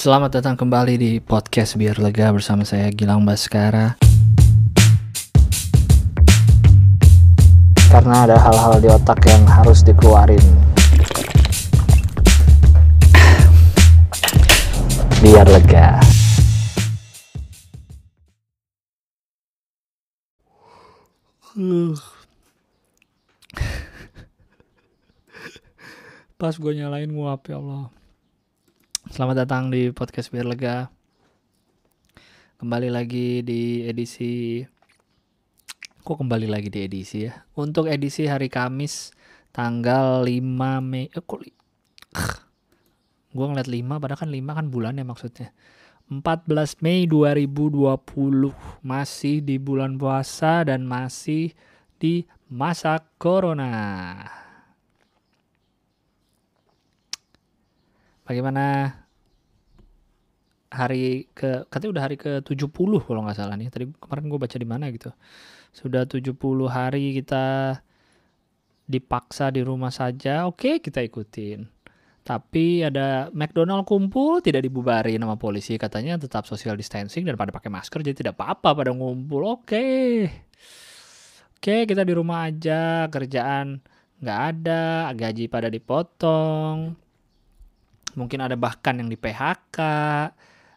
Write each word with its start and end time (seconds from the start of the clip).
Selamat 0.00 0.32
datang 0.32 0.56
kembali 0.56 0.96
di 0.96 1.12
podcast 1.20 1.76
Biar 1.76 2.00
Lega 2.00 2.32
bersama 2.32 2.64
saya 2.64 2.88
Gilang 2.88 3.20
Baskara. 3.20 4.00
Karena 7.92 8.24
ada 8.24 8.40
hal-hal 8.40 8.80
di 8.80 8.88
otak 8.88 9.20
yang 9.28 9.44
harus 9.44 9.84
dikeluarin. 9.84 10.40
Biar 15.20 15.44
lega. 15.52 16.00
Pas 26.40 26.56
gue 26.56 26.72
nyalain 26.72 27.12
nguap 27.12 27.52
ya 27.52 27.60
Allah. 27.60 27.99
Selamat 29.10 29.42
datang 29.42 29.74
di 29.74 29.90
podcast 29.90 30.30
Biar 30.30 30.46
Lega. 30.46 30.86
Kembali 32.62 32.94
lagi 32.94 33.42
di 33.42 33.82
edisi 33.82 34.62
Kok 36.06 36.14
kembali 36.22 36.46
lagi 36.46 36.70
di 36.70 36.86
edisi 36.86 37.26
ya? 37.26 37.34
Untuk 37.58 37.90
edisi 37.90 38.30
hari 38.30 38.46
Kamis 38.46 39.10
tanggal 39.50 40.22
5 40.22 40.38
Mei. 40.86 41.10
Eh, 41.10 41.26
kok 41.26 41.42
li... 41.42 41.50
Gue 43.34 43.46
ngeliat 43.50 43.66
5 43.66 43.98
padahal 43.98 44.20
kan 44.22 44.30
5 44.30 44.46
kan 44.62 44.66
bulan 44.70 44.94
ya 44.94 45.02
maksudnya. 45.02 45.50
14 46.06 46.78
Mei 46.78 47.10
2020 47.10 48.06
masih 48.86 49.42
di 49.42 49.58
bulan 49.58 49.98
puasa 49.98 50.62
dan 50.62 50.86
masih 50.86 51.50
di 51.98 52.30
masa 52.46 53.02
corona. 53.18 54.22
Bagaimana 58.22 58.99
hari 60.70 61.26
ke 61.34 61.66
katanya 61.66 61.90
udah 61.98 62.04
hari 62.06 62.16
ke 62.16 62.40
70 62.46 62.70
kalau 63.02 63.20
nggak 63.26 63.36
salah 63.36 63.58
nih. 63.58 63.68
Tadi 63.68 63.84
kemarin 63.98 64.24
gue 64.30 64.38
baca 64.38 64.56
di 64.56 64.68
mana 64.68 64.84
gitu. 64.94 65.10
Sudah 65.74 66.06
70 66.06 66.38
hari 66.70 67.18
kita 67.18 67.78
dipaksa 68.86 69.50
di 69.54 69.62
rumah 69.62 69.90
saja. 69.94 70.46
Oke, 70.46 70.78
kita 70.82 71.02
ikutin. 71.02 71.66
Tapi 72.20 72.84
ada 72.84 73.32
McDonald 73.34 73.88
kumpul 73.88 74.38
tidak 74.38 74.62
dibubarin 74.62 75.18
sama 75.18 75.34
polisi 75.34 75.74
katanya 75.80 76.20
tetap 76.20 76.44
social 76.46 76.78
distancing 76.78 77.26
dan 77.26 77.34
pada 77.34 77.50
pakai 77.50 77.72
masker 77.72 78.06
jadi 78.06 78.14
tidak 78.14 78.34
apa-apa 78.38 78.76
pada 78.76 78.90
ngumpul. 78.94 79.58
Oke. 79.58 80.28
Oke, 81.60 81.84
kita 81.84 82.06
di 82.06 82.12
rumah 82.16 82.48
aja, 82.48 83.04
kerjaan 83.12 83.84
nggak 84.20 84.40
ada, 84.52 85.12
gaji 85.16 85.48
pada 85.48 85.68
dipotong. 85.72 86.92
Mungkin 88.16 88.38
ada 88.42 88.56
bahkan 88.56 89.00
yang 89.00 89.08
di 89.08 89.16
PHK, 89.16 89.78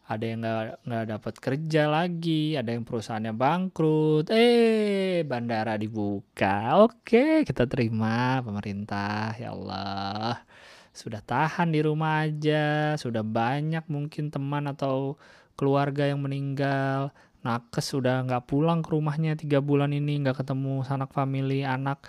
ada 0.04 0.24
yang 0.28 0.44
nggak 0.44 0.84
nggak 0.84 1.06
dapat 1.16 1.34
kerja 1.40 1.84
lagi, 1.88 2.60
ada 2.60 2.76
yang 2.76 2.84
perusahaannya 2.84 3.34
bangkrut. 3.40 4.28
Eh, 4.36 5.24
bandara 5.24 5.80
dibuka. 5.80 6.76
Oke, 6.84 7.48
kita 7.48 7.64
terima 7.72 8.44
pemerintah. 8.44 9.32
Ya 9.40 9.56
Allah. 9.56 10.44
Sudah 10.92 11.24
tahan 11.24 11.72
di 11.74 11.80
rumah 11.82 12.28
aja, 12.28 12.94
sudah 13.00 13.24
banyak 13.24 13.88
mungkin 13.88 14.30
teman 14.30 14.68
atau 14.70 15.16
keluarga 15.56 16.04
yang 16.06 16.20
meninggal. 16.22 17.16
Nakes 17.44 17.96
sudah 17.96 18.24
nggak 18.28 18.48
pulang 18.48 18.84
ke 18.84 18.92
rumahnya 18.92 19.40
tiga 19.40 19.60
bulan 19.64 19.92
ini, 19.96 20.20
nggak 20.20 20.44
ketemu 20.44 20.84
sanak 20.84 21.12
family, 21.16 21.64
anak, 21.64 22.04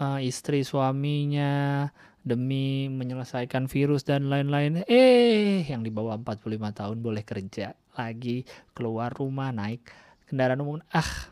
uh, 0.00 0.20
istri, 0.20 0.64
suaminya, 0.64 1.88
demi 2.22 2.86
menyelesaikan 2.86 3.66
virus 3.66 4.06
dan 4.06 4.30
lain-lain. 4.30 4.86
Eh, 4.86 5.66
yang 5.66 5.82
di 5.82 5.90
bawah 5.90 6.14
45 6.18 6.70
tahun 6.70 6.98
boleh 7.02 7.26
kerja 7.26 7.74
lagi, 7.98 8.46
keluar 8.72 9.10
rumah, 9.10 9.50
naik 9.50 9.82
kendaraan 10.30 10.62
umum. 10.62 10.80
Ah, 10.94 11.28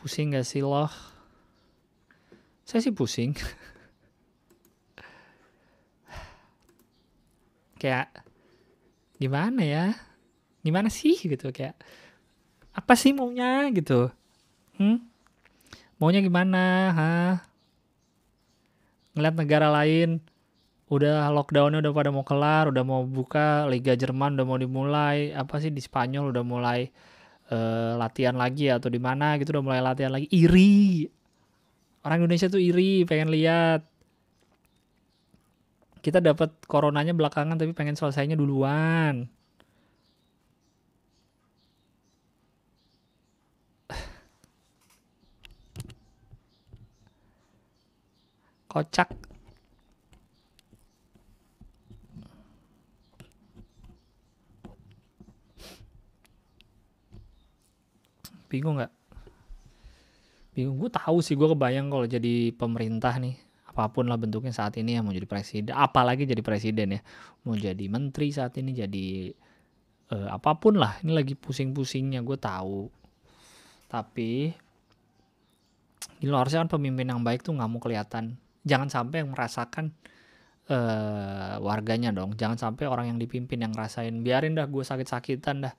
pusing 0.00 0.32
gak 0.34 0.48
sih 0.48 0.64
loh? 0.64 0.90
Saya 2.64 2.80
sih 2.80 2.90
pusing. 2.90 3.36
kayak 7.80 8.08
gimana 9.20 9.62
ya? 9.62 9.86
Gimana 10.64 10.88
sih 10.88 11.20
gitu 11.20 11.52
kayak 11.52 11.76
apa 12.72 12.96
sih 12.96 13.12
maunya 13.12 13.68
gitu? 13.76 14.08
Hmm? 14.80 15.04
Maunya 16.00 16.24
gimana? 16.24 16.64
Hah? 16.96 17.49
Ngeliat 19.14 19.34
negara 19.34 19.68
lain 19.70 20.22
udah 20.90 21.30
lockdownnya 21.30 21.78
udah 21.78 21.92
pada 21.94 22.10
mau 22.10 22.26
kelar, 22.26 22.66
udah 22.74 22.82
mau 22.82 23.06
buka, 23.06 23.70
Liga 23.70 23.94
Jerman 23.94 24.34
udah 24.34 24.46
mau 24.46 24.58
dimulai, 24.58 25.30
apa 25.30 25.62
sih 25.62 25.70
di 25.70 25.78
Spanyol 25.78 26.34
udah 26.34 26.42
mulai 26.42 26.90
uh, 27.54 27.94
latihan 27.94 28.34
lagi 28.34 28.66
atau 28.66 28.90
di 28.90 28.98
mana 28.98 29.38
gitu 29.38 29.54
udah 29.54 29.64
mulai 29.64 29.80
latihan 29.82 30.10
lagi, 30.10 30.26
iri. 30.34 31.06
Orang 32.02 32.26
Indonesia 32.26 32.50
tuh 32.50 32.58
iri, 32.58 33.06
pengen 33.06 33.30
lihat. 33.30 33.86
Kita 36.00 36.18
dapat 36.18 36.50
coronanya 36.66 37.14
belakangan 37.14 37.60
tapi 37.60 37.70
pengen 37.70 37.94
selesainya 37.94 38.34
duluan. 38.34 39.30
Kocak. 48.70 49.10
Bingung 58.46 58.78
nggak? 58.78 58.92
Bingung. 60.54 60.78
Gue 60.78 60.90
tahu 60.90 61.18
sih 61.18 61.34
gue 61.34 61.50
kebayang 61.50 61.90
kalau 61.90 62.06
jadi 62.06 62.54
pemerintah 62.54 63.18
nih 63.18 63.34
apa 63.70 63.86
pun 63.94 64.10
lah 64.10 64.18
bentuknya 64.18 64.50
saat 64.50 64.74
ini 64.82 64.98
ya 64.98 65.00
mau 65.06 65.14
jadi 65.14 65.30
presiden 65.30 65.70
apalagi 65.70 66.26
jadi 66.26 66.42
presiden 66.42 66.98
ya. 66.98 67.00
Mau 67.42 67.58
jadi 67.58 67.86
menteri 67.90 68.30
saat 68.34 68.54
ini 68.58 68.74
jadi 68.74 69.34
uh, 70.14 70.34
apa 70.34 70.54
pun 70.58 70.78
lah. 70.78 70.98
Ini 71.02 71.10
lagi 71.10 71.34
pusing-pusingnya 71.34 72.22
gue 72.22 72.38
tahu. 72.38 72.90
Tapi 73.90 74.50
ini 76.20 76.30
harusnya 76.30 76.66
kan 76.66 76.70
pemimpin 76.78 77.10
yang 77.10 77.22
baik 77.22 77.42
tuh 77.42 77.54
nggak 77.54 77.70
mau 77.70 77.82
kelihatan 77.82 78.38
jangan 78.64 78.88
sampai 78.92 79.24
yang 79.24 79.30
merasakan 79.32 79.96
uh, 80.70 81.58
warganya 81.60 82.14
dong. 82.14 82.38
Jangan 82.38 82.56
sampai 82.56 82.86
orang 82.86 83.14
yang 83.14 83.18
dipimpin 83.18 83.60
yang 83.60 83.72
ngerasain 83.74 84.22
biarin 84.22 84.56
dah 84.56 84.70
gue 84.70 84.84
sakit-sakitan 84.84 85.66
dah. 85.66 85.74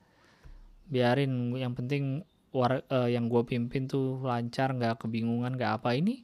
Biarin 0.92 1.56
yang 1.56 1.72
penting 1.72 2.20
war, 2.52 2.84
uh, 2.92 3.08
yang 3.08 3.32
gue 3.32 3.42
pimpin 3.48 3.88
tuh 3.88 4.20
lancar 4.22 4.76
nggak 4.76 5.02
kebingungan 5.02 5.56
nggak 5.56 5.82
apa. 5.82 5.96
Ini 5.96 6.22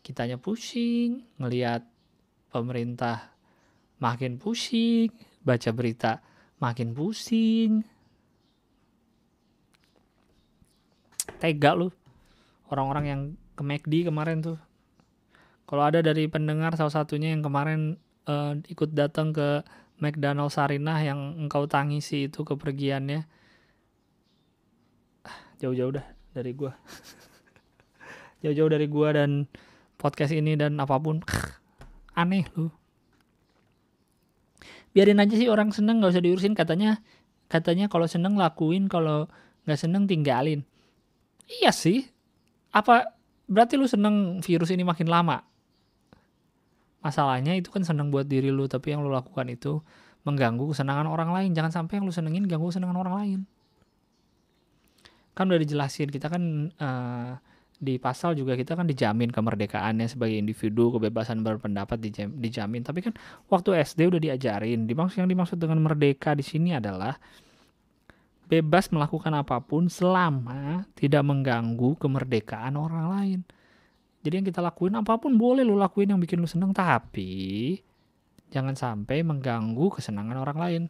kitanya 0.00 0.40
pusing 0.40 1.26
ngelihat 1.36 1.84
pemerintah 2.48 3.36
makin 4.00 4.40
pusing 4.40 5.12
baca 5.44 5.70
berita 5.74 6.24
makin 6.58 6.96
pusing. 6.96 7.84
Tega 11.38 11.76
lu. 11.76 11.92
Orang-orang 12.68 13.04
yang 13.06 13.20
ke 13.54 13.62
McD 13.62 14.10
kemarin 14.10 14.42
tuh 14.42 14.58
kalau 15.68 15.84
ada 15.84 16.00
dari 16.00 16.24
pendengar 16.32 16.72
salah 16.80 17.04
satunya 17.04 17.28
yang 17.28 17.44
kemarin 17.44 18.00
uh, 18.24 18.56
ikut 18.72 18.96
datang 18.96 19.36
ke 19.36 19.60
McDonald 20.00 20.48
Sarinah 20.48 20.96
yang 21.04 21.36
engkau 21.36 21.68
tangisi 21.68 22.32
itu 22.32 22.40
kepergiannya. 22.40 23.28
Jauh-jauh 25.60 25.92
dah 25.92 26.06
dari 26.32 26.56
gua. 26.56 26.72
Jauh-jauh 28.42 28.70
dari 28.72 28.88
gua 28.88 29.12
dan 29.12 29.44
podcast 30.00 30.32
ini 30.32 30.56
dan 30.56 30.80
apa 30.80 30.96
pun. 30.96 31.20
Aneh 32.16 32.48
lu. 32.56 32.72
Biarin 34.96 35.20
aja 35.20 35.36
sih 35.36 35.52
orang 35.52 35.68
seneng 35.76 36.00
nggak 36.00 36.16
usah 36.16 36.24
diurusin 36.24 36.56
katanya. 36.56 37.04
Katanya 37.52 37.92
kalau 37.92 38.08
seneng 38.08 38.40
lakuin, 38.40 38.88
kalau 38.88 39.28
nggak 39.68 39.80
seneng 39.84 40.08
tinggalin. 40.08 40.64
Iya 41.44 41.76
sih. 41.76 42.08
Apa 42.72 43.18
berarti 43.44 43.76
lu 43.76 43.84
seneng 43.84 44.40
virus 44.40 44.72
ini 44.72 44.80
makin 44.80 45.12
lama? 45.12 45.47
Masalahnya 47.08 47.56
itu 47.56 47.72
kan 47.72 47.80
senang 47.80 48.12
buat 48.12 48.28
diri 48.28 48.52
lu 48.52 48.68
tapi 48.68 48.92
yang 48.92 49.00
lu 49.00 49.08
lakukan 49.08 49.48
itu 49.48 49.80
mengganggu 50.28 50.68
kesenangan 50.68 51.08
orang 51.08 51.32
lain. 51.32 51.50
Jangan 51.56 51.72
sampai 51.72 51.98
yang 51.98 52.04
lu 52.04 52.12
senengin 52.12 52.44
ganggu 52.44 52.68
kesenangan 52.68 52.98
orang 53.00 53.14
lain. 53.16 53.40
Kan 55.32 55.48
udah 55.48 55.60
dijelasin 55.64 56.12
kita 56.12 56.28
kan 56.28 56.42
uh, 56.76 57.32
di 57.78 57.96
pasal 57.96 58.34
juga 58.34 58.58
kita 58.58 58.74
kan 58.74 58.84
dijamin 58.84 59.30
kemerdekaannya 59.30 60.10
sebagai 60.10 60.36
individu 60.36 60.92
kebebasan 60.92 61.40
berpendapat 61.40 61.96
dijamin. 62.36 62.84
Tapi 62.84 63.00
kan 63.00 63.16
waktu 63.48 63.80
SD 63.80 64.12
udah 64.12 64.20
diajarin 64.20 64.84
dimaksud 64.84 65.24
yang 65.24 65.30
dimaksud 65.30 65.56
dengan 65.56 65.80
merdeka 65.80 66.36
di 66.36 66.44
sini 66.44 66.76
adalah 66.76 67.16
bebas 68.48 68.88
melakukan 68.88 69.32
apa 69.36 69.60
pun 69.60 69.92
selama 69.92 70.88
tidak 70.96 71.20
mengganggu 71.20 72.00
kemerdekaan 72.00 72.80
orang 72.80 73.06
lain 73.12 73.40
jadi 74.28 74.44
yang 74.44 74.46
kita 74.52 74.60
lakuin 74.60 74.92
apa 74.92 75.16
pun 75.16 75.40
boleh 75.40 75.64
lo 75.64 75.72
lakuin 75.72 76.12
yang 76.12 76.20
bikin 76.20 76.44
lo 76.44 76.44
seneng 76.44 76.76
tapi 76.76 77.80
jangan 78.52 78.76
sampai 78.76 79.24
mengganggu 79.24 79.88
kesenangan 79.88 80.36
orang 80.36 80.58
lain. 80.60 80.82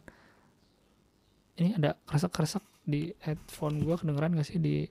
Ini 1.55 1.79
ada 1.79 1.95
kresek-kresek 2.03 2.59
di 2.83 3.15
headphone 3.23 3.79
gue 3.79 3.95
kedengeran 3.95 4.35
gak 4.35 4.43
sih 4.43 4.59
di 4.59 4.83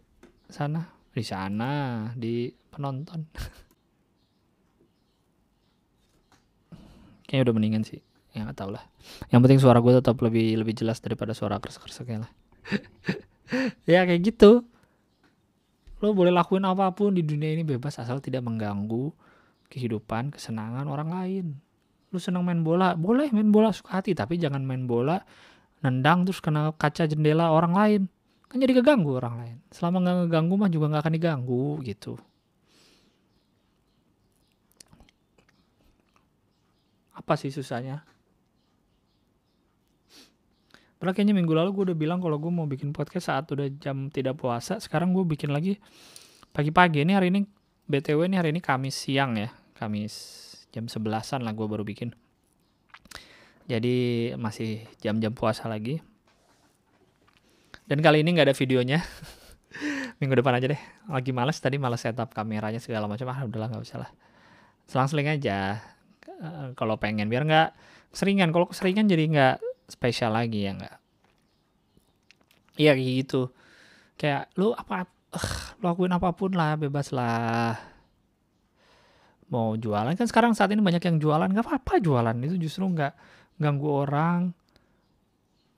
sana? 0.48 0.88
Di 1.12 1.20
sana 1.20 2.08
di 2.16 2.48
penonton. 2.72 3.28
Kayaknya 7.28 7.44
udah 7.44 7.54
mendingan 7.60 7.84
sih. 7.84 8.00
Ya 8.32 8.48
nggak 8.48 8.64
tahu 8.64 8.72
lah. 8.72 8.88
Yang 9.28 9.40
penting 9.44 9.60
suara 9.60 9.84
gue 9.84 9.92
tetap 9.92 10.16
lebih 10.24 10.56
lebih 10.56 10.72
jelas 10.72 11.04
daripada 11.04 11.36
suara 11.36 11.60
kresek-kreseknya 11.60 12.24
lah. 12.24 12.32
Ya 13.88 14.04
kayak 14.04 14.28
gitu 14.28 14.68
lo 15.98 16.14
boleh 16.14 16.30
lakuin 16.30 16.62
apa 16.62 16.94
pun 16.94 17.14
di 17.14 17.26
dunia 17.26 17.58
ini 17.58 17.66
bebas 17.66 17.98
asal 17.98 18.22
tidak 18.22 18.46
mengganggu 18.46 19.10
kehidupan 19.66 20.30
kesenangan 20.34 20.86
orang 20.86 21.10
lain. 21.10 21.46
Lu 22.14 22.18
senang 22.22 22.46
main 22.46 22.62
bola 22.62 22.94
boleh 22.96 23.28
main 23.34 23.50
bola 23.50 23.74
suka 23.74 24.00
hati 24.00 24.16
tapi 24.16 24.40
jangan 24.40 24.64
main 24.64 24.88
bola 24.88 25.20
nendang 25.84 26.24
terus 26.24 26.40
kena 26.40 26.72
kaca 26.74 27.04
jendela 27.04 27.50
orang 27.50 27.74
lain. 27.74 28.02
Kan 28.48 28.64
jadi 28.64 28.80
keganggu 28.80 29.18
orang 29.18 29.34
lain. 29.42 29.56
Selama 29.68 30.00
nggak 30.00 30.14
ngeganggu 30.24 30.54
mah 30.56 30.70
juga 30.72 30.86
nggak 30.88 31.02
akan 31.04 31.14
diganggu 31.14 31.66
gitu. 31.84 32.16
Apa 37.12 37.34
sih 37.36 37.50
susahnya 37.52 38.06
Padahal 40.98 41.14
kayaknya 41.14 41.38
minggu 41.38 41.54
lalu 41.54 41.70
gue 41.78 41.84
udah 41.94 41.98
bilang 41.98 42.18
kalau 42.18 42.42
gue 42.42 42.50
mau 42.50 42.66
bikin 42.66 42.90
podcast 42.90 43.30
saat 43.30 43.46
udah 43.54 43.70
jam 43.78 44.10
tidak 44.10 44.34
puasa. 44.34 44.82
Sekarang 44.82 45.14
gue 45.14 45.22
bikin 45.22 45.54
lagi 45.54 45.78
pagi-pagi. 46.50 47.06
Ini 47.06 47.14
hari 47.14 47.30
ini 47.30 47.46
BTW 47.86 48.26
ini 48.26 48.34
hari 48.34 48.50
ini 48.50 48.58
Kamis 48.58 48.98
siang 48.98 49.38
ya. 49.38 49.46
Kamis 49.78 50.14
jam 50.74 50.90
sebelasan 50.90 51.46
lah 51.46 51.54
gue 51.54 51.66
baru 51.70 51.86
bikin. 51.86 52.10
Jadi 53.70 53.96
masih 54.34 54.90
jam-jam 54.98 55.30
puasa 55.30 55.70
lagi. 55.70 56.02
Dan 57.86 58.02
kali 58.02 58.26
ini 58.26 58.34
nggak 58.34 58.50
ada 58.50 58.56
videonya. 58.58 58.98
Minggu 60.18 60.34
depan 60.34 60.58
aja 60.58 60.66
deh. 60.66 60.82
Lagi 61.06 61.30
males 61.30 61.62
tadi 61.62 61.78
males 61.78 62.02
setup 62.02 62.34
kameranya 62.34 62.82
segala 62.82 63.06
macam. 63.06 63.30
Ah 63.30 63.46
udahlah 63.46 63.70
nggak 63.70 63.86
usah 63.86 64.02
lah. 64.02 64.10
Selang-seling 64.90 65.30
aja. 65.30 65.78
Kalau 66.74 66.98
pengen 66.98 67.30
biar 67.30 67.46
nggak 67.46 67.68
seringan. 68.10 68.50
Kalau 68.50 68.66
keseringan 68.66 69.06
jadi 69.06 69.24
nggak 69.30 69.67
spesial 69.88 70.36
lagi 70.36 70.68
ya 70.68 70.76
nggak? 70.76 70.96
Iya 72.78 72.92
gitu. 72.94 73.50
Kayak 74.14 74.54
lu 74.54 74.70
apa 74.76 75.08
uh, 75.34 75.50
lakuin 75.82 76.14
apa 76.14 76.30
pun 76.36 76.54
lah 76.54 76.78
bebas 76.78 77.10
lah. 77.10 77.74
Mau 79.48 79.74
jualan 79.80 80.12
kan 80.14 80.28
sekarang 80.28 80.52
saat 80.52 80.70
ini 80.70 80.84
banyak 80.84 81.02
yang 81.02 81.18
jualan. 81.18 81.50
Nggak 81.50 81.66
apa-apa 81.66 81.98
jualan 81.98 82.36
itu 82.44 82.60
justru 82.60 82.86
nggak 82.86 83.12
ganggu 83.58 83.88
orang. 83.88 84.54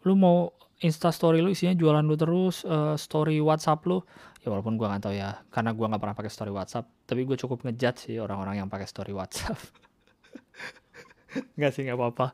Lu 0.05 0.19
mau 0.19 0.53
insta 0.81 1.13
story 1.13 1.45
lu 1.45 1.53
isinya 1.53 1.77
jualan 1.77 2.05
lu 2.05 2.17
terus 2.19 2.67
uh, 2.67 2.99
story 2.99 3.41
WhatsApp 3.41 3.87
lu. 3.89 4.03
Ya 4.45 4.53
walaupun 4.53 4.77
gua 4.77 4.93
nggak 4.93 5.05
tahu 5.05 5.15
ya 5.17 5.41
karena 5.53 5.71
gua 5.77 5.93
nggak 5.93 6.03
pernah 6.03 6.17
pakai 6.17 6.33
story 6.33 6.49
WhatsApp 6.49 6.89
tapi 7.05 7.27
gue 7.27 7.35
cukup 7.35 7.67
ngejat 7.67 8.07
sih 8.07 8.23
orang-orang 8.23 8.63
yang 8.63 8.71
pakai 8.71 8.87
story 8.87 9.11
WhatsApp. 9.11 9.59
Nggak 11.59 11.75
sih 11.75 11.83
nggak 11.83 11.99
apa-apa. 11.99 12.31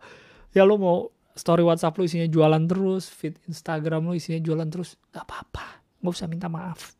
Ya 0.52 0.68
lu 0.68 0.76
mau 0.76 1.15
story 1.36 1.62
WhatsApp 1.62 1.94
lu 2.00 2.08
isinya 2.08 2.26
jualan 2.26 2.64
terus, 2.64 3.12
feed 3.12 3.36
Instagram 3.46 4.08
lu 4.08 4.16
isinya 4.16 4.40
jualan 4.40 4.66
terus, 4.72 4.96
gak 5.12 5.28
apa-apa, 5.28 5.84
gak 6.00 6.10
usah 6.10 6.26
minta 6.26 6.48
maaf. 6.48 6.96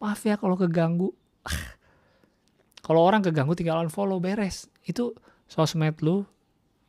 Maaf 0.00 0.20
ya 0.24 0.40
kalau 0.40 0.56
keganggu. 0.56 1.12
kalau 2.86 3.04
orang 3.04 3.20
keganggu 3.20 3.52
tinggal 3.52 3.84
unfollow 3.84 4.16
beres. 4.16 4.66
Itu 4.80 5.12
sosmed 5.44 6.00
lu, 6.00 6.24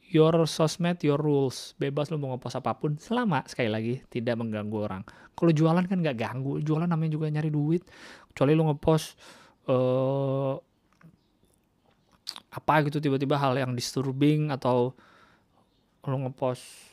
your 0.08 0.48
sosmed, 0.48 1.04
your 1.04 1.20
rules. 1.20 1.76
Bebas 1.76 2.08
lu 2.08 2.16
mau 2.16 2.32
ngepost 2.34 2.64
apa 2.64 2.80
pun, 2.80 2.96
selama 2.96 3.44
sekali 3.52 3.68
lagi 3.68 3.94
tidak 4.08 4.40
mengganggu 4.40 4.78
orang. 4.80 5.04
Kalau 5.36 5.52
jualan 5.52 5.84
kan 5.84 6.00
gak 6.00 6.16
ganggu, 6.16 6.64
jualan 6.64 6.88
namanya 6.88 7.20
juga 7.20 7.28
nyari 7.28 7.52
duit. 7.52 7.84
Kecuali 8.32 8.56
lu 8.56 8.64
ngepost 8.72 9.20
uh, 9.68 10.56
apa 12.52 12.74
gitu 12.88 13.04
tiba-tiba 13.04 13.36
hal 13.36 13.60
yang 13.60 13.76
disturbing 13.76 14.56
atau 14.56 14.96
lu 16.10 16.18
ngepost 16.26 16.92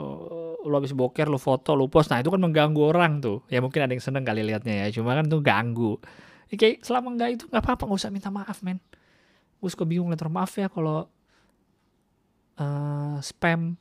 uh, 0.00 0.56
lu 0.64 0.74
habis 0.78 0.96
boker 0.96 1.28
lu 1.28 1.36
foto 1.36 1.76
lu 1.76 1.90
post 1.92 2.08
nah 2.08 2.22
itu 2.22 2.32
kan 2.32 2.40
mengganggu 2.40 2.80
orang 2.80 3.20
tuh. 3.20 3.44
Ya 3.52 3.60
mungkin 3.60 3.84
ada 3.84 3.92
yang 3.92 4.04
seneng 4.04 4.24
kali 4.24 4.40
liatnya 4.46 4.86
ya 4.86 4.86
cuma 4.94 5.12
kan 5.16 5.28
tuh 5.28 5.44
ganggu. 5.44 6.00
Ya, 6.52 6.60
kayak 6.60 6.84
selama 6.84 7.16
enggak 7.16 7.28
itu 7.40 7.44
nggak 7.48 7.62
apa-apa 7.64 7.82
nggak 7.88 8.00
usah 8.00 8.12
minta 8.12 8.28
maaf 8.32 8.60
men. 8.64 8.80
Gue 9.60 9.68
suka 9.72 9.84
bingung 9.88 10.10
letter 10.12 10.28
maaf 10.28 10.52
ya 10.56 10.68
kalau 10.68 11.08
uh, 12.60 13.16
spam. 13.20 13.76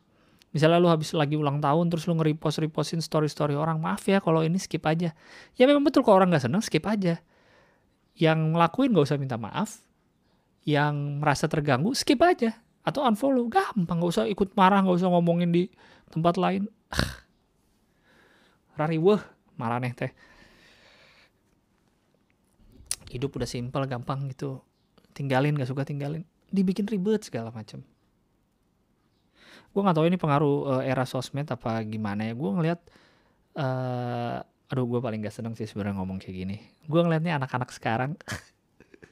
Misalnya 0.52 0.84
lu 0.84 0.92
habis 0.92 1.16
lagi 1.16 1.40
ulang 1.40 1.64
tahun 1.64 1.88
terus 1.88 2.04
lu 2.12 2.20
nge-repost 2.20 2.60
repostin 2.60 3.00
story 3.00 3.32
story 3.32 3.56
orang 3.56 3.80
maaf 3.80 4.04
ya 4.04 4.20
kalau 4.20 4.44
ini 4.44 4.60
skip 4.60 4.84
aja. 4.84 5.16
Ya 5.56 5.64
memang 5.64 5.88
betul 5.88 6.04
kalau 6.04 6.20
orang 6.20 6.36
nggak 6.36 6.44
seneng 6.44 6.60
skip 6.60 6.84
aja. 6.84 7.24
Yang 8.20 8.40
ngelakuin 8.52 8.92
nggak 8.92 9.08
usah 9.08 9.16
minta 9.16 9.40
maaf. 9.40 9.80
Yang 10.68 11.24
merasa 11.24 11.48
terganggu 11.48 11.96
skip 11.96 12.20
aja 12.20 12.52
atau 12.82 13.06
unfollow. 13.06 13.48
Gampang 13.48 13.98
nggak 14.02 14.12
usah 14.12 14.26
ikut 14.28 14.54
marah 14.58 14.82
nggak 14.84 14.98
usah 14.98 15.10
ngomongin 15.10 15.50
di 15.54 15.64
tempat 16.10 16.36
lain. 16.36 16.68
Rari 18.80 18.98
wah 18.98 19.22
marah 19.58 19.80
nih 19.80 19.94
teh. 19.94 20.12
Hidup 23.12 23.36
udah 23.36 23.50
simpel 23.50 23.84
gampang 23.86 24.32
gitu. 24.32 24.64
Tinggalin 25.12 25.60
gak 25.60 25.68
suka 25.68 25.84
tinggalin. 25.84 26.24
Dibikin 26.48 26.88
ribet 26.88 27.28
segala 27.28 27.52
macam 27.52 27.84
gue 29.72 29.80
nggak 29.80 29.96
tahu 29.96 30.06
ini 30.08 30.18
pengaruh 30.20 30.58
uh, 30.68 30.84
era 30.84 31.08
sosmed 31.08 31.48
apa 31.48 31.80
gimana 31.88 32.28
ya. 32.28 32.34
Gue 32.36 32.52
ngeliat 32.52 32.80
uh, 33.56 34.44
aduh 34.72 34.88
gue 34.88 35.00
paling 35.00 35.20
gak 35.24 35.36
seneng 35.36 35.56
sih 35.56 35.68
sebenarnya 35.68 36.00
ngomong 36.00 36.20
kayak 36.20 36.36
gini. 36.36 36.58
Gue 36.88 37.00
ngeliatnya 37.04 37.40
anak-anak 37.40 37.72
sekarang. 37.72 38.16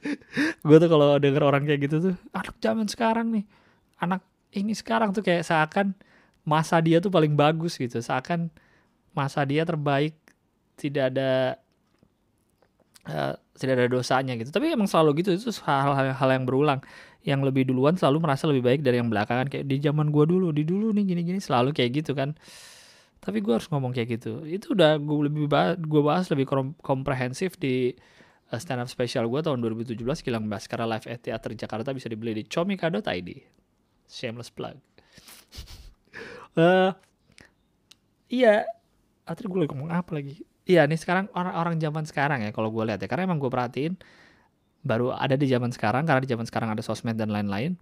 Gue 0.64 0.80
tuh 0.80 0.88
kalau 0.88 1.20
denger 1.20 1.44
orang 1.44 1.68
kayak 1.68 1.84
gitu 1.84 1.96
tuh 2.00 2.14
anak 2.32 2.56
zaman 2.64 2.88
sekarang 2.88 3.36
nih 3.36 3.44
anak 4.00 4.24
ini 4.50 4.74
sekarang 4.74 5.14
tuh 5.14 5.22
kayak 5.22 5.46
seakan 5.46 5.94
masa 6.42 6.80
dia 6.82 6.98
tuh 6.98 7.12
paling 7.12 7.36
bagus 7.36 7.76
gitu. 7.76 8.00
Seakan 8.00 8.50
masa 9.14 9.44
dia 9.46 9.62
terbaik 9.62 10.16
tidak 10.74 11.12
ada 11.14 11.60
uh, 13.06 13.34
tidak 13.54 13.74
ada 13.76 13.86
dosanya 13.92 14.34
gitu. 14.40 14.50
Tapi 14.50 14.72
emang 14.72 14.88
selalu 14.88 15.22
gitu 15.22 15.36
itu 15.36 15.52
hal-hal 15.68 16.28
yang 16.32 16.44
berulang. 16.48 16.80
Yang 17.20 17.52
lebih 17.52 17.68
duluan 17.68 18.00
selalu 18.00 18.24
merasa 18.24 18.48
lebih 18.48 18.64
baik 18.64 18.80
dari 18.80 18.98
yang 18.98 19.12
belakangan. 19.12 19.52
Kayak 19.52 19.68
di 19.68 19.76
zaman 19.84 20.08
gue 20.08 20.24
dulu 20.24 20.48
di 20.50 20.64
dulu 20.64 20.90
nih 20.96 21.04
gini-gini 21.14 21.38
selalu 21.38 21.76
kayak 21.76 22.02
gitu 22.02 22.16
kan. 22.16 22.32
Tapi 23.20 23.44
gue 23.44 23.52
harus 23.52 23.68
ngomong 23.68 23.92
kayak 23.92 24.16
gitu. 24.16 24.48
Itu 24.48 24.72
udah 24.72 24.96
gue 24.96 25.28
lebih 25.28 25.44
bahas, 25.44 25.76
gue 25.76 26.00
bahas 26.00 26.26
lebih 26.32 26.48
komprehensif 26.80 27.60
di 27.60 27.92
uh, 28.48 28.56
stand 28.56 28.80
up 28.80 28.88
special 28.88 29.28
gue 29.28 29.40
tahun 29.44 29.60
2017 29.60 30.00
Kilang 30.24 30.48
Baskara 30.48 30.88
Live 30.88 31.04
at 31.04 31.20
Theater 31.20 31.52
Jakarta 31.52 31.92
bisa 31.92 32.08
dibeli 32.08 32.32
di 32.32 32.48
comika.id 32.48 33.59
shameless 34.10 34.50
plug. 34.50 34.76
Uh, 36.58 36.90
iya. 38.28 38.66
Atau 39.22 39.46
gue 39.46 39.62
lagi 39.62 39.70
ngomong 39.70 39.94
apa 39.94 40.10
lagi? 40.18 40.42
Iya 40.66 40.86
nih 40.90 40.98
sekarang 40.98 41.30
orang-orang 41.32 41.78
zaman 41.78 42.04
sekarang 42.04 42.42
ya 42.42 42.50
kalau 42.50 42.74
gue 42.74 42.82
lihat 42.90 42.98
ya. 42.98 43.06
Karena 43.06 43.30
emang 43.30 43.38
gue 43.38 43.50
perhatiin 43.50 43.94
baru 44.80 45.12
ada 45.12 45.36
di 45.36 45.46
zaman 45.46 45.70
sekarang 45.70 46.08
karena 46.08 46.24
di 46.24 46.30
zaman 46.30 46.48
sekarang 46.48 46.72
ada 46.72 46.80
sosmed 46.80 47.12
dan 47.12 47.28
lain-lain 47.28 47.76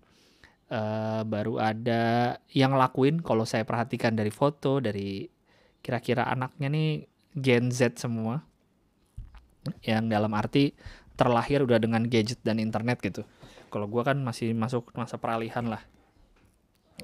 uh, 0.73 1.23
baru 1.23 1.63
ada 1.63 2.35
yang 2.51 2.75
lakuin 2.75 3.23
kalau 3.23 3.47
saya 3.47 3.63
perhatikan 3.63 4.19
dari 4.19 4.35
foto 4.35 4.83
dari 4.83 5.31
kira-kira 5.79 6.27
anaknya 6.27 6.69
nih 6.69 6.91
Gen 7.39 7.71
Z 7.71 8.03
semua 8.03 8.43
yang 9.87 10.11
dalam 10.11 10.33
arti 10.35 10.75
terlahir 11.15 11.63
udah 11.63 11.79
dengan 11.83 12.07
gadget 12.07 12.39
dan 12.47 12.63
internet 12.63 13.03
gitu. 13.03 13.27
Kalau 13.69 13.91
gue 13.91 14.03
kan 14.03 14.17
masih 14.23 14.55
masuk 14.55 14.91
masa 14.95 15.19
peralihan 15.19 15.67
lah 15.67 15.83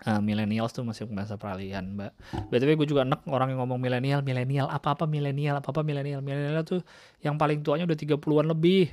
uh, 0.02 0.18
millennials 0.18 0.74
tuh 0.74 0.82
masih 0.82 1.06
masa 1.10 1.38
peralihan 1.38 1.86
mbak. 1.86 2.12
Btw 2.50 2.74
gue 2.74 2.88
juga 2.90 3.06
enak 3.06 3.22
orang 3.30 3.54
yang 3.54 3.62
ngomong 3.62 3.78
milenial 3.78 4.20
milenial 4.26 4.66
apa 4.66 4.98
apa 4.98 5.06
milenial 5.06 5.62
apa 5.62 5.70
apa 5.70 5.86
milenial 5.86 6.18
milenial 6.18 6.66
tuh 6.66 6.82
yang 7.22 7.38
paling 7.38 7.62
tuanya 7.62 7.86
udah 7.86 7.94
30-an 7.94 8.46
lebih 8.50 8.90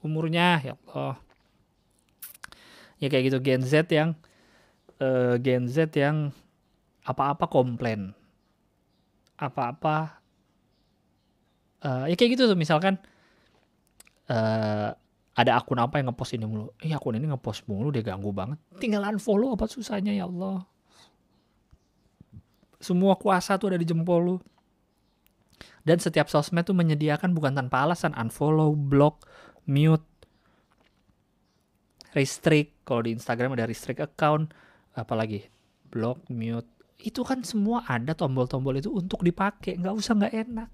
umurnya 0.00 0.60
ya 0.64 0.74
Allah. 0.88 1.16
Ya 3.00 3.08
kayak 3.08 3.32
gitu 3.32 3.38
Gen 3.40 3.64
Z 3.64 3.88
yang 3.92 4.16
uh, 5.00 5.36
Gen 5.40 5.68
Z 5.68 5.92
yang 5.96 6.32
apa-apa 7.04 7.48
komplain. 7.48 8.12
Apa-apa 9.40 10.20
uh, 11.84 12.04
ya 12.08 12.14
kayak 12.16 12.36
gitu 12.36 12.44
tuh 12.48 12.58
misalkan 12.58 13.00
uh, 14.28 14.92
ada 15.38 15.54
akun 15.54 15.78
apa 15.78 16.02
yang 16.02 16.10
ngepost 16.10 16.34
ini 16.34 16.44
mulu? 16.44 16.74
Eh 16.82 16.90
akun 16.90 17.14
ini 17.14 17.30
ngepost 17.30 17.64
mulu 17.70 17.94
dia 17.94 18.02
ganggu 18.02 18.34
banget. 18.34 18.58
Tinggal 18.82 19.06
unfollow 19.06 19.54
apa 19.54 19.70
susahnya 19.70 20.10
ya 20.10 20.26
Allah. 20.26 20.66
Semua 22.82 23.14
kuasa 23.14 23.54
tuh 23.60 23.72
ada 23.72 23.78
di 23.78 23.86
jempol 23.86 24.20
lu. 24.20 24.36
Dan 25.84 26.00
setiap 26.00 26.28
sosmed 26.28 26.64
tuh 26.64 26.76
menyediakan 26.76 27.32
bukan 27.36 27.52
tanpa 27.56 27.84
alasan 27.84 28.16
unfollow, 28.16 28.74
block, 28.74 29.28
mute. 29.68 30.04
restrict. 32.10 32.82
Kalau 32.82 33.06
di 33.06 33.14
Instagram 33.14 33.54
ada 33.54 33.70
restrict 33.70 34.02
account 34.02 34.50
apalagi 34.98 35.46
block 35.94 36.26
mute. 36.26 36.66
Itu 36.98 37.22
kan 37.22 37.46
semua 37.46 37.86
ada 37.86 38.18
tombol-tombol 38.18 38.82
itu 38.82 38.90
untuk 38.90 39.22
dipakai. 39.22 39.78
Nggak 39.78 39.94
usah 39.94 40.18
nggak 40.18 40.34
enak 40.34 40.70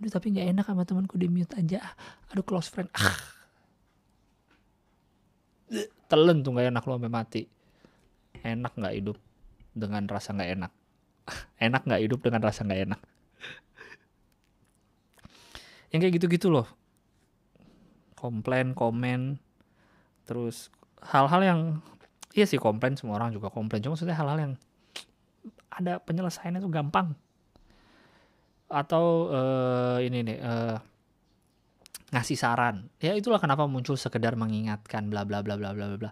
aduh 0.00 0.08
tapi 0.16 0.32
nggak 0.32 0.48
enak 0.56 0.64
sama 0.64 0.88
temanku 0.88 1.20
di 1.20 1.28
mute 1.28 1.52
aja. 1.60 1.84
Aduh 2.32 2.40
close 2.40 2.72
friend. 2.72 2.88
Ah. 2.96 3.20
Telen 6.08 6.40
tuh 6.40 6.56
nggak 6.56 6.72
enak 6.72 6.82
lo 6.88 6.96
sampai 6.96 7.12
mati. 7.12 7.42
Enak 8.40 8.72
nggak 8.80 8.94
hidup 8.96 9.20
dengan 9.76 10.08
rasa 10.08 10.32
nggak 10.32 10.50
enak? 10.56 10.72
Enak 11.68 11.82
nggak 11.84 12.00
hidup 12.00 12.20
dengan 12.24 12.40
rasa 12.40 12.64
nggak 12.64 12.80
enak? 12.88 13.00
Yang 15.92 16.00
kayak 16.00 16.14
gitu-gitu 16.16 16.48
loh. 16.48 16.66
Komplain 18.16 18.72
komen 18.72 19.36
terus 20.24 20.72
hal-hal 21.04 21.44
yang 21.44 21.60
iya 22.32 22.48
sih 22.48 22.56
komplain 22.56 22.96
semua 22.96 23.20
orang 23.20 23.36
juga 23.36 23.52
komplain. 23.52 23.84
Cuma 23.84 23.94
maksudnya 23.94 24.16
hal-hal 24.16 24.38
yang 24.40 24.52
ada 25.68 26.00
penyelesaiannya 26.00 26.64
tuh 26.64 26.72
gampang 26.72 27.12
atau 28.70 29.28
uh, 29.28 29.98
ini 29.98 30.18
nih 30.22 30.38
uh, 30.38 30.78
ngasih 32.14 32.38
saran 32.38 32.86
ya 33.02 33.14
itulah 33.18 33.42
kenapa 33.42 33.66
muncul 33.66 33.98
sekedar 33.98 34.38
mengingatkan 34.38 35.10
bla 35.10 35.26
bla 35.26 35.42
bla 35.42 35.58
bla 35.58 35.74
bla 35.74 35.98
bla 35.98 36.10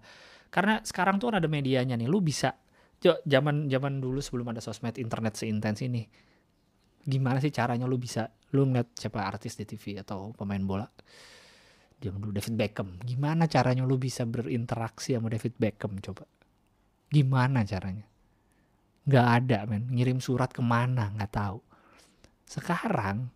karena 0.50 0.82
sekarang 0.82 1.22
tuh 1.22 1.30
ada 1.30 1.46
medianya 1.46 1.94
nih 1.94 2.10
lu 2.10 2.18
bisa 2.18 2.54
zaman 3.02 3.70
zaman 3.70 4.02
dulu 4.02 4.18
sebelum 4.18 4.50
ada 4.50 4.58
sosmed 4.58 4.98
internet 4.98 5.38
seintens 5.38 5.86
ini 5.86 6.02
gimana 7.06 7.38
sih 7.38 7.54
caranya 7.54 7.86
lu 7.86 7.94
bisa 7.94 8.26
lu 8.52 8.66
ngeliat 8.66 8.90
siapa 8.98 9.22
artis 9.22 9.54
di 9.54 9.62
TV 9.62 10.02
atau 10.02 10.34
pemain 10.34 10.60
bola 10.60 10.86
Jangan 11.98 12.18
dulu 12.22 12.32
David 12.34 12.54
Beckham. 12.54 12.88
Gimana 13.02 13.50
caranya 13.50 13.82
lu 13.82 13.98
bisa 13.98 14.22
berinteraksi 14.22 15.18
sama 15.18 15.34
David 15.34 15.58
Beckham 15.58 15.98
coba? 15.98 16.30
Gimana 17.10 17.66
caranya? 17.66 18.06
Gak 19.08 19.26
ada 19.42 19.66
men. 19.66 19.90
Ngirim 19.90 20.22
surat 20.22 20.54
ke 20.54 20.62
mana 20.62 21.10
gak 21.18 21.32
tahu. 21.34 21.58
Sekarang 22.48 23.28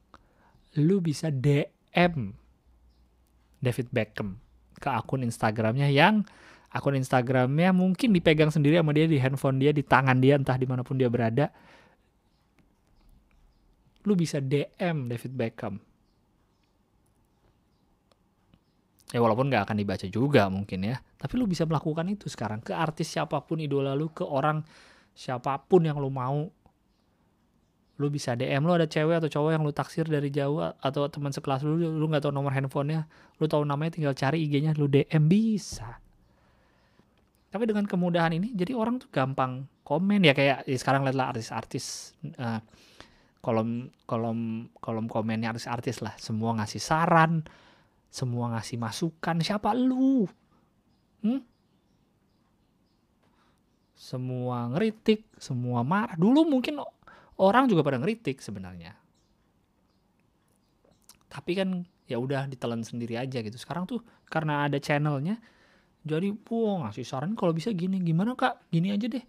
lu 0.80 1.04
bisa 1.04 1.28
DM 1.28 2.32
David 3.60 3.88
Beckham 3.92 4.40
ke 4.80 4.88
akun 4.88 5.20
Instagramnya 5.20 5.92
yang 5.92 6.24
akun 6.72 6.96
Instagramnya 6.96 7.76
mungkin 7.76 8.16
dipegang 8.16 8.48
sendiri 8.48 8.80
sama 8.80 8.96
dia 8.96 9.04
di 9.04 9.20
handphone 9.20 9.60
dia 9.60 9.76
di 9.76 9.84
tangan 9.84 10.16
dia 10.16 10.40
entah 10.40 10.56
di 10.56 10.64
mana 10.64 10.80
pun 10.80 10.96
dia 10.96 11.12
berada. 11.12 11.52
Lu 14.08 14.16
bisa 14.16 14.40
DM 14.40 15.12
David 15.12 15.32
Beckham. 15.36 15.76
Ya 19.12 19.20
walaupun 19.20 19.52
nggak 19.52 19.68
akan 19.68 19.76
dibaca 19.76 20.08
juga 20.08 20.48
mungkin 20.48 20.88
ya. 20.88 20.96
Tapi 21.20 21.36
lu 21.36 21.44
bisa 21.44 21.68
melakukan 21.68 22.08
itu 22.08 22.32
sekarang 22.32 22.64
ke 22.64 22.72
artis 22.72 23.12
siapa 23.12 23.44
pun 23.44 23.60
idola 23.60 23.92
lu 23.92 24.08
ke 24.08 24.24
orang 24.24 24.64
siapa 25.12 25.60
pun 25.68 25.84
yang 25.84 26.00
lu 26.00 26.08
mau 26.08 26.48
lu 28.02 28.10
bisa 28.10 28.34
DM 28.34 28.66
lu 28.66 28.74
ada 28.74 28.90
cewek 28.90 29.22
atau 29.22 29.30
cowok 29.30 29.50
yang 29.54 29.62
lu 29.62 29.70
taksir 29.70 30.02
dari 30.10 30.34
jauh 30.34 30.58
atau 30.58 31.06
teman 31.06 31.30
sekelas 31.30 31.62
lu 31.62 31.78
lu 31.78 32.04
nggak 32.10 32.26
tahu 32.26 32.34
nomor 32.34 32.50
handphonenya 32.50 33.06
lu 33.38 33.46
tahu 33.46 33.62
namanya 33.62 33.94
tinggal 33.94 34.14
cari 34.18 34.42
IG-nya 34.42 34.74
lu 34.74 34.90
DM 34.90 35.30
bisa. 35.30 36.02
Tapi 37.52 37.64
dengan 37.70 37.86
kemudahan 37.86 38.34
ini 38.34 38.50
jadi 38.58 38.74
orang 38.74 38.98
tuh 38.98 39.06
gampang 39.14 39.70
komen 39.86 40.26
ya 40.26 40.34
kayak 40.34 40.66
ya 40.66 40.76
sekarang 40.76 41.06
lihatlah 41.06 41.30
artis-artis 41.30 42.16
uh, 42.42 42.58
kolom 43.38 43.94
kolom 44.10 44.66
kolom 44.82 45.06
komennya 45.06 45.54
artis-artis 45.54 46.02
lah. 46.02 46.18
Semua 46.18 46.58
ngasih 46.58 46.82
saran 46.82 47.46
semua 48.10 48.58
ngasih 48.58 48.76
masukan 48.76 49.40
siapa 49.40 49.70
lu? 49.72 50.26
Hmm? 51.22 51.52
semua 54.02 54.66
ngeritik 54.74 55.30
semua 55.38 55.86
marah. 55.86 56.18
Dulu 56.18 56.42
mungkin 56.42 56.82
orang 57.40 57.70
juga 57.70 57.86
pada 57.86 57.96
ngeritik 58.02 58.42
sebenarnya. 58.42 58.92
Tapi 61.32 61.52
kan 61.56 61.88
ya 62.04 62.20
udah 62.20 62.44
ditelan 62.50 62.84
sendiri 62.84 63.16
aja 63.16 63.40
gitu. 63.40 63.56
Sekarang 63.56 63.88
tuh 63.88 64.04
karena 64.28 64.68
ada 64.68 64.76
channelnya 64.76 65.40
jadi 66.02 66.34
puang 66.34 66.84
ngasih 66.84 67.06
saran 67.06 67.32
kalau 67.38 67.56
bisa 67.56 67.72
gini. 67.72 68.02
Gimana 68.02 68.36
kak? 68.36 68.68
Gini 68.68 68.92
aja 68.92 69.08
deh. 69.08 69.24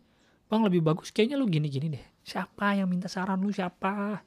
Bang 0.51 0.67
lebih 0.67 0.83
bagus 0.83 1.13
kayaknya 1.15 1.39
lu 1.39 1.48
gini 1.48 1.72
gini 1.72 1.88
deh. 1.93 2.03
Siapa 2.25 2.75
yang 2.75 2.91
minta 2.91 3.07
saran 3.07 3.39
lu? 3.39 3.53
Siapa? 3.53 4.19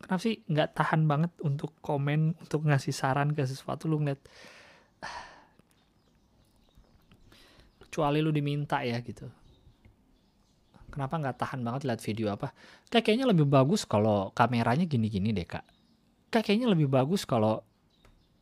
Kenapa 0.00 0.22
sih 0.24 0.40
nggak 0.48 0.72
tahan 0.72 1.04
banget 1.04 1.32
untuk 1.44 1.76
komen 1.84 2.40
untuk 2.40 2.64
ngasih 2.64 2.96
saran 2.96 3.36
ke 3.36 3.44
sesuatu? 3.44 3.84
Lu 3.84 4.00
ngeliat 4.00 4.22
kecuali 7.84 8.22
lu 8.22 8.30
diminta 8.30 8.78
ya 8.84 9.00
gitu 9.02 9.26
kenapa 10.88 11.14
nggak 11.20 11.36
tahan 11.38 11.60
banget 11.62 11.82
lihat 11.86 12.00
video 12.00 12.32
apa? 12.32 12.50
Kayak 12.88 13.04
kayaknya 13.04 13.26
lebih 13.28 13.46
bagus 13.46 13.84
kalau 13.84 14.32
kameranya 14.32 14.88
gini-gini 14.88 15.32
deh 15.32 15.46
kak. 15.46 15.64
Kayak 16.32 16.44
kayaknya 16.48 16.68
lebih 16.72 16.88
bagus 16.88 17.28
kalau 17.28 17.60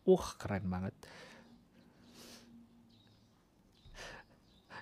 uh 0.07 0.27
keren 0.39 0.71
banget. 0.71 0.95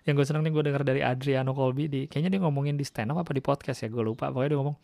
Yang 0.04 0.14
gue 0.20 0.26
seneng 0.28 0.44
nih 0.44 0.52
gue 0.52 0.62
denger 0.68 0.84
dari 0.84 1.00
Adriano 1.00 1.56
Colby 1.56 1.88
di 1.88 2.00
kayaknya 2.04 2.36
dia 2.36 2.40
ngomongin 2.44 2.76
di 2.76 2.84
stand 2.84 3.16
up 3.16 3.24
apa 3.24 3.32
di 3.32 3.40
podcast 3.40 3.84
ya 3.84 3.88
gue 3.88 4.04
lupa. 4.04 4.28
Pokoknya 4.28 4.52
dia 4.52 4.58
ngomong 4.60 4.76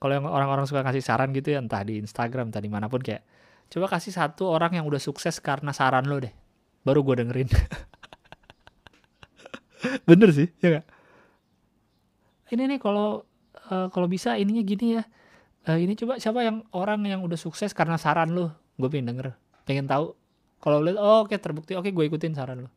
kalau 0.00 0.12
yang 0.18 0.26
orang-orang 0.26 0.66
suka 0.66 0.82
kasih 0.82 1.04
saran 1.04 1.30
gitu 1.36 1.54
ya 1.54 1.62
entah 1.62 1.84
di 1.84 2.00
Instagram 2.00 2.50
entah 2.50 2.58
di 2.58 2.66
mana 2.72 2.88
pun 2.88 3.04
kayak 3.04 3.22
coba 3.70 3.86
kasih 3.92 4.10
satu 4.10 4.50
orang 4.50 4.74
yang 4.80 4.88
udah 4.88 4.98
sukses 4.98 5.38
karena 5.38 5.70
saran 5.76 6.08
lo 6.08 6.16
deh. 6.16 6.32
Baru 6.82 7.04
gue 7.04 7.20
dengerin. 7.22 7.52
Bener 10.08 10.32
sih 10.32 10.48
ya 10.64 10.80
gak? 10.80 10.86
Ini 12.52 12.76
nih 12.76 12.78
kalau 12.78 13.24
uh, 13.72 13.88
kalau 13.88 14.06
bisa 14.06 14.36
ininya 14.36 14.62
gini 14.62 15.00
ya. 15.00 15.04
Uh, 15.62 15.78
ini 15.78 15.94
coba 15.94 16.18
siapa 16.18 16.42
yang 16.42 16.66
orang 16.74 17.00
yang 17.06 17.22
udah 17.22 17.38
sukses 17.38 17.70
karena 17.70 17.94
saran 17.96 18.34
lo 18.34 18.52
gue 18.76 18.88
pengen 18.92 19.14
denger. 19.14 19.34
Pengen 19.64 19.86
tahu. 19.88 20.14
Kalau 20.62 20.78
lihat 20.84 20.98
oh, 21.00 21.26
oke 21.26 21.34
okay, 21.34 21.38
terbukti. 21.40 21.72
Oke 21.74 21.90
okay, 21.90 21.92
gue 21.94 22.04
ikutin 22.12 22.34
saran 22.36 22.66
lo 22.66 22.70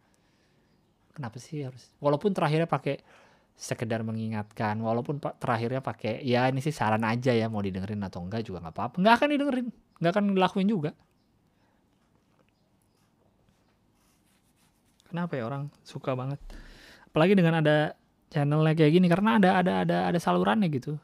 kenapa 1.16 1.40
sih 1.40 1.64
harus? 1.64 1.88
Walaupun 2.04 2.36
terakhirnya 2.36 2.68
pakai 2.68 3.00
sekedar 3.56 4.04
mengingatkan 4.04 4.76
walaupun 4.84 5.24
pak 5.24 5.40
terakhirnya 5.40 5.80
pakai 5.80 6.20
ya 6.28 6.52
ini 6.52 6.60
sih 6.60 6.76
saran 6.76 7.08
aja 7.08 7.32
ya 7.32 7.48
mau 7.48 7.64
didengerin 7.64 8.04
atau 8.04 8.20
enggak 8.20 8.44
juga 8.44 8.60
nggak 8.60 8.76
apa-apa. 8.76 8.96
Nggak 9.00 9.16
akan 9.16 9.28
didengerin. 9.32 9.68
Nggak 10.04 10.12
akan 10.12 10.24
dilakuin 10.36 10.68
juga. 10.68 10.92
Kenapa 15.08 15.40
ya 15.40 15.48
orang 15.48 15.72
suka 15.88 16.12
banget? 16.12 16.44
Apalagi 17.08 17.40
dengan 17.40 17.64
ada 17.64 17.96
channelnya 18.30 18.74
kayak 18.78 18.92
gini 18.94 19.08
karena 19.10 19.38
ada 19.42 19.60
ada 19.62 19.74
ada 19.86 19.98
ada 20.12 20.20
salurannya 20.20 20.70
gitu. 20.74 20.98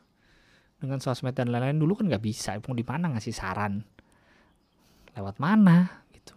Dengan 0.81 0.97
sosmed 0.97 1.37
dan 1.37 1.53
lain-lain 1.53 1.77
dulu 1.77 1.93
kan 2.01 2.09
nggak 2.09 2.25
bisa 2.25 2.57
mau 2.65 2.73
di 2.73 2.81
mana 2.85 3.13
ngasih 3.13 3.33
saran? 3.35 3.85
Lewat 5.13 5.37
mana 5.37 6.05
gitu. 6.09 6.33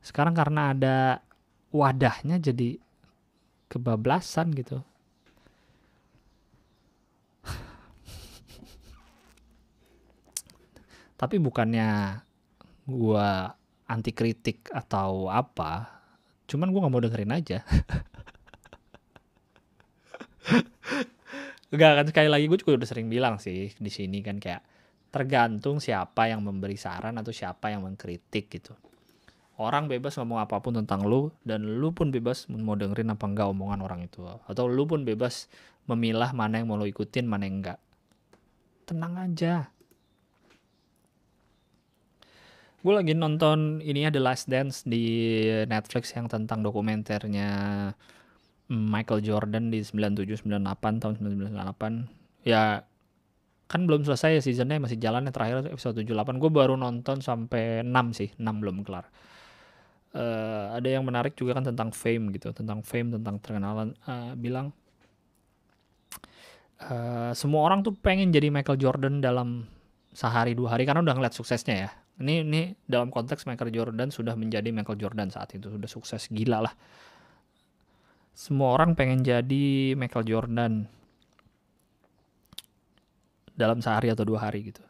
Sekarang 0.00 0.32
karena 0.32 0.72
ada 0.72 1.20
wadahnya 1.68 2.40
jadi 2.40 2.80
kebablasan 3.68 4.56
gitu. 4.56 4.80
Tapi 11.20 11.36
bukannya 11.36 12.20
gua 12.88 13.52
anti 13.92 14.10
kritik 14.16 14.72
atau 14.72 15.28
apa 15.28 16.00
cuman 16.48 16.72
gua 16.72 16.80
nggak 16.84 16.92
mau 16.92 17.04
dengerin 17.04 17.36
aja 17.36 17.58
Enggak 21.72 21.92
kan 21.96 22.06
sekali 22.08 22.28
lagi 22.28 22.44
gue 22.52 22.58
juga 22.60 22.76
udah 22.76 22.88
sering 22.88 23.08
bilang 23.08 23.40
sih 23.40 23.72
di 23.72 23.90
sini 23.90 24.20
kan 24.20 24.36
kayak 24.36 24.60
tergantung 25.12 25.80
siapa 25.80 26.28
yang 26.28 26.40
memberi 26.44 26.76
saran 26.76 27.16
atau 27.20 27.32
siapa 27.32 27.68
yang 27.72 27.84
mengkritik 27.84 28.48
gitu. 28.48 28.72
Orang 29.60 29.86
bebas 29.86 30.16
ngomong 30.16 30.40
apa 30.40 30.58
pun 30.64 30.72
tentang 30.80 31.04
lu 31.04 31.28
dan 31.44 31.64
lu 31.80 31.92
pun 31.92 32.08
bebas 32.08 32.48
mau 32.48 32.72
dengerin 32.72 33.12
apa 33.12 33.24
enggak 33.28 33.46
omongan 33.52 33.84
orang 33.84 34.00
itu. 34.08 34.24
Atau 34.48 34.68
lu 34.68 34.88
pun 34.88 35.04
bebas 35.04 35.52
memilah 35.84 36.32
mana 36.32 36.60
yang 36.60 36.72
mau 36.72 36.80
lu 36.80 36.88
ikutin 36.88 37.28
mana 37.28 37.44
yang 37.44 37.60
enggak. 37.60 37.78
Tenang 38.88 39.14
aja. 39.20 39.68
Gue 42.82 42.98
lagi 42.98 43.14
nonton 43.14 43.78
ini 43.78 44.10
The 44.10 44.18
Last 44.18 44.50
Dance 44.50 44.82
di 44.82 45.46
Netflix 45.70 46.10
yang 46.18 46.26
tentang 46.26 46.66
dokumenternya 46.66 47.50
Michael 48.70 49.20
Jordan 49.26 49.74
di 49.74 49.82
97 49.82 50.46
98 50.46 51.02
tahun 51.02 51.14
1998 51.18 52.46
ya 52.46 52.86
kan 53.72 53.88
belum 53.88 54.04
selesai 54.04 54.36
ya 54.36 54.42
seasonnya 54.44 54.76
masih 54.84 55.00
jalan 55.00 55.24
ya 55.24 55.32
terakhir 55.32 55.64
episode 55.72 55.96
78 56.04 56.36
gue 56.36 56.50
baru 56.52 56.76
nonton 56.76 57.24
sampai 57.24 57.80
6 57.80 57.88
sih 58.12 58.28
6 58.36 58.44
belum 58.44 58.84
kelar. 58.84 59.08
Uh, 60.12 60.76
ada 60.76 60.92
yang 60.92 61.08
menarik 61.08 61.32
juga 61.32 61.56
kan 61.56 61.64
tentang 61.64 61.88
fame 61.88 62.36
gitu 62.36 62.52
tentang 62.52 62.84
fame 62.84 63.16
tentang 63.16 63.40
terkenalan. 63.40 63.96
Uh, 64.04 64.36
bilang 64.36 64.76
uh, 66.84 67.32
semua 67.32 67.64
orang 67.64 67.80
tuh 67.80 67.96
pengen 67.96 68.28
jadi 68.28 68.52
Michael 68.52 68.76
Jordan 68.76 69.24
dalam 69.24 69.64
sehari 70.12 70.52
dua 70.52 70.76
hari 70.76 70.84
karena 70.84 71.00
udah 71.00 71.16
ngeliat 71.16 71.32
suksesnya 71.32 71.88
ya. 71.88 71.90
Ini 72.20 72.44
ini 72.44 72.76
dalam 72.84 73.08
konteks 73.08 73.48
Michael 73.48 73.72
Jordan 73.72 74.12
sudah 74.12 74.36
menjadi 74.36 74.68
Michael 74.68 75.00
Jordan 75.00 75.32
saat 75.32 75.56
itu 75.56 75.72
sudah 75.72 75.88
sukses 75.88 76.28
gila 76.28 76.60
lah 76.68 76.74
semua 78.32 78.74
orang 78.74 78.96
pengen 78.96 79.20
jadi 79.20 79.92
Michael 79.94 80.24
Jordan. 80.24 80.88
Dalam 83.52 83.84
sehari 83.84 84.08
atau 84.08 84.24
dua 84.24 84.48
hari 84.48 84.72
gitu. 84.72 84.80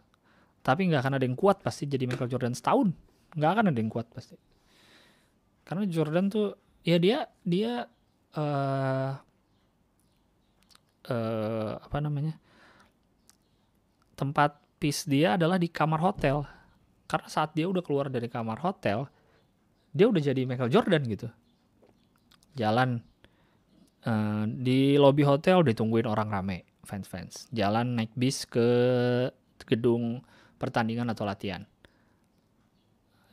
Tapi 0.62 0.87
nggak 0.87 1.02
akan 1.02 1.14
ada 1.18 1.26
yang 1.26 1.34
kuat 1.34 1.58
pasti 1.61 1.90
jadi 1.90 2.06
Michael 2.06 2.30
Jordan 2.30 2.54
setahun. 2.54 2.94
Nggak 3.34 3.50
akan 3.58 3.64
ada 3.75 3.78
yang 3.82 3.90
kuat 3.90 4.06
pasti. 4.14 4.38
Karena 5.66 5.84
Jordan 5.90 6.30
tuh 6.30 6.54
ya 6.87 7.02
dia 7.02 7.26
dia 7.42 7.87
uh, 8.38 9.12
uh, 11.11 11.72
apa 11.82 11.99
namanya 11.99 12.38
tempat 14.14 14.62
peace 14.78 15.11
dia 15.11 15.34
adalah 15.34 15.58
di 15.58 15.66
kamar 15.66 15.99
hotel. 15.99 16.46
Karena 17.11 17.26
saat 17.26 17.58
dia 17.58 17.66
udah 17.66 17.82
keluar 17.82 18.06
dari 18.06 18.30
kamar 18.30 18.62
hotel 18.62 19.11
dia 19.92 20.06
udah 20.08 20.22
jadi 20.22 20.49
Michael 20.49 20.72
Jordan 20.72 21.02
gitu. 21.04 21.28
Jalan 22.56 23.02
uh, 24.06 24.44
di 24.49 24.97
lobby 24.97 25.26
hotel 25.26 25.62
ditungguin 25.66 26.06
orang 26.06 26.28
rame 26.30 26.64
fans-fans 26.82 27.50
jalan 27.54 27.99
naik 27.99 28.12
bis 28.18 28.47
ke 28.47 28.68
gedung 29.66 30.23
pertandingan 30.59 31.11
atau 31.11 31.23
latihan 31.23 31.66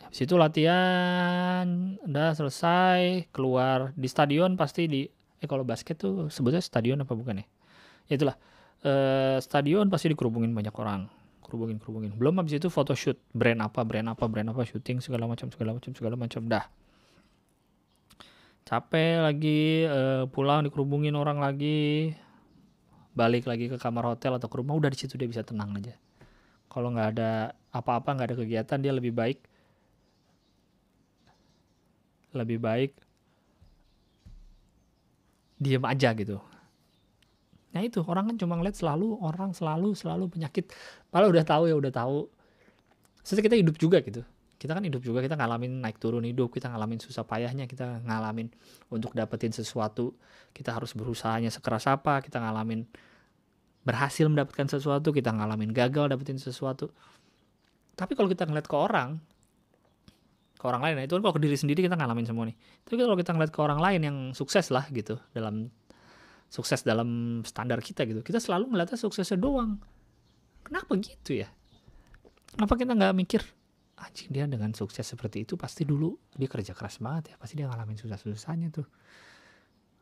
Habis 0.10 0.26
itu 0.26 0.42
latihan, 0.42 1.94
udah 2.02 2.34
selesai, 2.34 3.30
keluar 3.30 3.94
di 3.94 4.10
stadion 4.10 4.58
pasti 4.58 4.90
di 4.90 5.06
eh 5.38 5.46
kalau 5.46 5.62
basket 5.62 6.02
tuh 6.02 6.34
sebutnya 6.34 6.66
stadion 6.66 6.98
apa 7.06 7.14
bukan 7.14 7.38
ya? 7.38 7.46
Ya 8.10 8.18
itulah. 8.18 8.36
Eh, 8.82 9.38
stadion 9.38 9.86
pasti 9.94 10.10
dikerubungin 10.10 10.50
banyak 10.50 10.74
orang. 10.82 11.06
Kerubungin 11.46 11.78
kerubungin. 11.78 12.18
Belum 12.18 12.42
habis 12.42 12.58
itu 12.58 12.74
photoshoot, 12.74 13.22
brand 13.38 13.62
apa, 13.62 13.86
brand 13.86 14.10
apa, 14.10 14.26
brand 14.26 14.50
apa, 14.50 14.66
syuting 14.66 14.98
segala 14.98 15.30
macam 15.30 15.54
segala 15.54 15.78
macam 15.78 15.94
segala 15.94 16.18
macam 16.18 16.42
dah. 16.50 16.66
Capek 18.70 19.26
lagi 19.26 19.82
eh, 19.82 20.30
pulang 20.30 20.62
dikerubungin 20.62 21.18
orang 21.18 21.42
lagi. 21.42 22.14
Balik 23.18 23.50
lagi 23.50 23.66
ke 23.66 23.82
kamar 23.82 24.14
hotel 24.14 24.38
atau 24.38 24.46
ke 24.46 24.62
rumah 24.62 24.78
udah 24.78 24.94
di 24.94 25.00
situ 25.02 25.18
dia 25.18 25.26
bisa 25.26 25.42
tenang 25.42 25.74
aja. 25.74 25.98
Kalau 26.70 26.94
nggak 26.94 27.18
ada 27.18 27.58
apa-apa 27.74 28.14
nggak 28.14 28.28
ada 28.30 28.38
kegiatan 28.38 28.78
dia 28.78 28.94
lebih 28.94 29.10
baik 29.10 29.42
lebih 32.30 32.62
baik 32.62 32.94
diem 35.58 35.82
aja 35.82 36.14
gitu. 36.14 36.38
Nah 37.74 37.82
itu 37.82 38.06
orang 38.06 38.30
kan 38.30 38.36
cuma 38.38 38.54
ngeliat 38.54 38.78
selalu 38.78 39.18
orang 39.18 39.50
selalu 39.58 39.98
selalu 39.98 40.30
penyakit. 40.30 40.70
Padahal 41.10 41.34
udah 41.34 41.42
tahu 41.42 41.64
ya 41.66 41.74
udah 41.74 41.90
tahu. 41.90 42.30
Setelah 43.26 43.44
kita 43.50 43.58
hidup 43.66 43.76
juga 43.82 43.98
gitu. 44.06 44.22
Kita 44.60 44.76
kan 44.76 44.84
hidup 44.84 45.00
juga 45.00 45.24
kita 45.24 45.40
ngalamin 45.40 45.80
naik 45.80 46.04
turun 46.04 46.28
hidup, 46.28 46.52
kita 46.52 46.68
ngalamin 46.68 47.00
susah 47.00 47.24
payahnya, 47.24 47.64
kita 47.64 48.04
ngalamin 48.04 48.52
untuk 48.92 49.16
dapetin 49.16 49.56
sesuatu, 49.56 50.12
kita 50.52 50.76
harus 50.76 50.92
berusahanya 50.92 51.48
sekeras 51.48 51.88
apa, 51.88 52.20
kita 52.20 52.44
ngalamin 52.44 52.84
berhasil 53.88 54.28
mendapatkan 54.28 54.68
sesuatu, 54.68 55.16
kita 55.16 55.32
ngalamin 55.32 55.72
gagal 55.72 56.12
dapetin 56.12 56.36
sesuatu. 56.36 56.92
Tapi 57.96 58.20
kalau 58.20 58.28
kita 58.28 58.44
ngeliat 58.44 58.68
ke 58.68 58.76
orang, 58.76 59.24
ke 60.60 60.64
orang 60.68 60.84
lain. 60.84 60.94
Nah, 61.00 61.04
itu 61.08 61.16
kan 61.16 61.24
kalau 61.24 61.36
ke 61.40 61.42
diri 61.42 61.56
sendiri 61.56 61.80
kita 61.80 61.96
ngalamin 61.96 62.28
semua 62.28 62.44
nih. 62.52 62.56
Tapi 62.84 63.00
kalau 63.00 63.16
kita 63.16 63.32
ngeliat 63.32 63.52
ke 63.56 63.60
orang 63.64 63.80
lain 63.80 64.02
yang 64.04 64.18
sukses 64.36 64.76
lah 64.76 64.84
gitu 64.92 65.16
dalam 65.32 65.72
sukses 66.52 66.84
dalam 66.84 67.40
standar 67.48 67.80
kita 67.80 68.04
gitu, 68.04 68.20
kita 68.20 68.44
selalu 68.44 68.76
ngeliatnya 68.76 69.00
suksesnya 69.00 69.40
doang. 69.40 69.80
Kenapa 70.68 71.00
gitu 71.00 71.40
ya? 71.40 71.48
Kenapa 72.52 72.76
kita 72.76 72.92
nggak 72.92 73.16
mikir 73.16 73.42
anjing 74.00 74.32
dia 74.32 74.48
dengan 74.48 74.72
sukses 74.72 75.04
seperti 75.04 75.44
itu 75.44 75.60
pasti 75.60 75.84
dulu 75.84 76.16
dia 76.36 76.48
kerja 76.48 76.72
keras 76.72 77.04
banget 77.04 77.34
ya, 77.34 77.36
pasti 77.38 77.54
dia 77.60 77.68
ngalamin 77.68 78.00
susah-susahnya 78.00 78.72
tuh. 78.72 78.88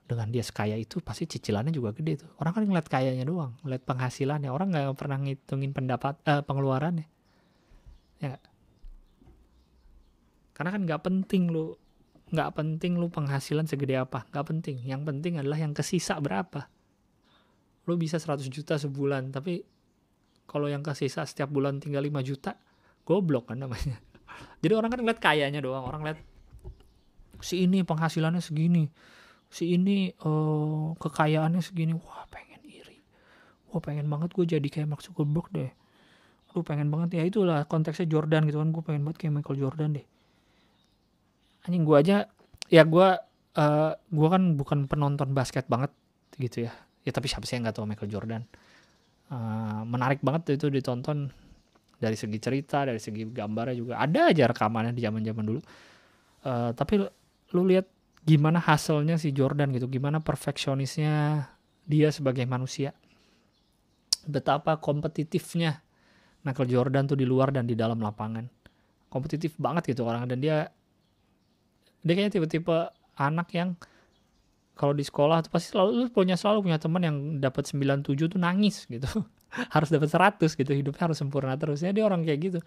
Dengan 0.07 0.31
dia 0.31 0.39
sekaya 0.39 0.79
itu 0.79 1.03
pasti 1.03 1.27
cicilannya 1.27 1.75
juga 1.75 1.91
gede 1.91 2.23
tuh. 2.23 2.31
Orang 2.39 2.55
kan 2.55 2.63
ngeliat 2.63 2.87
kayanya 2.87 3.27
doang, 3.27 3.59
ngeliat 3.67 3.83
penghasilannya. 3.83 4.47
Orang 4.47 4.71
nggak 4.71 4.95
pernah 4.95 5.19
ngitungin 5.19 5.75
pendapat 5.75 6.15
uh, 6.23 6.41
pengeluarannya. 6.47 7.03
Ya? 8.23 8.39
Karena 10.55 10.69
kan 10.71 10.81
nggak 10.87 11.01
penting 11.03 11.51
lu 11.51 11.75
nggak 12.27 12.59
penting 12.59 12.99
lu 12.99 13.07
penghasilan 13.07 13.67
segede 13.67 13.99
apa, 13.99 14.23
nggak 14.31 14.45
penting. 14.47 14.79
Yang 14.83 15.01
penting 15.11 15.33
adalah 15.43 15.59
yang 15.59 15.75
kesisa 15.75 16.15
berapa. 16.23 16.71
Lu 17.87 17.95
bisa 17.95 18.19
100 18.19 18.47
juta 18.51 18.75
sebulan, 18.75 19.31
tapi 19.31 19.63
kalau 20.47 20.71
yang 20.71 20.83
kesisa 20.83 21.23
setiap 21.27 21.51
bulan 21.51 21.79
tinggal 21.79 22.03
5 22.03 22.19
juta, 22.23 22.55
goblok 23.07 23.47
kan 23.47 23.63
namanya. 23.63 23.95
Jadi 24.61 24.73
orang 24.75 24.91
kan 24.91 24.99
ngeliat 24.99 25.19
kayanya 25.23 25.63
doang, 25.63 25.87
orang 25.87 26.03
lihat 26.03 26.19
si 27.39 27.63
ini 27.63 27.87
penghasilannya 27.87 28.43
segini, 28.43 28.91
si 29.47 29.71
ini 29.71 30.11
uh, 30.27 30.91
kekayaannya 30.99 31.63
segini, 31.63 31.95
wah 31.95 32.27
pengen 32.27 32.59
iri, 32.67 32.99
wah 33.71 33.79
pengen 33.79 34.11
banget 34.11 34.35
gue 34.35 34.45
jadi 34.57 34.67
kayak 34.67 34.91
Mark 34.91 35.01
Zuckerberg 35.05 35.47
deh, 35.55 35.71
lu 36.51 36.61
pengen 36.67 36.91
banget. 36.91 37.21
Ya 37.21 37.23
itulah 37.23 37.63
konteksnya 37.63 38.11
Jordan 38.11 38.43
gitu 38.49 38.59
kan, 38.59 38.69
gue 38.75 38.83
pengen 38.83 39.07
banget 39.07 39.17
kayak 39.23 39.33
Michael 39.39 39.57
Jordan 39.63 39.89
deh. 39.95 40.05
Anjing 41.63 41.87
gue 41.87 41.95
aja 41.95 42.27
ya 42.67 42.83
gue 42.83 43.07
uh, 43.55 43.91
gue 43.95 44.27
kan 44.27 44.43
bukan 44.59 44.79
penonton 44.91 45.31
basket 45.31 45.69
banget 45.71 45.93
gitu 46.35 46.67
ya. 46.67 46.73
Ya 47.07 47.15
tapi 47.15 47.31
siapa 47.31 47.47
sih 47.47 47.55
yang 47.55 47.63
nggak 47.63 47.77
tahu 47.79 47.87
Michael 47.87 48.11
Jordan? 48.11 48.43
Uh, 49.27 49.83
menarik 49.87 50.23
banget 50.23 50.59
itu 50.59 50.71
ditonton 50.71 51.31
dari 51.97 52.13
segi 52.13 52.37
cerita 52.37 52.85
dari 52.85 53.01
segi 53.01 53.25
gambarnya 53.25 53.75
juga. 53.75 53.93
Ada 53.97 54.31
aja 54.33 54.43
rekamannya 54.49 54.93
di 54.93 55.01
zaman 55.01 55.21
zaman 55.25 55.43
dulu. 55.43 55.61
Uh, 56.45 56.71
tapi 56.77 57.01
lu 57.53 57.61
lihat 57.65 57.89
gimana 58.23 58.61
hasilnya 58.61 59.17
si 59.17 59.33
Jordan 59.33 59.73
gitu. 59.73 59.89
Gimana 59.89 60.21
perfeksionisnya 60.21 61.45
dia 61.89 62.09
sebagai 62.13 62.45
manusia. 62.45 62.93
Betapa 64.27 64.77
kompetitifnya 64.77 65.81
Michael 66.45 66.69
Jordan 66.69 67.03
tuh 67.09 67.17
di 67.17 67.25
luar 67.25 67.49
dan 67.49 67.65
di 67.65 67.73
dalam 67.73 67.97
lapangan. 67.97 68.45
Kompetitif 69.09 69.57
banget 69.57 69.91
gitu 69.91 70.05
orang. 70.05 70.29
Dan 70.29 70.43
dia 70.43 70.69
dia 72.05 72.13
kayaknya 72.13 72.39
tipe-tipe 72.39 72.77
anak 73.17 73.49
yang 73.57 73.73
kalau 74.77 74.93
di 74.93 75.01
sekolah 75.01 75.41
tuh 75.41 75.51
pasti 75.51 75.73
selalu 75.73 76.05
lu 76.05 76.07
punya 76.13 76.37
selalu 76.37 76.69
punya 76.69 76.77
teman 76.77 77.01
yang 77.01 77.17
dapat 77.41 77.65
97 77.65 78.37
tuh 78.37 78.39
nangis 78.39 78.85
gitu. 78.85 79.09
harus 79.75 79.89
dapat 79.89 80.09
100 80.09 80.53
gitu, 80.53 80.71
hidupnya 80.71 81.11
harus 81.11 81.17
sempurna 81.17 81.53
terus. 81.55 81.83
Ya 81.83 81.91
dia 81.95 82.03
orang 82.03 82.23
kayak 82.23 82.39
gitu. 82.39 82.59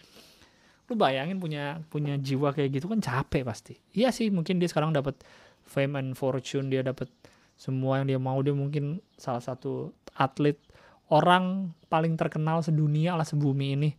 Lu 0.90 0.98
bayangin 0.98 1.38
punya 1.38 1.80
punya 1.88 2.18
jiwa 2.18 2.50
kayak 2.50 2.80
gitu 2.80 2.86
kan 2.90 2.98
capek 2.98 3.46
pasti. 3.46 3.74
Iya 3.94 4.10
sih, 4.10 4.28
mungkin 4.28 4.58
dia 4.58 4.66
sekarang 4.66 4.90
dapat 4.90 5.20
fame 5.62 6.00
and 6.00 6.12
fortune, 6.18 6.68
dia 6.72 6.82
dapat 6.82 7.06
semua 7.54 8.00
yang 8.02 8.06
dia 8.08 8.18
mau, 8.18 8.40
dia 8.40 8.56
mungkin 8.56 8.98
salah 9.20 9.44
satu 9.44 9.92
atlet 10.16 10.58
orang 11.10 11.74
paling 11.90 12.14
terkenal 12.14 12.62
sedunia 12.62 13.18
lah 13.18 13.26
sebumi 13.26 13.74
ini 13.74 13.90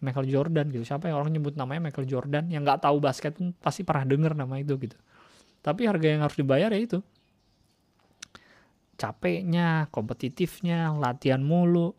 Michael 0.00 0.30
Jordan 0.30 0.70
gitu 0.70 0.86
siapa 0.86 1.10
yang 1.10 1.18
orang 1.18 1.34
nyebut 1.34 1.58
namanya 1.58 1.90
Michael 1.90 2.06
Jordan 2.06 2.48
yang 2.48 2.62
nggak 2.62 2.86
tahu 2.86 3.02
basket 3.02 3.34
pun 3.34 3.56
pasti 3.58 3.82
pernah 3.82 4.06
denger 4.06 4.38
nama 4.38 4.54
itu 4.60 4.78
gitu 4.78 4.94
tapi 5.64 5.88
harga 5.88 6.06
yang 6.06 6.22
harus 6.22 6.38
dibayar 6.38 6.70
ya 6.70 6.80
itu 6.80 6.98
capeknya 8.94 9.90
kompetitifnya 9.90 10.94
latihan 10.94 11.42
mulu 11.42 11.98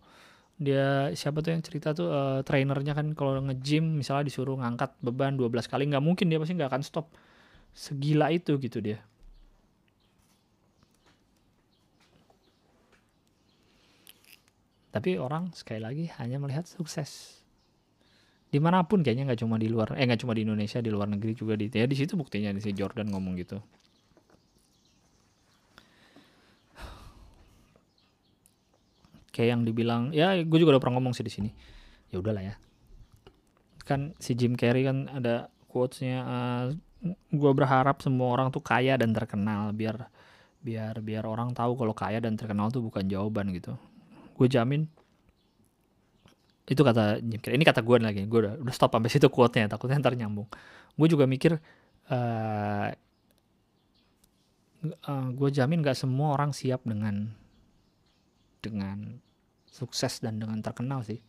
dia 0.55 1.11
siapa 1.11 1.43
tuh 1.43 1.51
yang 1.51 1.63
cerita 1.63 1.91
tuh 1.91 2.07
uh, 2.07 2.39
trainernya 2.47 2.95
kan 2.95 3.11
kalau 3.11 3.43
nge-gym 3.43 3.99
misalnya 3.99 4.31
disuruh 4.31 4.55
ngangkat 4.55 4.95
beban 5.03 5.35
12 5.35 5.51
kali 5.67 5.83
nggak 5.91 6.03
mungkin 6.03 6.31
dia 6.31 6.39
pasti 6.39 6.55
nggak 6.55 6.71
akan 6.71 6.83
stop. 6.83 7.11
Segila 7.75 8.31
itu 8.31 8.55
gitu 8.55 8.79
dia. 8.79 9.03
Tapi 14.95 15.19
orang 15.19 15.51
sekali 15.51 15.83
lagi 15.83 16.07
hanya 16.23 16.39
melihat 16.39 16.63
sukses. 16.63 17.43
Di 18.47 18.63
mana 18.63 18.87
pun 18.87 19.03
kayaknya 19.03 19.27
nggak 19.27 19.43
cuma 19.43 19.59
di 19.59 19.67
luar 19.67 19.91
eh 19.99 20.07
nggak 20.07 20.23
cuma 20.23 20.31
di 20.31 20.47
Indonesia 20.47 20.79
di 20.79 20.87
luar 20.87 21.11
negeri 21.11 21.35
juga 21.35 21.59
di 21.59 21.67
ya 21.67 21.83
di 21.83 21.99
situ 21.99 22.15
buktinya 22.15 22.55
di 22.55 22.63
si 22.63 22.71
Jordan 22.71 23.11
ngomong 23.11 23.35
gitu 23.35 23.59
kayak 29.35 29.59
yang 29.59 29.61
dibilang 29.67 30.15
ya 30.15 30.39
gue 30.39 30.57
juga 30.63 30.79
udah 30.79 30.81
pernah 30.81 30.95
ngomong 31.03 31.11
sih 31.11 31.27
di 31.27 31.33
sini. 31.33 31.51
Ya 32.07 32.23
udahlah 32.23 32.39
ya. 32.39 32.55
Kan 33.83 34.15
si 34.23 34.31
Jim 34.39 34.55
Carrey 34.55 34.87
kan 34.87 35.11
ada 35.11 35.51
quotesnya 35.67 36.23
uh, 36.23 36.63
eh, 37.03 37.19
gue 37.35 37.51
berharap 37.51 37.99
semua 37.99 38.31
orang 38.31 38.47
tuh 38.47 38.63
kaya 38.63 38.95
dan 38.95 39.11
terkenal 39.11 39.75
biar 39.75 40.07
biar 40.63 41.03
biar 41.03 41.27
orang 41.27 41.51
tahu 41.51 41.75
kalau 41.75 41.91
kaya 41.91 42.23
dan 42.23 42.39
terkenal 42.39 42.71
tuh 42.71 42.79
bukan 42.79 43.03
jawaban 43.11 43.51
gitu. 43.51 43.75
Gue 44.39 44.47
jamin. 44.47 44.87
Itu 46.63 46.81
kata 46.87 47.19
Jim 47.19 47.43
Carrey. 47.43 47.59
Ini 47.59 47.65
kata 47.67 47.83
gue 47.83 47.95
lagi 47.99 48.23
gue 48.23 48.39
udah 48.39 48.55
udah 48.63 48.73
stop 48.73 48.95
sampai 48.95 49.11
situ 49.11 49.27
quote-nya 49.27 49.67
takutnya 49.67 49.99
ntar 49.99 50.15
nyambung. 50.15 50.47
Gue 50.95 51.11
juga 51.11 51.27
mikir 51.27 51.59
uh, 52.07 52.87
uh, 54.87 55.27
gue 55.33 55.49
jamin 55.51 55.83
gak 55.83 55.97
semua 55.97 56.37
orang 56.37 56.55
siap 56.55 56.81
dengan 56.87 57.33
dengan 58.61 59.24
sukses 59.75 60.23
dan 60.23 60.39
dengan 60.39 60.63
terkenal 60.63 61.03
sih. 61.03 61.19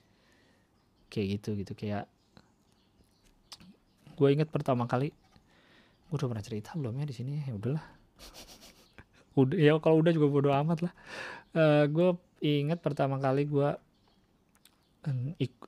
Kayak 1.11 1.43
gitu 1.43 1.59
gitu. 1.59 1.73
Kayak 1.75 2.07
gue 4.15 4.29
inget 4.31 4.49
pertama 4.49 4.87
kali 4.87 5.11
gue 6.07 6.15
udah 6.15 6.31
pernah 6.31 6.47
cerita 6.47 6.79
belum 6.79 7.03
ya 7.03 7.07
di 7.11 7.15
sini? 7.19 7.43
Ya 7.43 7.59
udahlah. 7.59 7.83
Udah 9.37 9.59
ya 9.61 9.77
kalau 9.85 10.01
udah 10.01 10.17
juga 10.17 10.33
bodo 10.33 10.49
amat 10.49 10.89
lah. 10.89 10.95
Uh, 11.53 11.85
gue 11.93 12.17
inget 12.41 12.81
pertama 12.81 13.21
kali 13.21 13.45
gue 13.45 13.69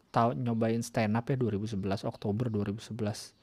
tahu 0.09 0.35
nyobain 0.35 0.83
stand 0.83 1.15
up 1.15 1.31
ya 1.31 1.37
2011 1.39 1.79
Oktober 2.09 2.51
2011 2.51 3.37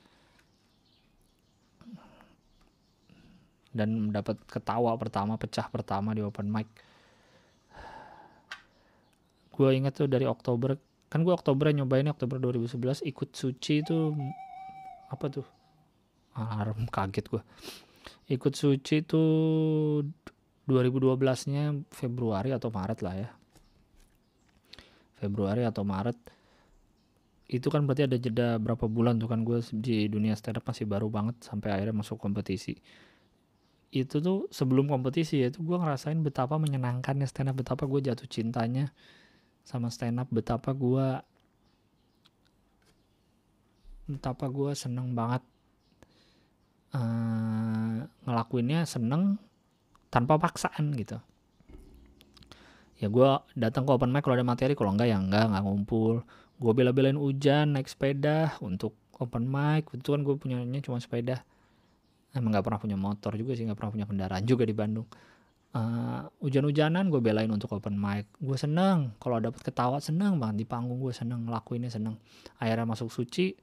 dan 3.75 4.11
dapat 4.11 4.39
ketawa 4.47 4.95
pertama 4.95 5.35
pecah 5.35 5.67
pertama 5.67 6.15
di 6.15 6.23
open 6.23 6.47
mic 6.47 6.67
gue 9.55 9.69
inget 9.71 9.95
tuh 9.95 10.11
dari 10.11 10.27
Oktober 10.27 10.75
kan 11.07 11.23
gue 11.23 11.31
Oktober 11.31 11.71
nyobain 11.71 12.05
Oktober 12.11 12.43
2011 12.43 13.07
ikut 13.07 13.29
suci 13.31 13.79
itu 13.79 14.11
apa 15.07 15.25
tuh? 15.31 15.47
Alarm 16.35 16.91
kaget 16.91 17.31
gue 17.31 17.41
ikut 18.25 18.53
suci 18.57 19.05
tuh 19.05 20.01
2012 20.65 21.53
nya 21.53 21.77
Februari 21.93 22.49
atau 22.49 22.73
Maret 22.73 22.99
lah 23.05 23.15
ya. 23.15 23.29
Februari 25.21 25.61
atau 25.61 25.85
Maret. 25.85 26.17
Itu 27.45 27.69
kan 27.69 27.85
berarti 27.85 28.09
ada 28.09 28.17
jeda 28.17 28.57
berapa 28.57 28.89
bulan 28.89 29.21
tuh 29.21 29.29
kan 29.29 29.45
gue 29.45 29.61
di 29.77 30.09
dunia 30.09 30.33
stand 30.33 30.57
up 30.57 30.65
masih 30.65 30.89
baru 30.89 31.05
banget 31.13 31.37
sampai 31.45 31.69
akhirnya 31.69 32.01
masuk 32.01 32.17
kompetisi. 32.17 32.73
Itu 33.93 34.17
tuh 34.17 34.49
sebelum 34.49 34.89
kompetisi 34.89 35.45
ya 35.45 35.53
itu 35.53 35.61
gue 35.61 35.77
ngerasain 35.77 36.17
betapa 36.25 36.57
menyenangkannya 36.57 37.29
stand 37.29 37.53
up 37.53 37.61
betapa 37.61 37.85
gue 37.85 38.09
jatuh 38.09 38.25
cintanya 38.25 38.89
sama 39.65 39.89
stand 39.89 40.21
up 40.21 40.29
betapa 40.29 40.71
gue 40.77 41.07
betapa 44.05 44.45
gue 44.53 44.71
seneng 44.77 45.17
banget 45.17 45.41
uh, 46.93 48.05
ngelakuinnya 48.29 48.85
seneng 48.85 49.41
tanpa 50.13 50.37
paksaan 50.37 50.93
gitu. 50.93 51.17
Ya 53.01 53.09
gue 53.11 53.29
datang 53.57 53.83
ke 53.83 53.91
open 53.91 54.13
mic 54.13 54.23
kalau 54.23 54.37
ada 54.37 54.45
materi 54.45 54.77
kalau 54.77 54.93
enggak 54.93 55.09
ya 55.09 55.17
enggak 55.17 55.49
nggak 55.49 55.63
ngumpul. 55.65 56.21
Gue 56.61 56.71
bela-belain 56.71 57.17
hujan 57.17 57.75
naik 57.75 57.89
sepeda 57.89 58.55
untuk 58.61 58.93
open 59.17 59.49
mic 59.49 59.89
itu 59.91 60.13
kan 60.13 60.21
gue 60.21 60.37
punyanya 60.37 60.79
cuma 60.85 61.01
sepeda. 61.01 61.41
Emang 62.37 62.53
nggak 62.53 62.63
pernah 62.63 62.79
punya 62.79 62.97
motor 63.01 63.33
juga 63.33 63.57
sih 63.57 63.65
nggak 63.65 63.79
pernah 63.81 63.91
punya 63.91 64.05
kendaraan 64.05 64.43
juga 64.45 64.63
di 64.63 64.75
Bandung 64.77 65.09
uh, 65.75 66.23
hujan-hujanan 66.39 67.11
gue 67.11 67.19
belain 67.19 67.51
untuk 67.51 67.75
open 67.75 67.99
mic. 67.99 68.31
Gue 68.39 68.55
seneng. 68.55 69.13
Kalau 69.19 69.43
dapet 69.43 69.61
ketawa 69.61 69.99
seneng 69.99 70.39
banget. 70.39 70.63
Di 70.63 70.65
panggung 70.65 71.03
gue 71.03 71.11
seneng 71.11 71.45
ngelakuinnya 71.45 71.91
seneng. 71.91 72.15
Akhirnya 72.57 72.87
masuk 72.87 73.11
suci 73.11 73.53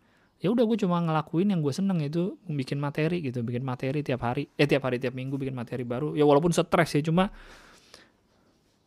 ya 0.42 0.50
udah 0.50 0.66
gue 0.66 0.74
cuma 0.74 0.98
ngelakuin 0.98 1.54
yang 1.54 1.62
gue 1.62 1.70
seneng 1.70 2.02
itu 2.02 2.36
bikin 2.44 2.76
materi 2.76 3.24
gitu. 3.24 3.40
Bikin 3.40 3.64
materi 3.64 4.04
tiap 4.04 4.22
hari. 4.22 4.46
Eh 4.60 4.68
tiap 4.68 4.84
hari 4.84 5.00
tiap 5.00 5.16
minggu 5.16 5.40
bikin 5.40 5.56
materi 5.56 5.82
baru. 5.88 6.12
Ya 6.12 6.28
walaupun 6.28 6.52
stres 6.52 6.92
ya 6.92 7.02
cuma 7.02 7.32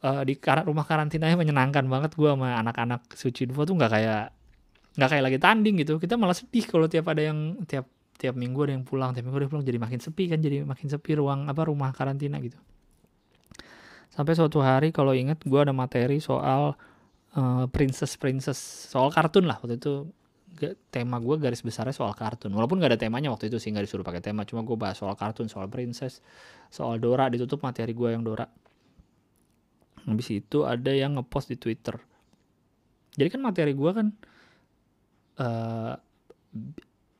uh, 0.06 0.22
di 0.24 0.38
rumah 0.40 0.86
karantinanya 0.86 1.36
menyenangkan 1.40 1.88
banget 1.90 2.14
gue 2.14 2.30
sama 2.30 2.60
anak-anak 2.62 3.10
suci 3.18 3.50
dua 3.50 3.66
tuh 3.66 3.76
nggak 3.80 3.92
kayak 3.92 4.24
nggak 4.96 5.10
kayak 5.10 5.24
lagi 5.26 5.38
tanding 5.42 5.76
gitu. 5.82 5.98
Kita 5.98 6.20
malah 6.20 6.38
sedih 6.38 6.68
kalau 6.68 6.86
tiap 6.92 7.08
ada 7.10 7.24
yang 7.24 7.64
tiap 7.66 7.88
tiap 8.16 8.36
minggu 8.36 8.60
ada 8.64 8.74
yang 8.80 8.88
pulang 8.88 9.12
tiap 9.12 9.28
minggu 9.28 9.38
ada 9.40 9.46
yang 9.48 9.52
pulang 9.52 9.68
jadi 9.68 9.80
makin 9.80 10.00
sepi 10.00 10.32
kan 10.32 10.40
jadi 10.40 10.64
makin 10.64 10.88
sepi 10.88 11.20
ruang 11.20 11.52
apa 11.52 11.68
rumah 11.68 11.92
karantina 11.92 12.40
gitu 12.40 12.56
sampai 14.16 14.34
suatu 14.34 14.64
hari 14.64 14.96
kalau 14.96 15.12
inget 15.12 15.44
gue 15.44 15.60
ada 15.60 15.76
materi 15.76 16.24
soal 16.24 16.80
uh, 17.36 17.68
princess 17.68 18.16
princess 18.16 18.58
soal 18.88 19.12
kartun 19.12 19.46
lah. 19.46 19.60
Waktu 19.60 19.76
itu 19.76 20.08
tema 20.88 21.20
gue 21.20 21.36
garis 21.36 21.60
besarnya 21.60 21.92
soal 21.92 22.16
kartun. 22.16 22.56
Walaupun 22.56 22.80
gak 22.80 22.96
ada 22.96 23.00
temanya 23.00 23.28
waktu 23.28 23.52
itu 23.52 23.60
sih 23.60 23.76
nggak 23.76 23.92
disuruh 23.92 24.08
pakai 24.08 24.24
tema. 24.24 24.48
Cuma 24.48 24.64
gue 24.64 24.78
bahas 24.80 24.96
soal 24.96 25.12
kartun 25.20 25.52
soal 25.52 25.68
princess 25.68 26.24
soal 26.72 26.96
Dora. 26.96 27.28
Ditutup 27.28 27.60
materi 27.60 27.92
gue 27.92 28.10
yang 28.16 28.24
Dora. 28.24 28.48
Habis 30.08 30.28
itu 30.32 30.64
ada 30.64 30.96
yang 30.96 31.20
ngepost 31.20 31.52
di 31.52 31.60
Twitter. 31.60 32.00
Jadi 33.20 33.28
kan 33.28 33.42
materi 33.44 33.76
gue 33.76 33.92
kan 33.92 34.08
uh, 35.44 35.94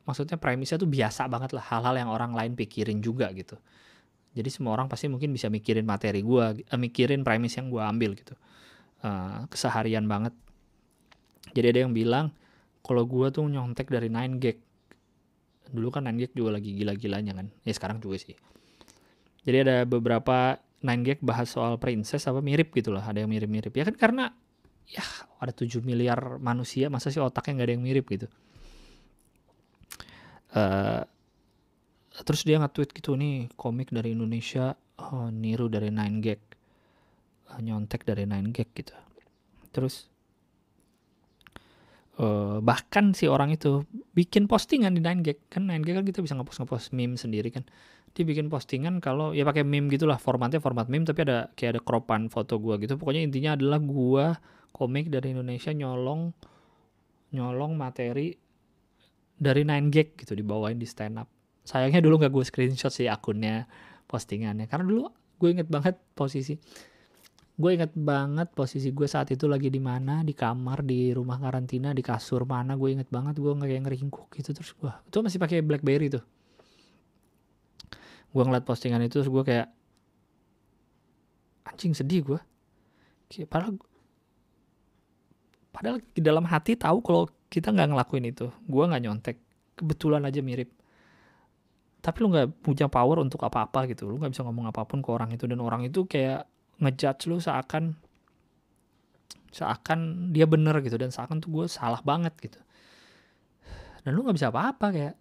maksudnya 0.08 0.40
premisnya 0.40 0.80
tuh 0.80 0.88
biasa 0.88 1.28
banget 1.28 1.52
lah. 1.52 1.64
Hal-hal 1.68 2.00
yang 2.00 2.08
orang 2.08 2.32
lain 2.32 2.56
pikirin 2.56 3.04
juga 3.04 3.28
gitu 3.36 3.60
jadi 4.36 4.52
semua 4.52 4.76
orang 4.76 4.92
pasti 4.92 5.08
mungkin 5.08 5.32
bisa 5.32 5.48
mikirin 5.48 5.88
materi 5.88 6.20
gue 6.20 6.60
eh, 6.60 6.76
mikirin 6.76 7.24
premis 7.24 7.56
yang 7.56 7.72
gue 7.72 7.80
ambil 7.80 8.12
gitu. 8.12 8.36
Uh, 9.00 9.48
keseharian 9.48 10.04
banget. 10.04 10.36
Jadi 11.56 11.66
ada 11.72 11.78
yang 11.88 11.96
bilang 11.96 12.36
kalau 12.84 13.08
gue 13.08 13.32
tuh 13.32 13.48
nyontek 13.48 13.88
dari 13.88 14.12
9 14.12 14.36
gag 14.36 14.60
dulu 15.72 15.88
kan 15.88 16.04
9 16.04 16.20
gag 16.20 16.32
juga 16.36 16.60
lagi 16.60 16.76
gila-gilanya 16.76 17.32
kan. 17.32 17.48
Ya 17.64 17.72
sekarang 17.72 18.04
juga 18.04 18.20
sih. 18.20 18.36
Jadi 19.48 19.56
ada 19.64 19.76
beberapa 19.88 20.60
9 20.84 21.06
gag 21.08 21.18
bahas 21.24 21.48
soal 21.48 21.80
princess 21.80 22.28
apa 22.28 22.44
mirip 22.44 22.76
gitu 22.76 22.92
loh. 22.92 23.00
Ada 23.00 23.24
yang 23.24 23.32
mirip-mirip. 23.32 23.72
Ya 23.72 23.88
kan 23.88 23.96
karena 23.96 24.36
ya 24.84 25.02
ada 25.40 25.52
7 25.56 25.80
miliar 25.80 26.36
manusia 26.36 26.92
masa 26.92 27.08
sih 27.08 27.24
otaknya 27.24 27.64
nggak 27.64 27.68
ada 27.72 27.74
yang 27.74 27.84
mirip 27.88 28.04
gitu? 28.04 28.28
Uh, 30.52 31.08
terus 32.24 32.46
dia 32.46 32.56
nge-tweet 32.56 32.96
gitu 32.96 33.18
nih 33.18 33.52
komik 33.58 33.92
dari 33.92 34.16
Indonesia 34.16 34.72
oh, 35.00 35.28
niru 35.28 35.68
dari 35.68 35.92
Nine 35.92 36.18
Gag. 36.24 36.40
Uh, 37.52 37.60
nyontek 37.60 38.08
dari 38.08 38.24
Nine 38.24 38.50
Gag 38.50 38.72
gitu. 38.72 38.96
Terus 39.70 40.08
uh, 42.16 42.58
bahkan 42.64 43.12
si 43.12 43.28
orang 43.28 43.52
itu 43.52 43.84
bikin 44.16 44.48
postingan 44.48 44.96
di 44.96 45.04
Nine 45.04 45.20
Gag. 45.20 45.38
Kan 45.52 45.68
Nine 45.68 45.84
Gag 45.84 46.00
kan 46.02 46.06
kita 46.08 46.24
bisa 46.24 46.34
ngepost 46.38 46.64
ngepost 46.64 46.86
meme 46.96 47.20
sendiri 47.20 47.52
kan. 47.52 47.64
Dia 48.16 48.24
bikin 48.24 48.48
postingan 48.48 49.04
kalau 49.04 49.36
ya 49.36 49.44
pakai 49.44 49.60
meme 49.60 49.92
gitulah 49.92 50.16
formatnya 50.16 50.56
format 50.56 50.88
meme 50.88 51.04
tapi 51.04 51.28
ada 51.28 51.52
kayak 51.52 51.76
ada 51.76 51.80
kropan 51.84 52.32
foto 52.32 52.56
gua 52.56 52.80
gitu. 52.80 52.96
Pokoknya 52.96 53.20
intinya 53.20 53.52
adalah 53.60 53.76
gua 53.76 54.40
komik 54.72 55.12
dari 55.12 55.36
Indonesia 55.36 55.72
nyolong 55.76 56.32
nyolong 57.36 57.76
materi 57.76 58.32
dari 59.36 59.62
9 59.68 59.92
gag 59.92 60.16
gitu 60.16 60.32
dibawain 60.32 60.80
di 60.80 60.88
stand 60.88 61.20
up 61.20 61.28
sayangnya 61.66 61.98
dulu 61.98 62.22
nggak 62.22 62.32
gue 62.32 62.44
screenshot 62.46 62.94
sih 62.94 63.10
akunnya 63.10 63.66
postingannya. 64.06 64.70
Karena 64.70 64.86
dulu 64.86 65.10
gue 65.36 65.48
inget 65.50 65.68
banget 65.68 65.98
posisi 66.14 66.54
gue 67.56 67.70
inget 67.72 67.96
banget 67.96 68.52
posisi 68.52 68.92
gue 68.92 69.08
saat 69.08 69.32
itu 69.32 69.48
lagi 69.48 69.72
di 69.72 69.80
mana 69.80 70.20
di 70.20 70.36
kamar 70.36 70.84
di 70.84 71.08
rumah 71.16 71.40
karantina 71.40 71.96
di 71.96 72.04
kasur 72.04 72.44
mana 72.44 72.76
gue 72.76 72.92
inget 72.92 73.08
banget 73.08 73.40
gue 73.40 73.48
nggak 73.48 73.68
kayak 73.68 73.82
ngeringkuk 73.88 74.28
gitu. 74.36 74.50
Terus 74.52 74.70
gue 74.76 74.92
itu 74.92 75.16
masih 75.24 75.38
pakai 75.40 75.64
BlackBerry 75.64 76.12
tuh. 76.12 76.24
Gue 78.30 78.42
ngeliat 78.44 78.68
postingan 78.68 79.00
itu 79.00 79.24
terus 79.24 79.32
gue 79.32 79.42
kayak 79.42 79.72
anjing 81.64 81.96
sedih 81.96 82.22
gue 82.22 82.40
kayak 83.32 83.48
padahal 83.48 83.74
padahal 85.72 85.98
di 86.12 86.20
dalam 86.20 86.44
hati 86.44 86.76
tahu 86.76 87.00
kalau 87.00 87.24
kita 87.48 87.72
nggak 87.72 87.96
ngelakuin 87.96 88.28
itu 88.28 88.52
gue 88.52 88.84
nggak 88.84 89.02
nyontek. 89.02 89.36
Kebetulan 89.76 90.24
aja 90.28 90.40
mirip 90.44 90.75
tapi 92.06 92.22
lu 92.22 92.30
nggak 92.30 92.62
punya 92.62 92.86
power 92.86 93.18
untuk 93.18 93.42
apa-apa 93.42 93.90
gitu. 93.90 94.06
Lu 94.06 94.22
nggak 94.22 94.30
bisa 94.30 94.46
ngomong 94.46 94.70
apa 94.70 94.86
pun 94.86 95.02
ke 95.02 95.10
orang 95.10 95.34
itu. 95.34 95.50
Dan 95.50 95.58
orang 95.58 95.82
itu 95.82 96.06
kayak 96.06 96.46
ngejudge 96.78 97.26
lu 97.26 97.42
seakan 97.42 97.98
seakan 99.50 100.30
dia 100.30 100.46
bener 100.46 100.78
gitu. 100.86 100.94
Dan 100.94 101.10
seakan 101.10 101.42
tuh 101.42 101.50
gue 101.50 101.66
salah 101.66 101.98
banget 102.06 102.30
gitu. 102.38 102.62
Dan 104.06 104.14
lu 104.14 104.22
nggak 104.22 104.38
bisa 104.38 104.54
apa-apa 104.54 104.86
kayak 104.94 105.14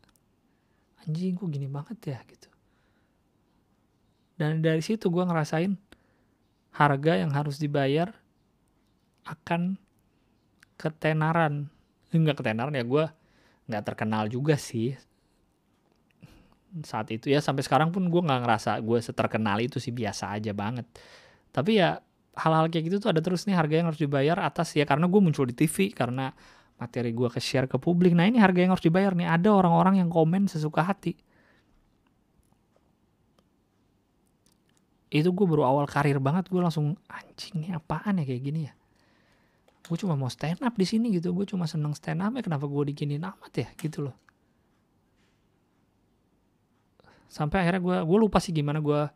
anjing 1.02 1.34
gue 1.34 1.48
gini 1.50 1.66
banget 1.66 1.98
ya 2.06 2.22
gitu. 2.30 2.54
Dan 4.38 4.62
dari 4.62 4.86
situ 4.86 5.10
gue 5.10 5.26
ngerasain 5.26 5.74
harga 6.70 7.14
yang 7.18 7.34
harus 7.34 7.58
dibayar 7.58 8.14
akan 9.26 9.82
ketenaran. 10.78 11.66
Nggak 12.14 12.46
ketenaran 12.46 12.78
ya 12.78 12.86
gue 12.86 13.10
nggak 13.74 13.84
terkenal 13.90 14.30
juga 14.30 14.54
sih 14.54 14.94
saat 16.84 17.08
itu 17.14 17.32
ya 17.32 17.40
sampai 17.40 17.64
sekarang 17.64 17.96
pun 17.96 18.12
gue 18.12 18.22
nggak 18.22 18.42
ngerasa 18.44 18.72
gue 18.84 19.00
seterkenal 19.00 19.64
itu 19.64 19.80
sih 19.80 19.96
biasa 19.96 20.36
aja 20.36 20.52
banget. 20.52 20.84
Tapi 21.56 21.80
ya 21.80 22.04
hal-hal 22.36 22.68
kayak 22.68 22.84
gitu 22.92 22.98
tuh 23.00 23.10
ada 23.16 23.24
terus 23.24 23.48
nih 23.48 23.56
harga 23.56 23.76
yang 23.80 23.88
harus 23.88 24.02
dibayar 24.02 24.38
atas 24.44 24.76
ya 24.76 24.84
karena 24.84 25.08
gue 25.08 25.22
muncul 25.24 25.48
di 25.48 25.56
TV 25.56 25.96
karena 25.96 26.36
materi 26.76 27.16
gue 27.16 27.30
ke 27.32 27.40
share 27.40 27.72
ke 27.72 27.80
publik. 27.80 28.12
Nah 28.12 28.28
ini 28.28 28.44
harga 28.44 28.60
yang 28.60 28.76
harus 28.76 28.84
dibayar 28.84 29.16
nih 29.16 29.28
ada 29.30 29.50
orang-orang 29.56 30.04
yang 30.04 30.12
komen 30.12 30.52
sesuka 30.52 30.84
hati. 30.84 31.16
Itu 35.08 35.32
gue 35.32 35.46
baru 35.48 35.64
awal 35.64 35.86
karir 35.88 36.20
banget 36.20 36.52
gue 36.52 36.60
langsung 36.60 37.00
anjing 37.08 37.64
ini 37.64 37.72
apaan 37.72 38.20
ya 38.20 38.28
kayak 38.28 38.42
gini 38.44 38.62
ya? 38.68 38.74
Gue 39.88 39.96
cuma 39.96 40.20
mau 40.20 40.28
stand 40.28 40.60
up 40.60 40.76
di 40.76 40.84
sini 40.84 41.14
gitu 41.16 41.32
gue 41.32 41.48
cuma 41.48 41.70
seneng 41.70 41.96
stand 41.96 42.20
up 42.20 42.36
ya 42.36 42.44
kenapa 42.44 42.68
gue 42.68 42.92
diginin 42.92 43.24
amat 43.24 43.54
ya 43.56 43.68
gitu 43.80 44.12
loh 44.12 44.25
sampai 47.28 47.66
akhirnya 47.66 47.82
gue 47.82 47.98
gue 48.06 48.18
lupa 48.20 48.38
sih 48.40 48.56
gimana 48.56 48.80
gue 48.80 49.10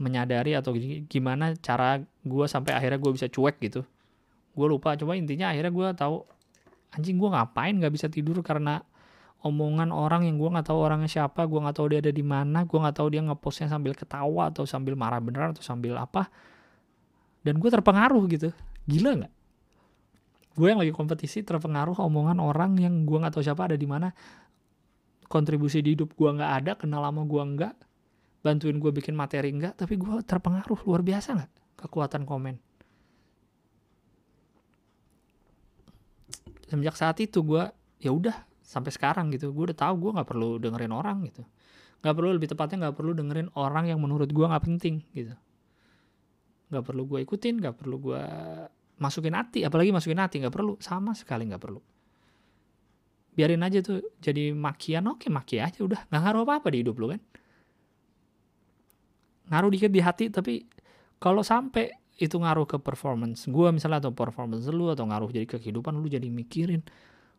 menyadari 0.00 0.56
atau 0.56 0.72
gimana 1.06 1.52
cara 1.60 2.00
gue 2.00 2.46
sampai 2.48 2.72
akhirnya 2.72 2.96
gue 2.96 3.12
bisa 3.12 3.26
cuek 3.28 3.60
gitu. 3.60 3.84
Gue 4.56 4.66
lupa 4.66 4.96
coba 4.96 5.14
intinya 5.14 5.52
akhirnya 5.52 5.72
gue 5.72 5.88
tahu 5.96 6.16
anjing 6.96 7.20
gue 7.20 7.28
ngapain 7.30 7.74
nggak 7.76 7.92
bisa 7.92 8.06
tidur 8.08 8.40
karena 8.40 8.82
omongan 9.40 9.92
orang 9.92 10.28
yang 10.28 10.36
gue 10.36 10.48
nggak 10.52 10.68
tahu 10.68 10.78
orangnya 10.80 11.08
siapa 11.08 11.48
gue 11.48 11.60
nggak 11.60 11.76
tahu 11.76 11.86
dia 11.92 12.00
ada 12.04 12.12
di 12.12 12.24
mana 12.24 12.64
gue 12.64 12.78
nggak 12.80 12.96
tahu 12.96 13.08
dia 13.12 13.22
ngepostnya 13.24 13.68
sambil 13.72 13.92
ketawa 13.96 14.52
atau 14.52 14.64
sambil 14.68 14.96
marah 14.96 15.20
beneran 15.20 15.52
atau 15.52 15.64
sambil 15.64 15.96
apa. 16.00 16.28
Dan 17.40 17.56
gue 17.56 17.70
terpengaruh 17.72 18.24
gitu. 18.28 18.52
Gila 18.84 19.10
nggak? 19.20 19.32
Gue 20.60 20.66
yang 20.68 20.80
lagi 20.82 20.92
kompetisi 20.92 21.40
terpengaruh 21.40 21.96
omongan 22.04 22.36
orang 22.42 22.76
yang 22.76 23.08
gue 23.08 23.16
nggak 23.16 23.32
tahu 23.32 23.44
siapa 23.44 23.70
ada 23.70 23.76
di 23.78 23.88
mana 23.88 24.12
kontribusi 25.30 25.78
di 25.78 25.94
hidup 25.94 26.18
gue 26.18 26.26
nggak 26.26 26.52
ada 26.60 26.72
kenal 26.74 27.06
lama 27.06 27.22
gue 27.22 27.38
nggak 27.38 27.74
bantuin 28.42 28.82
gue 28.82 28.90
bikin 28.90 29.14
materi 29.14 29.54
nggak 29.54 29.78
tapi 29.78 29.94
gue 29.94 30.26
terpengaruh 30.26 30.82
luar 30.82 31.06
biasa 31.06 31.38
nggak 31.38 31.52
kekuatan 31.86 32.26
komen? 32.26 32.58
Semenjak 36.66 36.98
saat 36.98 37.22
itu 37.22 37.46
gue 37.46 37.62
ya 38.02 38.10
udah 38.10 38.34
sampai 38.66 38.90
sekarang 38.90 39.30
gitu. 39.30 39.54
Gue 39.54 39.70
udah 39.70 39.78
tahu 39.78 39.94
gue 40.08 40.10
nggak 40.18 40.28
perlu 40.28 40.58
dengerin 40.58 40.90
orang 40.90 41.22
gitu. 41.30 41.46
Nggak 42.02 42.14
perlu 42.18 42.30
lebih 42.34 42.48
tepatnya 42.50 42.76
nggak 42.88 42.96
perlu 42.98 43.12
dengerin 43.14 43.48
orang 43.54 43.86
yang 43.86 44.02
menurut 44.02 44.30
gue 44.30 44.46
nggak 44.46 44.64
penting 44.66 45.06
gitu. 45.14 45.34
Nggak 46.74 46.84
perlu 46.90 47.02
gue 47.06 47.18
ikutin 47.22 47.54
nggak 47.62 47.74
perlu 47.78 47.96
gue 48.02 48.22
masukin 49.00 49.32
hati 49.32 49.64
apalagi 49.64 49.90
masukin 49.94 50.20
hati 50.20 50.44
nggak 50.44 50.52
perlu 50.52 50.76
sama 50.76 51.16
sekali 51.16 51.48
nggak 51.48 51.62
perlu 51.64 51.80
biarin 53.34 53.62
aja 53.62 53.78
tuh 53.80 54.02
jadi 54.18 54.52
makian. 54.52 55.06
Oke 55.10 55.30
maki 55.32 55.62
aja 55.62 55.80
udah. 55.82 56.00
Nggak 56.10 56.20
ngaruh 56.22 56.42
apa 56.46 56.52
apa 56.62 56.68
di 56.72 56.78
hidup 56.82 56.96
lu 56.98 57.06
kan? 57.14 57.20
Ngaruh 59.50 59.70
dikit 59.74 59.90
di 59.90 60.00
hati 60.02 60.30
tapi 60.30 60.66
kalau 61.18 61.42
sampai 61.42 61.90
itu 62.20 62.36
ngaruh 62.36 62.68
ke 62.68 62.76
performance 62.76 63.48
gue 63.48 63.68
misalnya 63.72 64.04
atau 64.04 64.12
performance 64.12 64.68
lu 64.68 64.92
atau 64.92 65.08
ngaruh 65.08 65.32
jadi 65.32 65.48
ke 65.48 65.56
kehidupan 65.56 65.96
lu 65.96 66.04
jadi 66.04 66.28
mikirin 66.28 66.84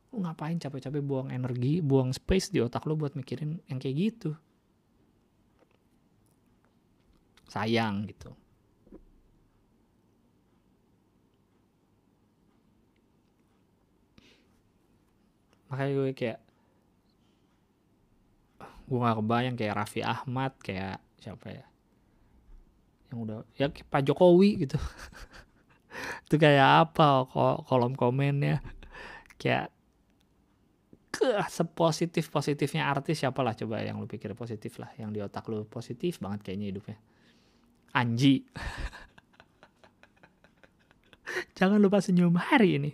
lu 0.10 0.26
ngapain 0.26 0.58
capek-capek 0.58 1.06
buang 1.06 1.30
energi 1.30 1.86
buang 1.86 2.10
space 2.10 2.50
di 2.50 2.60
otak 2.66 2.90
lu 2.90 2.98
buat 2.98 3.14
mikirin 3.14 3.62
yang 3.70 3.78
kayak 3.78 3.96
gitu? 3.96 4.34
Sayang 7.48 8.10
gitu 8.10 8.41
makanya 15.72 15.92
gue 15.96 16.12
kayak 16.12 16.40
gue 18.92 19.00
gak 19.00 19.24
kebayang 19.24 19.56
kayak 19.56 19.76
Raffi 19.80 20.04
Ahmad 20.04 20.52
kayak 20.60 21.00
siapa 21.16 21.48
ya? 21.48 21.64
Yang 23.08 23.20
udah 23.24 23.38
ya 23.56 23.72
Pak 23.72 24.04
Jokowi 24.04 24.68
gitu. 24.68 24.76
Itu 26.28 26.36
kayak 26.36 26.92
apa 26.92 27.24
kolom 27.64 27.96
komennya? 27.96 28.60
Kayak 29.40 29.72
ke 31.12 31.28
sepositif 31.48 32.28
positifnya 32.28 32.88
artis 32.88 33.20
siapa 33.24 33.44
lah 33.44 33.56
coba 33.56 33.84
yang 33.84 34.00
lu 34.00 34.08
pikir 34.08 34.36
positif 34.36 34.80
lah 34.80 34.92
yang 34.96 35.12
di 35.12 35.20
otak 35.24 35.48
lu 35.48 35.66
positif 35.68 36.20
banget 36.20 36.52
kayaknya 36.52 36.68
hidupnya. 36.76 36.98
Anji. 37.96 38.44
Jangan 41.60 41.80
lupa 41.80 42.04
senyum 42.04 42.36
hari 42.36 42.76
ini 42.76 42.92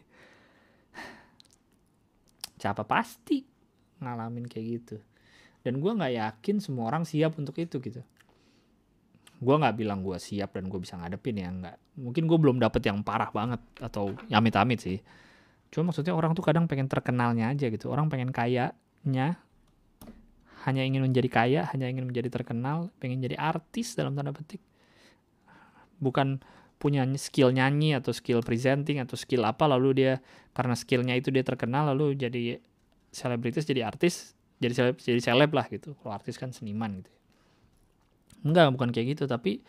siapa 2.57 2.83
pasti 2.83 3.45
ngalamin 4.01 4.45
kayak 4.49 4.65
gitu. 4.81 4.97
Dan 5.61 5.81
gue 5.81 5.91
nggak 5.93 6.13
yakin 6.13 6.57
semua 6.61 6.89
orang 6.89 7.03
siap 7.05 7.37
untuk 7.37 7.57
itu 7.57 7.77
gitu. 7.81 8.01
Gue 9.37 9.55
nggak 9.57 9.77
bilang 9.77 10.01
gue 10.01 10.17
siap 10.17 10.57
dan 10.57 10.65
gue 10.69 10.79
bisa 10.81 10.97
ngadepin 10.97 11.37
ya 11.37 11.49
nggak. 11.53 11.77
Mungkin 12.01 12.23
gue 12.25 12.37
belum 12.37 12.57
dapet 12.57 12.81
yang 12.85 13.05
parah 13.05 13.29
banget 13.29 13.61
atau 13.77 14.13
amit-amit 14.33 14.81
sih. 14.81 14.97
Cuma 15.69 15.91
maksudnya 15.91 16.15
orang 16.15 16.33
tuh 16.33 16.45
kadang 16.45 16.65
pengen 16.65 16.89
terkenalnya 16.89 17.53
aja 17.53 17.69
gitu. 17.69 17.91
Orang 17.93 18.09
pengen 18.09 18.33
kayanya 18.33 19.37
hanya 20.65 20.81
ingin 20.83 21.05
menjadi 21.05 21.29
kaya 21.29 21.61
hanya 21.71 21.87
ingin 21.87 22.09
menjadi 22.09 22.27
terkenal 22.27 22.91
pengen 22.99 23.21
jadi 23.21 23.37
artis 23.37 23.93
dalam 23.93 24.17
tanda 24.17 24.33
petik. 24.33 24.59
Bukan 26.01 26.41
punya 26.77 27.03
skill 27.17 27.49
nyanyi 27.49 27.97
atau 27.97 28.13
skill 28.13 28.45
presenting 28.45 29.01
atau 29.01 29.17
skill 29.17 29.45
apa 29.45 29.65
lalu 29.65 29.97
dia 29.97 30.13
karena 30.53 30.77
skillnya 30.77 31.17
itu 31.17 31.33
dia 31.33 31.41
terkenal 31.41 31.89
lalu 31.89 32.13
jadi 32.13 32.61
selebritis 33.09 33.65
jadi 33.65 33.89
artis 33.89 34.37
jadi 34.61 34.73
seleb 34.73 34.95
jadi 35.01 35.21
seleb 35.21 35.51
lah 35.53 35.65
gitu 35.69 35.97
kalau 36.01 36.13
artis 36.13 36.37
kan 36.37 36.53
seniman 36.53 37.01
gitu 37.01 37.17
Enggak, 38.45 38.69
bukan 38.73 38.89
kayak 38.93 39.17
gitu, 39.17 39.23
tapi 39.25 39.65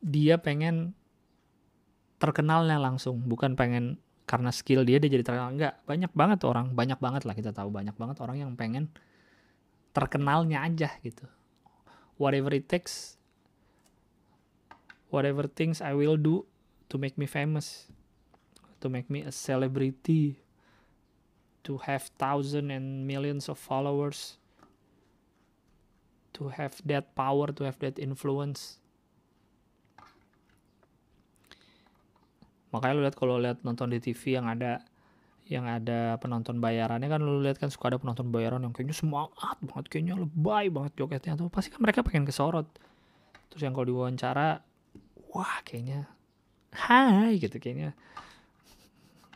dia 0.00 0.36
pengen 0.36 0.92
terkenalnya 2.20 2.76
langsung, 2.76 3.24
bukan 3.24 3.56
pengen 3.56 3.96
karena 4.28 4.52
skill 4.52 4.84
dia 4.84 5.00
dia 5.00 5.08
jadi 5.08 5.24
terkenal. 5.24 5.56
Enggak, 5.56 5.80
banyak 5.88 6.12
banget 6.12 6.40
orang, 6.44 6.76
banyak 6.76 7.00
banget 7.00 7.22
lah 7.24 7.32
kita 7.32 7.50
tahu 7.50 7.72
banyak 7.72 7.96
banget 7.96 8.16
orang 8.20 8.36
yang 8.38 8.52
pengen 8.54 8.92
terkenalnya 9.96 10.60
aja 10.60 10.92
gitu. 11.00 11.24
Whatever 12.20 12.52
it 12.52 12.68
takes, 12.68 13.16
whatever 15.08 15.48
things 15.48 15.80
I 15.80 15.96
will 15.96 16.20
do 16.20 16.44
to 16.90 16.98
make 16.98 17.16
me 17.16 17.24
famous, 17.24 17.88
to 18.82 18.90
make 18.90 19.08
me 19.08 19.22
a 19.22 19.32
celebrity, 19.32 20.42
to 21.64 21.78
have 21.86 22.10
thousand 22.18 22.74
and 22.74 23.06
millions 23.06 23.48
of 23.48 23.56
followers 23.56 24.40
to 26.40 26.48
have 26.48 26.72
that 26.88 27.12
power, 27.12 27.52
to 27.52 27.68
have 27.68 27.76
that 27.84 28.00
influence. 28.00 28.80
Makanya 32.72 32.94
lu 32.96 33.02
lihat 33.04 33.16
kalau 33.18 33.36
lihat 33.36 33.60
nonton 33.60 33.92
di 33.92 34.00
TV 34.00 34.40
yang 34.40 34.48
ada 34.48 34.80
yang 35.50 35.66
ada 35.66 36.14
penonton 36.22 36.62
bayarannya 36.62 37.10
kan 37.10 37.18
lu 37.18 37.42
lihat 37.42 37.58
kan 37.58 37.66
suka 37.74 37.90
ada 37.90 37.98
penonton 37.98 38.30
bayaran 38.30 38.62
yang 38.62 38.70
kayaknya 38.70 38.94
semangat 38.94 39.58
banget 39.58 39.90
kayaknya 39.90 40.14
lebay 40.14 40.70
banget 40.70 40.94
jogetnya 40.94 41.34
tuh 41.34 41.50
pasti 41.50 41.74
kan 41.74 41.82
mereka 41.82 42.06
pengen 42.06 42.22
kesorot 42.22 42.70
terus 43.50 43.66
yang 43.66 43.74
kalau 43.74 43.90
diwawancara 43.90 44.62
wah 45.34 45.58
kayaknya 45.66 46.06
hai 46.74 47.38
gitu 47.38 47.58
kayaknya. 47.58 47.94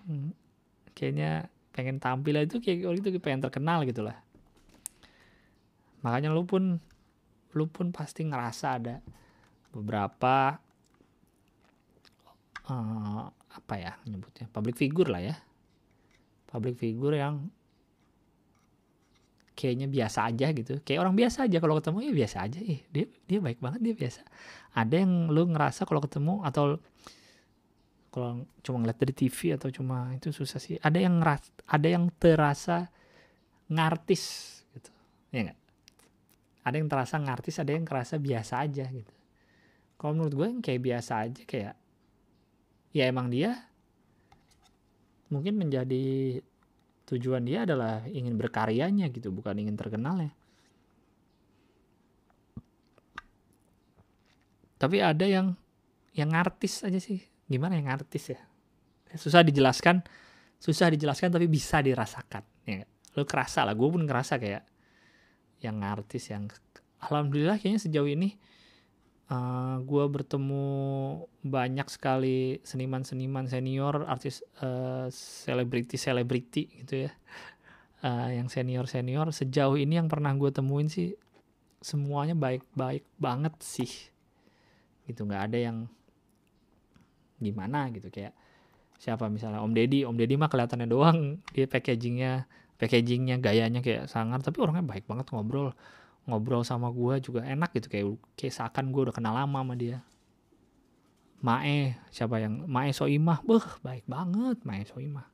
Hmm, 0.04 0.36
kayaknya 0.94 1.48
pengen 1.74 1.98
tampil 1.98 2.38
itu 2.38 2.62
kayak 2.62 3.02
itu 3.02 3.18
pengen 3.18 3.42
terkenal 3.42 3.82
gitu 3.82 4.06
lah. 4.06 4.14
Makanya 6.06 6.30
lu 6.30 6.46
pun 6.46 6.78
lu 7.54 7.64
pun 7.70 7.90
pasti 7.90 8.26
ngerasa 8.26 8.66
ada 8.78 9.02
beberapa 9.74 10.58
uh, 12.70 13.24
apa 13.30 13.74
ya 13.78 13.92
nyebutnya 14.06 14.46
public 14.52 14.78
figure 14.78 15.10
lah 15.10 15.22
ya. 15.22 15.36
Public 16.46 16.78
figure 16.78 17.18
yang 17.18 17.50
kayaknya 19.58 19.90
biasa 19.90 20.30
aja 20.30 20.50
gitu. 20.54 20.78
Kayak 20.82 21.08
orang 21.08 21.16
biasa 21.18 21.50
aja 21.50 21.58
kalau 21.58 21.78
ketemu 21.78 21.98
ya 22.06 22.12
biasa 22.12 22.36
aja. 22.46 22.58
Eh 22.62 22.86
dia 22.90 23.06
dia 23.26 23.38
baik 23.42 23.58
banget 23.58 23.80
dia 23.82 23.94
biasa. 23.96 24.22
Ada 24.74 24.94
yang 25.02 25.30
lu 25.30 25.50
ngerasa 25.50 25.86
kalau 25.86 26.02
ketemu 26.02 26.42
atau 26.46 26.78
kalau 28.14 28.46
cuma 28.62 28.78
ngeliat 28.78 28.98
dari 29.02 29.10
TV 29.10 29.58
atau 29.58 29.74
cuma 29.74 30.14
itu 30.14 30.30
susah 30.30 30.62
sih. 30.62 30.78
Ada 30.78 31.02
yang 31.02 31.18
ngeras 31.18 31.50
ada 31.66 31.88
yang 31.90 32.06
terasa 32.14 32.86
ngartis 33.66 34.22
gitu. 34.70 34.90
Ya 35.34 35.50
enggak 35.50 35.58
ada 36.64 36.76
yang 36.80 36.88
terasa 36.88 37.20
ngartis 37.20 37.60
ada 37.60 37.72
yang 37.74 37.84
terasa 37.84 38.14
biasa 38.16 38.64
aja 38.64 38.86
gitu. 38.88 39.14
Kalau 39.98 40.14
menurut 40.14 40.32
gue 40.32 40.46
yang 40.46 40.62
kayak 40.62 40.80
biasa 40.80 41.12
aja 41.26 41.42
kayak 41.44 41.74
ya 42.94 43.10
emang 43.10 43.28
dia 43.28 43.58
mungkin 45.28 45.58
menjadi 45.58 46.38
tujuan 47.10 47.42
dia 47.42 47.66
adalah 47.66 48.06
ingin 48.06 48.38
berkaryanya 48.38 49.10
gitu 49.10 49.34
bukan 49.34 49.58
ingin 49.60 49.74
terkenal 49.74 50.22
ya 50.22 50.32
tapi 54.78 55.02
ada 55.02 55.26
yang 55.26 55.58
yang 56.14 56.30
artis 56.38 56.86
aja 56.86 57.02
sih 57.02 57.18
gimana 57.46 57.76
yang 57.76 57.92
artis 57.92 58.34
ya? 58.34 58.40
Susah 59.14 59.46
dijelaskan 59.46 60.02
susah 60.64 60.88
dijelaskan 60.88 61.28
tapi 61.28 61.44
bisa 61.44 61.84
dirasakan 61.84 62.40
ya 62.64 62.88
lo 63.14 63.28
kerasa 63.28 63.68
lah 63.68 63.76
gue 63.76 63.84
pun 63.84 64.00
ngerasa 64.08 64.40
kayak 64.40 64.64
yang 65.60 65.84
artis 65.84 66.32
yang 66.32 66.48
alhamdulillah 67.04 67.60
kayaknya 67.60 67.84
sejauh 67.84 68.08
ini 68.08 68.32
uh, 69.28 69.36
eh, 69.36 69.76
gue 69.84 70.04
bertemu 70.08 70.66
banyak 71.44 71.88
sekali 71.92 72.64
seniman-seniman 72.64 73.44
senior 73.44 74.08
artis 74.08 74.40
selebriti 75.44 75.96
uh, 75.96 76.00
selebriti 76.00 76.64
gitu 76.84 77.08
ya. 77.08 77.12
Uh, 78.04 78.28
yang 78.36 78.52
senior 78.52 78.84
senior 78.84 79.32
sejauh 79.32 79.80
ini 79.80 79.96
yang 79.96 80.12
pernah 80.12 80.28
gue 80.36 80.52
temuin 80.52 80.92
sih 80.92 81.16
semuanya 81.80 82.36
baik-baik 82.36 83.08
banget 83.16 83.56
sih. 83.64 83.88
Gitu 85.08 85.24
nggak 85.24 85.52
ada 85.52 85.58
yang 85.60 85.76
gimana 87.44 87.92
gitu 87.92 88.08
kayak 88.08 88.32
siapa 88.96 89.28
misalnya 89.28 89.60
Om 89.60 89.76
Deddy 89.76 90.08
Om 90.08 90.16
Deddy 90.16 90.40
mah 90.40 90.48
kelihatannya 90.48 90.88
doang 90.88 91.44
dia 91.52 91.68
packagingnya 91.68 92.48
packagingnya 92.80 93.36
gayanya 93.38 93.84
kayak 93.84 94.08
sangar 94.08 94.40
tapi 94.40 94.64
orangnya 94.64 94.82
baik 94.82 95.04
banget 95.04 95.28
ngobrol 95.30 95.76
ngobrol 96.24 96.64
sama 96.64 96.88
gue 96.88 97.20
juga 97.20 97.44
enak 97.44 97.70
gitu 97.76 97.86
kayak 97.92 98.06
kayak 98.36 98.54
seakan 98.56 98.90
gue 98.90 99.02
udah 99.10 99.14
kenal 99.14 99.36
lama 99.36 99.60
sama 99.60 99.74
dia. 99.76 100.00
Mae 101.44 102.00
siapa 102.08 102.40
yang 102.40 102.64
Mae 102.64 102.96
Soimah 102.96 103.44
beh 103.44 103.66
baik 103.84 104.08
banget 104.08 104.64
Mae 104.64 104.88
Soimah. 104.88 105.28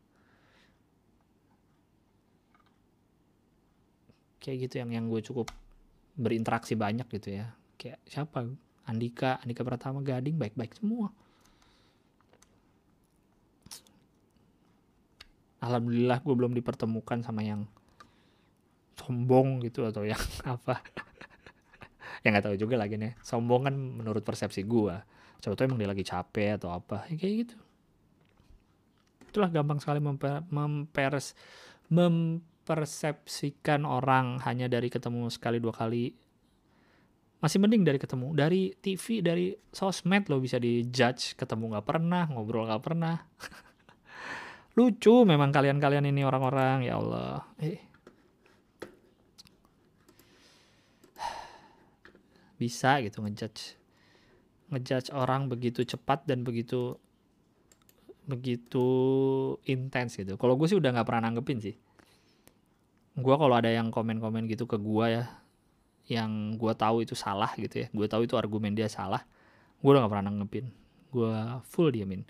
Kayak 4.43 4.57
gitu 4.67 4.75
yang 4.83 4.91
yang 4.91 5.05
gue 5.07 5.23
cukup 5.23 5.55
berinteraksi 6.19 6.75
banyak 6.75 7.07
gitu 7.07 7.39
ya. 7.39 7.55
Kayak 7.79 8.03
siapa? 8.11 8.51
Andika 8.91 9.39
Andika 9.47 9.63
Pratama 9.63 10.03
Gading 10.03 10.35
baik-baik 10.35 10.75
semua 10.75 11.15
Alhamdulillah 15.61 16.25
gue 16.25 16.35
belum 16.35 16.53
dipertemukan 16.57 17.21
sama 17.21 17.45
yang 17.45 17.69
sombong 18.97 19.65
gitu 19.65 19.85
atau 19.89 20.05
yang 20.05 20.21
apa. 20.55 20.81
Yang 22.21 22.31
nggak 22.37 22.45
tahu 22.45 22.57
juga 22.57 22.75
lagi 22.81 23.01
nih. 23.01 23.17
Sombong 23.25 23.69
kan 23.69 23.75
menurut 23.77 24.25
persepsi 24.25 24.65
gue 24.65 24.97
coba 25.41 25.57
tuh 25.57 25.65
emang 25.65 25.81
dia 25.81 25.89
lagi 25.89 26.05
capek 26.05 26.61
atau 26.61 26.71
apa. 26.71 27.09
Ya, 27.09 27.17
kayak 27.17 27.35
gitu. 27.49 27.57
Itulah 29.33 29.49
gampang 29.49 29.81
sekali 29.81 29.99
memper, 30.03 30.45
memperes 30.53 31.33
mempersepsikan 31.91 33.83
orang 33.89 34.39
hanya 34.45 34.69
dari 34.69 34.93
ketemu 34.93 35.33
sekali 35.33 35.59
dua 35.59 35.73
kali. 35.73 36.13
Masih 37.41 37.57
mending 37.57 37.89
dari 37.89 37.97
ketemu. 37.97 38.37
Dari 38.37 38.77
TV 38.77 39.25
dari 39.25 39.57
sosmed 39.73 40.29
lo 40.29 40.45
bisa 40.45 40.61
dijudge. 40.61 41.41
Ketemu 41.41 41.73
nggak 41.73 41.87
pernah 41.89 42.29
ngobrol 42.29 42.69
nggak 42.69 42.85
pernah 42.85 43.17
lucu 44.79 45.15
memang 45.27 45.51
kalian-kalian 45.51 46.07
ini 46.11 46.23
orang-orang 46.23 46.87
ya 46.87 46.99
Allah 46.99 47.43
eh 47.59 47.81
bisa 52.61 53.01
gitu 53.01 53.25
ngejudge 53.25 53.81
ngejudge 54.71 55.11
orang 55.17 55.51
begitu 55.51 55.83
cepat 55.83 56.29
dan 56.29 56.47
begitu 56.47 56.95
begitu 58.31 58.87
intens 59.67 60.15
gitu. 60.15 60.39
Kalau 60.39 60.55
gue 60.55 60.71
sih 60.71 60.79
udah 60.79 60.95
nggak 60.95 61.07
pernah 61.09 61.27
nanggepin 61.27 61.59
sih. 61.59 61.75
Gue 63.19 63.35
kalau 63.35 63.59
ada 63.59 63.67
yang 63.67 63.91
komen-komen 63.91 64.47
gitu 64.47 64.71
ke 64.71 64.79
gue 64.79 65.07
ya, 65.19 65.25
yang 66.07 66.55
gue 66.55 66.73
tahu 66.79 67.03
itu 67.03 67.19
salah 67.19 67.51
gitu 67.59 67.83
ya, 67.83 67.87
gue 67.91 68.07
tahu 68.07 68.31
itu 68.31 68.39
argumen 68.39 68.73
dia 68.79 68.87
salah, 68.87 69.27
gue 69.83 69.91
udah 69.91 70.07
nggak 70.07 70.13
pernah 70.15 70.27
nanggepin. 70.31 70.71
Gue 71.11 71.35
full 71.67 71.91
diamin. 71.91 72.23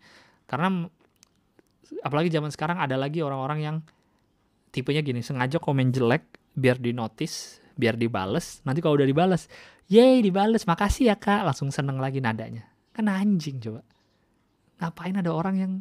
Karena 0.49 0.89
apalagi 2.01 2.31
zaman 2.31 2.51
sekarang 2.55 2.79
ada 2.79 2.95
lagi 2.95 3.21
orang-orang 3.21 3.59
yang 3.61 3.77
tipenya 4.71 5.03
gini, 5.03 5.21
sengaja 5.21 5.59
komen 5.59 5.91
jelek 5.91 6.25
biar 6.55 6.79
di 6.79 6.95
notice, 6.95 7.59
biar 7.75 7.99
dibales. 7.99 8.63
Nanti 8.63 8.79
kalau 8.83 8.99
udah 8.99 9.09
dibales, 9.09 9.51
Yeay 9.91 10.23
dibales, 10.23 10.71
makasih 10.71 11.11
ya 11.11 11.19
kak. 11.19 11.43
Langsung 11.43 11.75
seneng 11.75 11.99
lagi 11.99 12.23
nadanya. 12.23 12.63
Kan 12.95 13.11
anjing 13.11 13.59
coba. 13.59 13.83
Ngapain 14.79 15.19
ada 15.19 15.35
orang 15.35 15.57
yang 15.59 15.73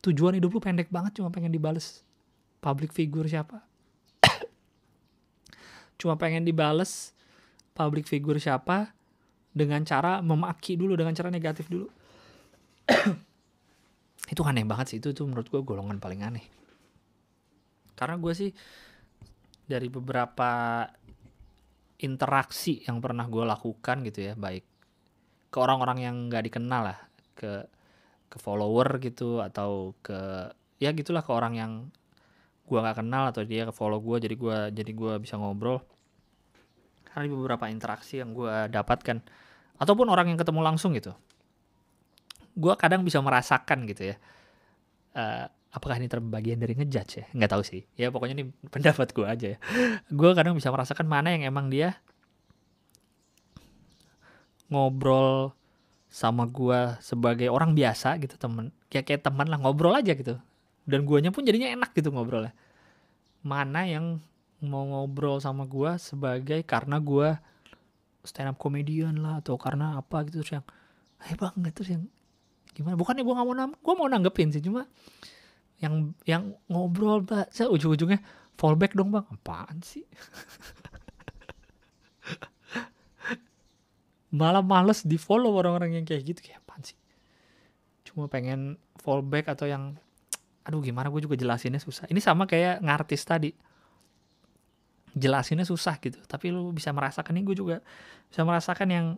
tujuan 0.00 0.40
hidup 0.40 0.56
lu 0.56 0.60
pendek 0.64 0.88
banget 0.88 1.20
cuma 1.20 1.28
pengen 1.28 1.52
dibales. 1.52 2.00
Public 2.64 2.96
figure 2.96 3.28
siapa? 3.28 3.60
cuma 6.00 6.16
pengen 6.16 6.48
dibales 6.48 7.12
public 7.76 8.08
figure 8.08 8.40
siapa 8.40 8.96
dengan 9.52 9.84
cara 9.84 10.24
memaki 10.24 10.80
dulu, 10.80 10.96
dengan 10.96 11.12
cara 11.12 11.28
negatif 11.28 11.68
dulu. 11.68 11.92
itu 14.26 14.42
aneh 14.42 14.66
banget 14.66 14.86
sih, 14.94 14.98
itu 14.98 15.14
tuh 15.14 15.26
menurut 15.26 15.46
gue 15.46 15.60
golongan 15.62 16.02
paling 16.02 16.20
aneh. 16.26 16.44
Karena 17.94 18.18
gue 18.18 18.32
sih 18.34 18.50
dari 19.66 19.90
beberapa 19.90 20.82
interaksi 22.00 22.84
yang 22.84 23.00
pernah 23.00 23.24
gue 23.26 23.42
lakukan 23.42 24.04
gitu 24.04 24.32
ya 24.32 24.34
baik 24.36 24.64
ke 25.48 25.56
orang-orang 25.56 25.98
yang 26.04 26.16
nggak 26.28 26.44
dikenal 26.52 26.92
lah 26.92 26.98
ke 27.32 27.64
ke 28.28 28.36
follower 28.36 29.00
gitu 29.00 29.40
atau 29.40 29.96
ke 30.04 30.50
ya 30.76 30.92
gitulah 30.92 31.24
ke 31.24 31.32
orang 31.32 31.54
yang 31.56 31.72
gue 32.66 32.78
nggak 32.78 33.00
kenal 33.00 33.30
atau 33.30 33.46
dia 33.46 33.64
ke 33.64 33.72
follow 33.72 34.02
gue 34.02 34.28
jadi 34.28 34.34
gue 34.36 34.56
jadi 34.76 34.92
gue 34.92 35.14
bisa 35.22 35.40
ngobrol 35.40 35.80
ada 37.16 37.24
beberapa 37.32 37.72
interaksi 37.72 38.20
yang 38.20 38.36
gue 38.36 38.68
dapatkan 38.68 39.24
ataupun 39.80 40.06
orang 40.12 40.34
yang 40.34 40.38
ketemu 40.38 40.60
langsung 40.60 40.92
gitu 40.92 41.16
gue 42.56 42.74
kadang 42.80 43.04
bisa 43.04 43.20
merasakan 43.20 43.84
gitu 43.84 44.12
ya 44.12 44.16
uh, 45.16 45.46
apakah 45.72 46.00
ini 46.00 46.08
terbagian 46.08 46.56
dari 46.56 46.72
ngejudge 46.72 47.12
ya? 47.20 47.24
Nggak 47.36 47.50
tahu 47.52 47.62
sih. 47.64 47.82
Ya 47.96 48.08
pokoknya 48.08 48.34
ini 48.40 48.44
pendapat 48.74 49.12
gue 49.12 49.26
aja 49.26 49.46
ya. 49.56 49.58
Gue 50.12 50.30
kadang 50.32 50.54
bisa 50.54 50.72
merasakan 50.72 51.08
mana 51.08 51.32
yang 51.36 51.44
emang 51.48 51.72
dia 51.72 51.96
ngobrol 54.66 55.54
sama 56.10 56.48
gue 56.48 56.98
sebagai 56.98 57.46
orang 57.52 57.76
biasa 57.76 58.18
gitu 58.18 58.34
temen 58.34 58.74
kayak 58.90 59.06
kayak 59.06 59.22
teman 59.22 59.46
lah 59.46 59.60
ngobrol 59.60 59.92
aja 59.92 60.16
gitu. 60.16 60.40
Dan 60.86 61.02
guanya 61.02 61.34
pun 61.34 61.42
jadinya 61.42 61.68
enak 61.68 61.92
gitu 61.92 62.08
ngobrolnya. 62.14 62.56
Mana 63.42 63.84
yang 63.86 64.22
mau 64.64 64.82
ngobrol 64.88 65.38
sama 65.38 65.68
gue 65.68 66.00
sebagai 66.00 66.64
karena 66.64 66.96
gue 66.96 67.36
stand 68.26 68.50
up 68.50 68.58
comedian 68.58 69.22
lah 69.22 69.38
atau 69.38 69.54
karena 69.54 70.00
apa 70.00 70.26
gitu 70.26 70.42
terus 70.42 70.58
yang 70.58 70.66
eh 71.22 71.36
banget 71.38 71.72
terus 71.76 71.90
yang 71.94 72.04
gimana? 72.76 73.00
Bukannya 73.00 73.24
gue 73.24 73.32
nggak 73.32 73.48
mau 73.48 73.56
nam 73.56 73.72
gue 73.72 73.94
mau 73.96 74.04
nanggepin 74.04 74.52
sih 74.52 74.60
cuma 74.60 74.84
yang 75.80 76.12
yang 76.28 76.52
ngobrol 76.68 77.24
mbak. 77.24 77.48
Saya 77.52 77.68
ujung-ujungnya 77.72 78.20
fallback 78.56 78.92
dong 78.92 79.12
bang 79.12 79.24
apaan 79.28 79.80
sih? 79.80 80.04
Malah 84.36 84.60
males 84.60 85.00
di 85.08 85.16
follow 85.16 85.56
orang-orang 85.56 85.96
yang 85.96 86.04
kayak 86.04 86.28
gitu. 86.28 86.44
Kayak 86.44 86.60
apaan 86.68 86.84
sih? 86.84 86.96
Cuma 88.04 88.28
pengen 88.28 88.76
fallback 89.00 89.48
atau 89.52 89.68
yang 89.68 89.96
aduh 90.66 90.82
gimana 90.82 91.08
gue 91.08 91.22
juga 91.24 91.40
jelasinnya 91.40 91.80
susah. 91.80 92.04
Ini 92.12 92.20
sama 92.20 92.44
kayak 92.44 92.84
ngartis 92.84 93.24
tadi. 93.24 93.56
Jelasinnya 95.16 95.64
susah 95.64 95.96
gitu 96.00 96.20
tapi 96.28 96.52
lu 96.52 96.72
bisa 96.76 96.92
merasakan. 96.92 97.32
Ini 97.36 97.44
gue 97.48 97.56
juga 97.56 97.80
bisa 98.28 98.44
merasakan 98.44 98.88
yang 98.92 99.16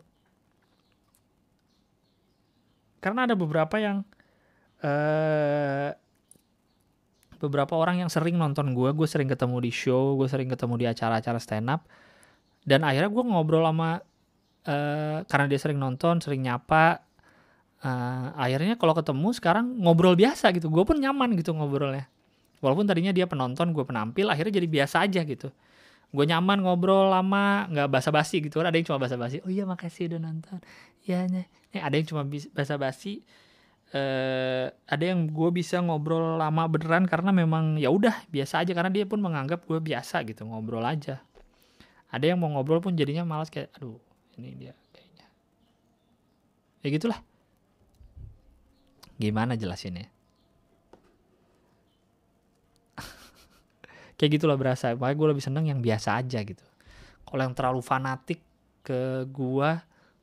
karena 2.99 3.27
ada 3.27 3.35
beberapa 3.39 3.77
yang 3.79 4.03
uh, 4.83 5.91
beberapa 7.39 7.79
orang 7.79 8.03
yang 8.03 8.11
sering 8.11 8.35
nonton 8.35 8.75
gue, 8.75 8.91
gue 8.91 9.07
sering 9.07 9.31
ketemu 9.31 9.63
di 9.63 9.71
show, 9.71 10.19
gue 10.19 10.27
sering 10.27 10.51
ketemu 10.51 10.75
di 10.75 10.87
acara-acara 10.91 11.39
stand 11.39 11.71
up, 11.71 11.87
dan 12.67 12.83
akhirnya 12.83 13.11
gue 13.15 13.25
ngobrol 13.25 13.63
sama 13.63 14.03
uh, 14.67 15.19
karena 15.23 15.47
dia 15.47 15.59
sering 15.63 15.79
nonton, 15.79 16.19
sering 16.19 16.43
nyapa, 16.43 16.99
uh, 17.87 18.35
akhirnya 18.35 18.75
kalau 18.75 18.91
ketemu 18.99 19.31
sekarang 19.39 19.79
ngobrol 19.79 20.19
biasa 20.19 20.51
gitu, 20.51 20.67
gue 20.67 20.83
pun 20.83 20.99
nyaman 20.99 21.39
gitu 21.39 21.55
ngobrolnya, 21.55 22.11
walaupun 22.59 22.91
tadinya 22.91 23.15
dia 23.15 23.31
penonton, 23.31 23.71
gue 23.71 23.87
penampil, 23.87 24.27
akhirnya 24.35 24.59
jadi 24.59 24.67
biasa 24.67 25.07
aja 25.07 25.23
gitu, 25.23 25.55
gue 26.11 26.25
nyaman 26.27 26.59
ngobrol 26.67 27.07
lama, 27.07 27.71
nggak 27.71 27.87
basa-basi 27.87 28.43
gitu, 28.43 28.59
ada 28.59 28.75
yang 28.75 28.83
cuma 28.83 28.99
basa-basi, 28.99 29.39
oh 29.47 29.51
iya 29.55 29.63
makasih 29.63 30.11
udah 30.11 30.27
nonton, 30.27 30.59
ya 31.09 31.25
nih, 31.25 31.49
ada 31.81 31.95
yang 31.97 32.07
cuma 32.07 32.23
basa-basi 32.53 33.25
uh, 33.93 34.69
ada 34.89 35.05
yang 35.05 35.29
gue 35.29 35.51
bisa 35.53 35.81
ngobrol 35.81 36.37
lama 36.37 36.69
beneran 36.69 37.09
karena 37.09 37.33
memang 37.33 37.81
ya 37.81 37.89
udah 37.89 38.29
biasa 38.29 38.65
aja. 38.65 38.73
Karena 38.77 38.93
dia 38.93 39.05
pun 39.09 39.21
menganggap 39.23 39.65
gue 39.65 39.79
biasa 39.81 40.25
gitu 40.29 40.45
ngobrol 40.45 40.85
aja. 40.85 41.23
Ada 42.09 42.33
yang 42.35 42.41
mau 42.41 42.49
ngobrol 42.53 42.81
pun 42.81 42.97
jadinya 42.97 43.25
malas 43.25 43.53
kayak 43.53 43.73
aduh 43.77 44.01
ini 44.41 44.57
dia 44.57 44.73
kayaknya. 44.93 45.27
Ya 46.85 46.89
gitulah. 46.93 47.21
Gimana 49.19 49.59
jelasinnya? 49.59 50.07
Kayak 54.15 54.39
gitulah 54.39 54.55
berasa. 54.55 54.95
Makanya 54.95 55.19
gue 55.19 55.29
lebih 55.35 55.43
seneng 55.43 55.67
yang 55.67 55.83
biasa 55.83 56.23
aja 56.23 56.39
gitu. 56.47 56.63
Kalau 57.27 57.43
yang 57.43 57.51
terlalu 57.51 57.83
fanatik 57.83 58.39
ke 58.87 59.27
gue 59.27 59.71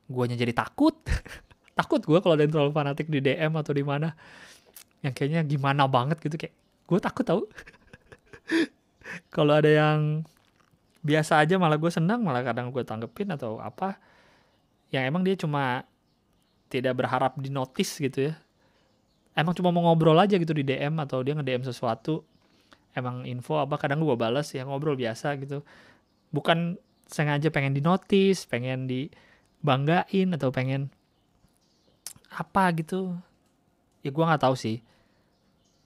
guanya 0.10 0.38
jadi 0.38 0.54
takut. 0.54 0.96
Takut 1.80 2.00
gue 2.00 2.20
kalau 2.24 2.40
ada 2.40 2.48
yang 2.48 2.56
terlalu 2.56 2.72
fanatik 2.72 3.12
di 3.12 3.20
DM 3.20 3.52
atau 3.52 3.76
di 3.76 3.84
mana. 3.84 4.16
Yang 5.04 5.14
kayaknya 5.20 5.42
gimana 5.44 5.84
banget 5.92 6.24
gitu 6.24 6.40
kayak 6.40 6.56
gue 6.88 7.00
takut 7.04 7.28
tau. 7.28 7.44
Kalau 9.36 9.54
ada 9.60 9.68
yang 9.68 10.24
biasa 11.04 11.44
aja 11.44 11.60
malah 11.60 11.76
gue 11.76 11.92
senang 11.92 12.24
malah 12.24 12.42
kadang 12.48 12.72
gue 12.72 12.80
tanggepin 12.80 13.28
atau 13.36 13.60
apa. 13.60 14.00
Yang 14.88 15.04
emang 15.04 15.22
dia 15.28 15.36
cuma 15.36 15.84
tidak 16.72 16.96
berharap 16.96 17.36
di 17.44 17.52
notice 17.52 18.00
gitu 18.00 18.32
ya. 18.32 18.34
Emang 19.36 19.52
cuma 19.52 19.68
mau 19.76 19.84
ngobrol 19.92 20.16
aja 20.16 20.40
gitu 20.40 20.56
di 20.56 20.64
DM 20.64 20.96
atau 21.04 21.20
dia 21.28 21.36
nge-DM 21.36 21.68
sesuatu. 21.68 22.24
Emang 22.96 23.28
info 23.28 23.60
apa 23.60 23.76
kadang 23.76 24.00
gue 24.00 24.16
balas 24.16 24.48
ya 24.56 24.64
ngobrol 24.64 24.96
biasa 24.96 25.36
gitu. 25.44 25.60
Bukan 26.32 26.80
sengaja 27.12 27.52
pengen 27.54 27.76
di 27.76 27.84
notice 27.84 28.48
pengen 28.48 28.90
dibanggain 29.66 30.30
atau 30.38 30.54
pengen 30.54 30.94
apa 32.30 32.70
gitu. 32.78 33.18
Ya 34.06 34.14
gue 34.14 34.22
nggak 34.22 34.46
tahu 34.46 34.54
sih. 34.54 34.86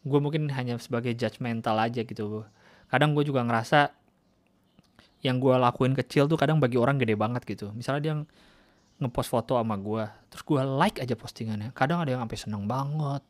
Gue 0.04 0.20
mungkin 0.20 0.52
hanya 0.52 0.76
sebagai 0.84 1.16
judgmental 1.16 1.80
aja 1.80 2.04
gitu. 2.04 2.44
Kadang 2.92 3.16
gue 3.16 3.24
juga 3.24 3.48
ngerasa 3.48 3.96
yang 5.24 5.40
gue 5.40 5.56
lakuin 5.56 5.96
kecil 5.96 6.28
tuh 6.28 6.36
kadang 6.36 6.60
bagi 6.60 6.76
orang 6.76 7.00
gede 7.00 7.16
banget 7.16 7.48
gitu. 7.48 7.72
Misalnya 7.72 8.02
dia 8.04 8.16
ngepost 9.00 9.32
foto 9.32 9.56
sama 9.56 9.80
gue 9.80 10.04
terus 10.28 10.44
gue 10.44 10.60
like 10.60 11.00
aja 11.00 11.16
postingannya. 11.16 11.72
Kadang 11.72 12.04
ada 12.04 12.20
yang 12.20 12.28
sampai 12.28 12.36
seneng 12.36 12.68
banget 12.68 13.24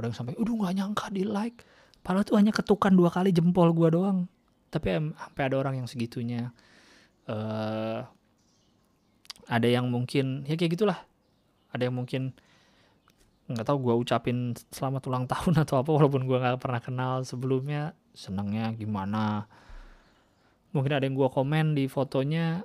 ada 0.00 0.08
yang 0.08 0.16
sampai 0.16 0.32
udah 0.40 0.54
nggak 0.64 0.74
nyangka 0.80 1.06
di 1.12 1.28
like. 1.28 1.60
Padahal 2.00 2.24
tuh 2.24 2.40
hanya 2.40 2.56
ketukan 2.56 2.96
dua 2.96 3.12
kali 3.12 3.36
jempol 3.36 3.68
gue 3.76 3.92
doang. 3.92 4.24
Tapi 4.72 5.12
sampai 5.12 5.42
ada 5.44 5.56
orang 5.60 5.84
yang 5.84 5.88
segitunya 5.90 6.48
eh 7.28 8.00
ada 9.50 9.66
yang 9.66 9.90
mungkin 9.90 10.46
ya 10.46 10.54
kayak 10.54 10.78
gitulah. 10.78 11.02
Ada 11.74 11.90
yang 11.90 11.98
mungkin 11.98 12.30
nggak 13.50 13.66
tahu 13.66 13.78
gue 13.82 13.94
ucapin 14.06 14.54
selamat 14.70 15.02
ulang 15.10 15.26
tahun 15.26 15.66
atau 15.66 15.82
apa 15.82 15.90
walaupun 15.90 16.22
gue 16.30 16.38
nggak 16.38 16.62
pernah 16.62 16.78
kenal 16.78 17.26
sebelumnya 17.26 17.98
senangnya 18.14 18.70
gimana. 18.78 19.50
Mungkin 20.70 20.92
ada 20.94 21.02
yang 21.02 21.18
gue 21.18 21.26
komen 21.26 21.74
di 21.74 21.90
fotonya 21.90 22.62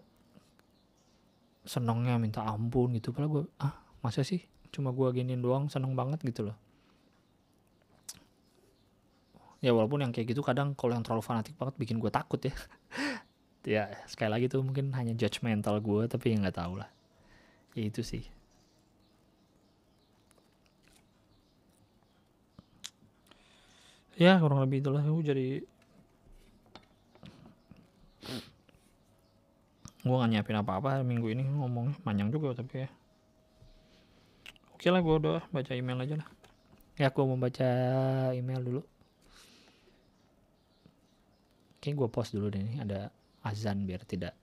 senangnya 1.65 2.21
minta 2.21 2.45
ampun 2.45 2.93
gitu. 2.93 3.09
Padahal 3.09 3.31
gue 3.33 3.43
ah 3.57 3.81
masa 4.05 4.21
sih? 4.21 4.45
Cuma 4.69 4.93
gue 4.93 5.09
giniin 5.09 5.41
doang 5.41 5.65
seneng 5.73 5.97
banget 5.97 6.21
gitu 6.21 6.53
loh. 6.53 6.57
Ya 9.65 9.73
walaupun 9.73 10.05
yang 10.05 10.13
kayak 10.13 10.38
gitu 10.38 10.45
kadang 10.45 10.77
kalau 10.77 10.93
yang 10.93 11.01
terlalu 11.01 11.25
fanatik 11.25 11.57
banget 11.57 11.73
bikin 11.81 11.97
gue 11.97 12.13
takut 12.13 12.38
ya 12.38 12.53
ya 13.66 13.89
sekali 14.05 14.30
lagi 14.30 14.45
tuh 14.47 14.61
mungkin 14.61 14.93
hanya 14.93 15.18
judgmental 15.18 15.82
gue 15.82 16.05
tapi 16.05 16.32
ya 16.32 16.38
nggak 16.38 16.57
tahu 16.61 16.80
lah 16.80 16.89
ya 17.76 17.84
itu 17.91 18.01
sih. 18.01 18.24
Ya 24.16 24.39
kurang 24.39 24.63
lebih 24.63 24.80
itulah. 24.80 25.03
Gue 25.03 25.28
jadi 25.28 25.47
gue 30.05 30.16
gak 30.16 30.30
nyiapin 30.32 30.55
apa-apa 30.63 31.03
minggu 31.03 31.36
ini. 31.36 31.43
Ngomongnya 31.43 31.99
panjang 31.99 32.32
juga 32.32 32.55
tapi 32.55 32.88
ya. 32.88 32.89
Oke 34.72 34.88
lah 34.88 35.03
gue 35.03 35.16
udah 35.20 35.43
baca 35.51 35.72
email 35.76 35.99
aja 35.99 36.16
lah. 36.24 36.28
Ya 36.95 37.11
gue 37.11 37.24
mau 37.28 37.36
baca 37.36 37.70
email 38.32 38.61
dulu. 38.63 38.82
Oke 41.76 41.91
gue 41.91 42.07
post 42.07 42.32
dulu 42.32 42.47
deh 42.47 42.63
nih. 42.63 42.88
Ada 42.88 43.11
azan 43.46 43.86
biar 43.86 44.02
tidak 44.04 44.34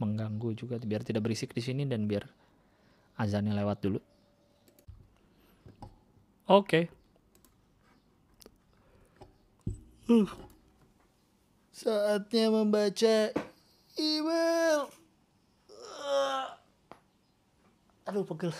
mengganggu 0.00 0.56
juga 0.56 0.80
biar 0.80 1.04
tidak 1.04 1.24
berisik 1.24 1.52
di 1.52 1.60
sini 1.60 1.84
dan 1.84 2.08
biar 2.08 2.24
azannya 3.20 3.52
lewat 3.52 3.78
dulu 3.84 4.00
oke 6.48 6.96
Uh. 10.06 10.30
Saatnya 11.74 12.46
membaca 12.46 13.34
email. 13.98 14.86
Uh. 15.66 16.46
Aduh, 18.06 18.22
pegel. 18.22 18.54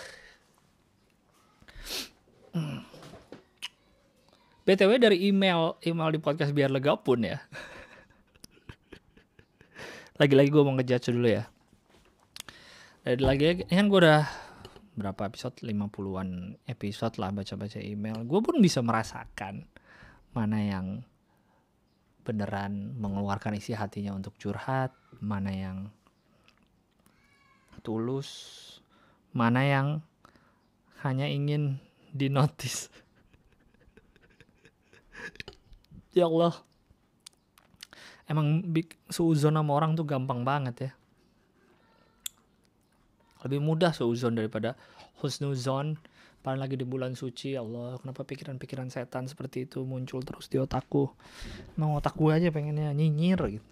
Hmm. 2.50 2.82
BTW 4.66 4.98
dari 4.98 5.30
email 5.30 5.78
email 5.86 6.10
di 6.10 6.18
podcast 6.18 6.50
biar 6.50 6.66
lega 6.66 6.98
pun 6.98 7.22
ya. 7.22 7.38
Lagi-lagi 10.16 10.48
gue 10.48 10.64
mau 10.64 10.72
ngejudge 10.72 11.12
dulu 11.12 11.28
ya. 11.28 11.44
Dari 13.04 13.20
lagi 13.20 13.68
ini 13.68 13.68
kan 13.68 13.92
gue 13.92 14.00
udah 14.00 14.24
berapa 14.96 15.28
episode 15.28 15.60
50-an 15.60 16.56
episode 16.64 17.20
lah 17.20 17.28
baca-baca 17.36 17.76
email. 17.84 18.24
Gue 18.24 18.40
pun 18.40 18.56
bisa 18.64 18.80
merasakan 18.80 19.68
mana 20.32 20.58
yang 20.64 21.04
beneran 22.24 22.96
mengeluarkan 22.96 23.60
isi 23.60 23.76
hatinya 23.76 24.16
untuk 24.16 24.32
curhat, 24.40 24.96
mana 25.20 25.52
yang 25.52 25.92
tulus, 27.84 28.32
mana 29.36 29.68
yang 29.68 30.00
hanya 31.04 31.28
ingin 31.28 31.76
dinotis. 32.16 32.88
ya 36.16 36.24
Allah. 36.24 36.56
Emang 38.26 38.62
seuzon 39.06 39.54
sama 39.54 39.72
orang 39.74 39.94
tuh 39.94 40.02
gampang 40.02 40.42
banget 40.42 40.90
ya. 40.90 40.92
Lebih 43.46 43.62
mudah 43.62 43.94
seuzon 43.94 44.34
daripada 44.34 44.74
husnuzon 45.22 45.98
apalagi 46.46 46.62
lagi 46.62 46.76
di 46.78 46.86
bulan 46.86 47.18
suci 47.18 47.58
ya 47.58 47.66
Allah 47.66 47.98
kenapa 47.98 48.22
pikiran-pikiran 48.22 48.86
setan 48.86 49.26
seperti 49.26 49.66
itu 49.66 49.82
muncul 49.82 50.22
terus 50.22 50.46
di 50.46 50.62
otakku? 50.62 51.10
Emang 51.74 51.98
otak 51.98 52.14
gue 52.14 52.30
aja 52.30 52.54
pengennya 52.54 52.94
nyinyir 52.94 53.58
gitu. 53.58 53.66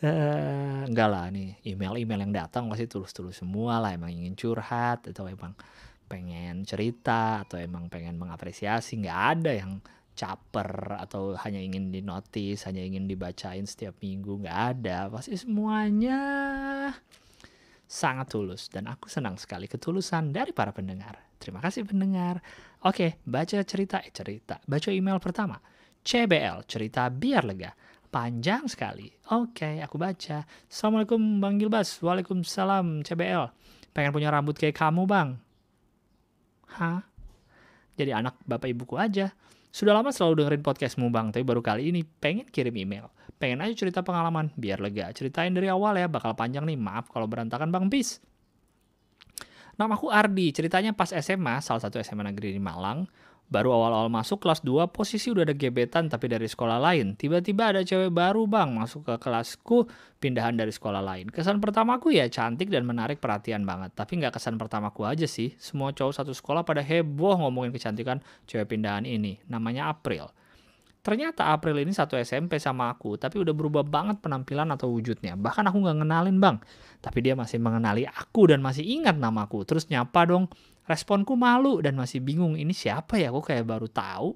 Uh, 0.00 0.80
enggak 0.88 1.08
lah 1.12 1.28
nih 1.28 1.60
email-email 1.68 2.24
yang 2.24 2.32
datang 2.32 2.64
pasti 2.72 2.88
tulus-tulus 2.88 3.44
semua 3.44 3.76
lah. 3.76 3.92
Emang 3.92 4.08
ingin 4.08 4.32
curhat 4.32 5.04
atau 5.04 5.28
emang 5.28 5.52
pengen 6.08 6.64
cerita 6.64 7.44
atau 7.44 7.60
emang 7.60 7.92
pengen 7.92 8.16
mengapresiasi 8.16 9.04
nggak 9.04 9.20
ada 9.36 9.52
yang 9.52 9.84
caper 10.16 10.96
atau 10.96 11.36
hanya 11.44 11.60
ingin 11.60 11.92
dinotis 11.92 12.64
hanya 12.64 12.80
ingin 12.80 13.04
dibacain 13.04 13.68
setiap 13.68 14.00
minggu 14.00 14.40
nggak 14.40 14.60
ada 14.80 15.12
pasti 15.12 15.36
semuanya 15.36 16.24
sangat 17.86 18.26
tulus 18.34 18.66
dan 18.66 18.90
aku 18.90 19.06
senang 19.06 19.38
sekali 19.38 19.70
ketulusan 19.70 20.34
dari 20.34 20.50
para 20.50 20.74
pendengar. 20.74 21.22
Terima 21.38 21.62
kasih 21.62 21.86
pendengar. 21.86 22.42
Oke, 22.82 23.22
baca 23.22 23.62
cerita 23.62 24.02
eh 24.02 24.10
cerita. 24.10 24.58
Baca 24.66 24.90
email 24.90 25.22
pertama. 25.22 25.56
CBL, 26.02 26.66
cerita 26.66 27.06
biar 27.06 27.46
lega. 27.46 27.70
Panjang 28.10 28.66
sekali. 28.66 29.10
Oke, 29.34 29.78
aku 29.82 29.98
baca. 29.98 30.42
Assalamualaikum 30.66 31.18
Bang 31.38 31.58
Gilbas. 31.58 31.98
Waalaikumsalam 32.02 33.06
CBL. 33.06 33.50
Pengen 33.94 34.14
punya 34.14 34.30
rambut 34.30 34.54
kayak 34.58 34.76
kamu, 34.78 35.06
Bang. 35.06 35.38
Hah? 36.78 37.02
Jadi 37.96 38.12
anak 38.12 38.38
bapak 38.44 38.70
ibuku 38.70 38.98
aja. 38.98 39.32
Sudah 39.76 39.92
lama 39.92 40.08
selalu 40.08 40.40
dengerin 40.40 40.64
podcastmu 40.64 41.12
bang, 41.12 41.28
tapi 41.36 41.44
baru 41.44 41.60
kali 41.60 41.92
ini 41.92 42.00
pengen 42.00 42.48
kirim 42.48 42.72
email. 42.80 43.12
Pengen 43.36 43.60
aja 43.60 43.76
cerita 43.76 44.00
pengalaman, 44.00 44.48
biar 44.56 44.80
lega. 44.80 45.12
Ceritain 45.12 45.52
dari 45.52 45.68
awal 45.68 46.00
ya, 46.00 46.08
bakal 46.08 46.32
panjang 46.32 46.64
nih, 46.64 46.80
maaf 46.80 47.12
kalau 47.12 47.28
berantakan 47.28 47.68
bang, 47.68 47.92
peace. 47.92 48.16
Namaku 49.76 50.08
Ardi, 50.08 50.56
ceritanya 50.56 50.96
pas 50.96 51.12
SMA, 51.12 51.60
salah 51.60 51.84
satu 51.84 52.00
SMA 52.00 52.24
negeri 52.24 52.56
di 52.56 52.62
Malang. 52.62 53.04
Baru 53.46 53.70
awal-awal 53.70 54.10
masuk 54.10 54.42
kelas 54.42 54.66
2, 54.66 54.90
posisi 54.90 55.30
udah 55.30 55.46
ada 55.46 55.54
gebetan 55.54 56.10
tapi 56.10 56.26
dari 56.26 56.50
sekolah 56.50 56.82
lain. 56.82 57.14
Tiba-tiba 57.14 57.70
ada 57.70 57.86
cewek 57.86 58.10
baru 58.10 58.42
bang, 58.50 58.74
masuk 58.74 59.06
ke 59.06 59.14
kelasku, 59.22 59.86
pindahan 60.18 60.58
dari 60.58 60.74
sekolah 60.74 60.98
lain. 60.98 61.30
Kesan 61.30 61.62
pertamaku 61.62 62.10
ya 62.10 62.26
cantik 62.26 62.66
dan 62.74 62.82
menarik 62.82 63.22
perhatian 63.22 63.62
banget. 63.62 63.94
Tapi 63.94 64.18
nggak 64.18 64.34
kesan 64.34 64.58
pertamaku 64.58 65.06
aja 65.06 65.30
sih. 65.30 65.54
Semua 65.62 65.94
cowok 65.94 66.14
satu 66.18 66.34
sekolah 66.34 66.66
pada 66.66 66.82
heboh 66.82 67.38
ngomongin 67.38 67.70
kecantikan 67.70 68.18
cewek 68.50 68.66
pindahan 68.74 69.06
ini. 69.06 69.38
Namanya 69.46 69.94
April. 69.94 70.26
Ternyata 71.06 71.54
April 71.54 71.86
ini 71.86 71.94
satu 71.94 72.18
SMP 72.18 72.58
sama 72.58 72.90
aku, 72.90 73.14
tapi 73.14 73.38
udah 73.38 73.54
berubah 73.54 73.86
banget 73.86 74.18
penampilan 74.18 74.74
atau 74.74 74.90
wujudnya. 74.90 75.38
Bahkan 75.38 75.70
aku 75.70 75.86
nggak 75.86 76.02
ngenalin 76.02 76.42
bang, 76.42 76.58
tapi 76.98 77.22
dia 77.22 77.38
masih 77.38 77.62
mengenali 77.62 78.02
aku 78.10 78.50
dan 78.50 78.58
masih 78.58 78.82
ingat 78.82 79.14
namaku. 79.14 79.62
Terus 79.62 79.86
nyapa 79.86 80.26
dong, 80.26 80.50
responku 80.86 81.34
malu 81.34 81.82
dan 81.82 81.98
masih 81.98 82.22
bingung 82.22 82.54
ini 82.54 82.72
siapa 82.72 83.18
ya, 83.18 83.34
aku 83.34 83.42
kayak 83.42 83.66
baru 83.66 83.90
tahu. 83.90 84.34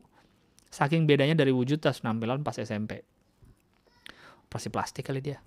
Saking 0.71 1.03
bedanya 1.07 1.35
dari 1.35 1.51
wujud 1.51 1.83
dan 1.83 1.95
penampilan 1.95 2.47
pas 2.47 2.55
SMP. 2.55 3.03
Pasti 4.47 4.71
plastik 4.71 5.07
kali 5.07 5.19
dia. 5.19 5.39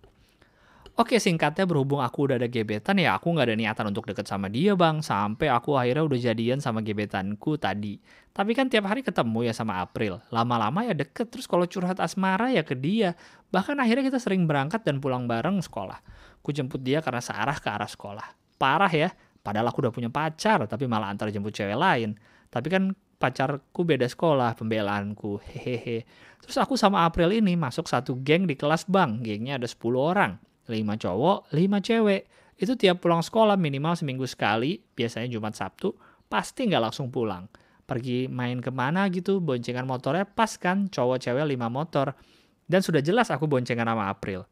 Oke 0.93 1.17
singkatnya 1.17 1.65
berhubung 1.65 2.05
aku 2.05 2.29
udah 2.29 2.37
ada 2.37 2.45
gebetan 2.45 3.01
ya 3.01 3.17
aku 3.17 3.33
nggak 3.33 3.49
ada 3.49 3.57
niatan 3.57 3.85
untuk 3.89 4.05
deket 4.05 4.29
sama 4.29 4.45
dia 4.45 4.77
bang 4.77 5.01
sampai 5.01 5.49
aku 5.49 5.73
akhirnya 5.73 6.05
udah 6.05 6.19
jadian 6.21 6.61
sama 6.61 6.85
gebetanku 6.85 7.57
tadi. 7.57 7.97
Tapi 8.29 8.53
kan 8.53 8.69
tiap 8.69 8.85
hari 8.85 9.01
ketemu 9.01 9.49
ya 9.49 9.57
sama 9.57 9.81
April. 9.81 10.21
Lama-lama 10.29 10.85
ya 10.85 10.93
deket 10.93 11.33
terus 11.33 11.49
kalau 11.49 11.65
curhat 11.65 11.97
asmara 11.97 12.53
ya 12.53 12.61
ke 12.61 12.77
dia. 12.77 13.17
Bahkan 13.49 13.81
akhirnya 13.81 14.05
kita 14.13 14.21
sering 14.21 14.45
berangkat 14.45 14.85
dan 14.85 15.01
pulang 15.01 15.25
bareng 15.25 15.65
sekolah. 15.65 15.97
Ku 16.45 16.53
jemput 16.53 16.85
dia 16.85 17.01
karena 17.01 17.25
searah 17.25 17.57
ke 17.57 17.73
arah 17.73 17.89
sekolah. 17.89 18.27
Parah 18.61 18.93
ya. 18.93 19.09
Padahal 19.43 19.67
aku 19.69 19.83
udah 19.83 19.93
punya 19.93 20.07
pacar 20.07 20.63
tapi 20.65 20.87
malah 20.87 21.11
antar 21.11 21.27
jemput 21.29 21.51
cewek 21.51 21.75
lain. 21.75 22.15
Tapi 22.47 22.67
kan 22.71 22.95
pacarku 23.19 23.83
beda 23.83 24.07
sekolah 24.07 24.55
pembelaanku 24.55 25.43
hehehe. 25.43 26.07
Terus 26.39 26.57
aku 26.57 26.79
sama 26.79 27.03
April 27.03 27.35
ini 27.35 27.59
masuk 27.59 27.85
satu 27.85 28.15
geng 28.23 28.47
di 28.47 28.55
kelas 28.55 28.87
bang. 28.87 29.19
Gengnya 29.19 29.59
ada 29.59 29.67
10 29.67 29.79
orang 29.99 30.39
lima 30.71 30.95
cowok, 30.95 31.51
lima 31.55 31.83
cewek. 31.83 32.27
Itu 32.55 32.77
tiap 32.79 33.03
pulang 33.03 33.19
sekolah 33.19 33.59
minimal 33.59 33.97
seminggu 33.97 34.23
sekali, 34.29 34.79
biasanya 34.79 35.27
Jumat 35.27 35.57
Sabtu, 35.57 35.91
pasti 36.29 36.69
nggak 36.69 36.83
langsung 36.91 37.09
pulang. 37.09 37.49
Pergi 37.83 38.31
main 38.31 38.63
ke 38.63 38.71
mana 38.71 39.09
gitu, 39.11 39.43
boncengan 39.43 39.83
motornya 39.83 40.23
pas 40.23 40.55
kan, 40.55 40.87
cowok 40.87 41.19
cewek 41.19 41.43
lima 41.43 41.67
motor. 41.67 42.15
Dan 42.63 42.79
sudah 42.79 43.03
jelas 43.03 43.27
aku 43.27 43.43
boncengan 43.49 43.83
sama 43.83 44.07
April. 44.07 44.47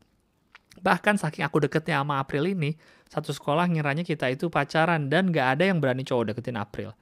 Bahkan 0.81 1.15
saking 1.21 1.47
aku 1.47 1.63
deketnya 1.63 2.03
sama 2.03 2.19
April 2.19 2.51
ini, 2.51 2.75
satu 3.11 3.35
sekolah 3.35 3.67
ngiranya 3.67 4.07
kita 4.07 4.31
itu 4.31 4.47
pacaran 4.47 5.11
dan 5.11 5.27
nggak 5.27 5.59
ada 5.59 5.63
yang 5.67 5.83
berani 5.83 6.07
cowok 6.07 6.31
deketin 6.31 6.55
April. 6.55 6.95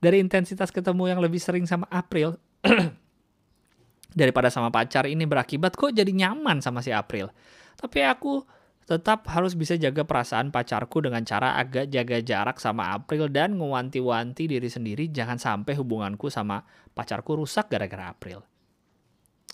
Dari 0.00 0.16
intensitas 0.16 0.72
ketemu 0.72 1.12
yang 1.12 1.20
lebih 1.20 1.36
sering 1.36 1.68
sama 1.68 1.84
April, 1.92 2.40
daripada 4.18 4.48
sama 4.48 4.72
pacar 4.72 5.04
ini 5.04 5.28
berakibat 5.28 5.76
kok 5.76 5.92
jadi 5.92 6.08
nyaman 6.08 6.64
sama 6.64 6.80
si 6.80 6.88
April. 6.90 7.28
Tapi 7.76 8.00
aku 8.08 8.40
tetap 8.88 9.28
harus 9.30 9.54
bisa 9.54 9.78
jaga 9.78 10.02
perasaan 10.02 10.50
pacarku 10.50 10.98
dengan 10.98 11.22
cara 11.22 11.54
agak 11.54 11.92
jaga 11.92 12.18
jarak 12.24 12.56
sama 12.58 12.90
April 12.90 13.30
dan 13.30 13.54
ngewanti-wanti 13.54 14.50
diri 14.50 14.66
sendiri 14.66 15.12
jangan 15.12 15.38
sampai 15.38 15.78
hubunganku 15.78 16.26
sama 16.26 16.64
pacarku 16.90 17.38
rusak 17.38 17.70
gara-gara 17.70 18.10
April. 18.10 18.42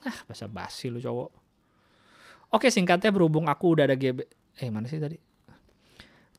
Ah, 0.06 0.22
basa 0.24 0.46
basi 0.46 0.88
lu 0.88 1.02
cowok. 1.02 1.30
Oke, 2.54 2.70
singkatnya 2.70 3.10
berhubung 3.10 3.50
aku 3.50 3.74
udah 3.74 3.90
ada 3.90 3.98
GB... 3.98 4.22
Eh, 4.62 4.70
mana 4.70 4.86
sih 4.86 5.02
tadi? 5.02 5.18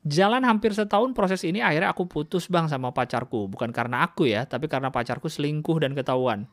Jalan 0.08 0.40
hampir 0.48 0.72
setahun 0.72 1.12
proses 1.12 1.44
ini 1.44 1.60
akhirnya 1.60 1.92
aku 1.92 2.08
putus 2.08 2.48
bang 2.48 2.64
sama 2.64 2.96
pacarku. 2.96 3.44
Bukan 3.44 3.68
karena 3.76 4.08
aku 4.08 4.24
ya, 4.24 4.48
tapi 4.48 4.64
karena 4.64 4.88
pacarku 4.88 5.28
selingkuh 5.28 5.84
dan 5.84 5.92
ketahuan. 5.92 6.48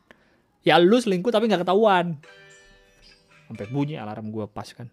Ya 0.67 0.75
lu 0.75 0.99
selingkuh 0.99 1.31
tapi 1.31 1.47
nggak 1.47 1.63
ketahuan. 1.63 2.19
Sampai 3.47 3.71
bunyi 3.71 3.95
alarm 3.95 4.27
gue 4.33 4.43
pas 4.51 4.67
kan. 4.75 4.91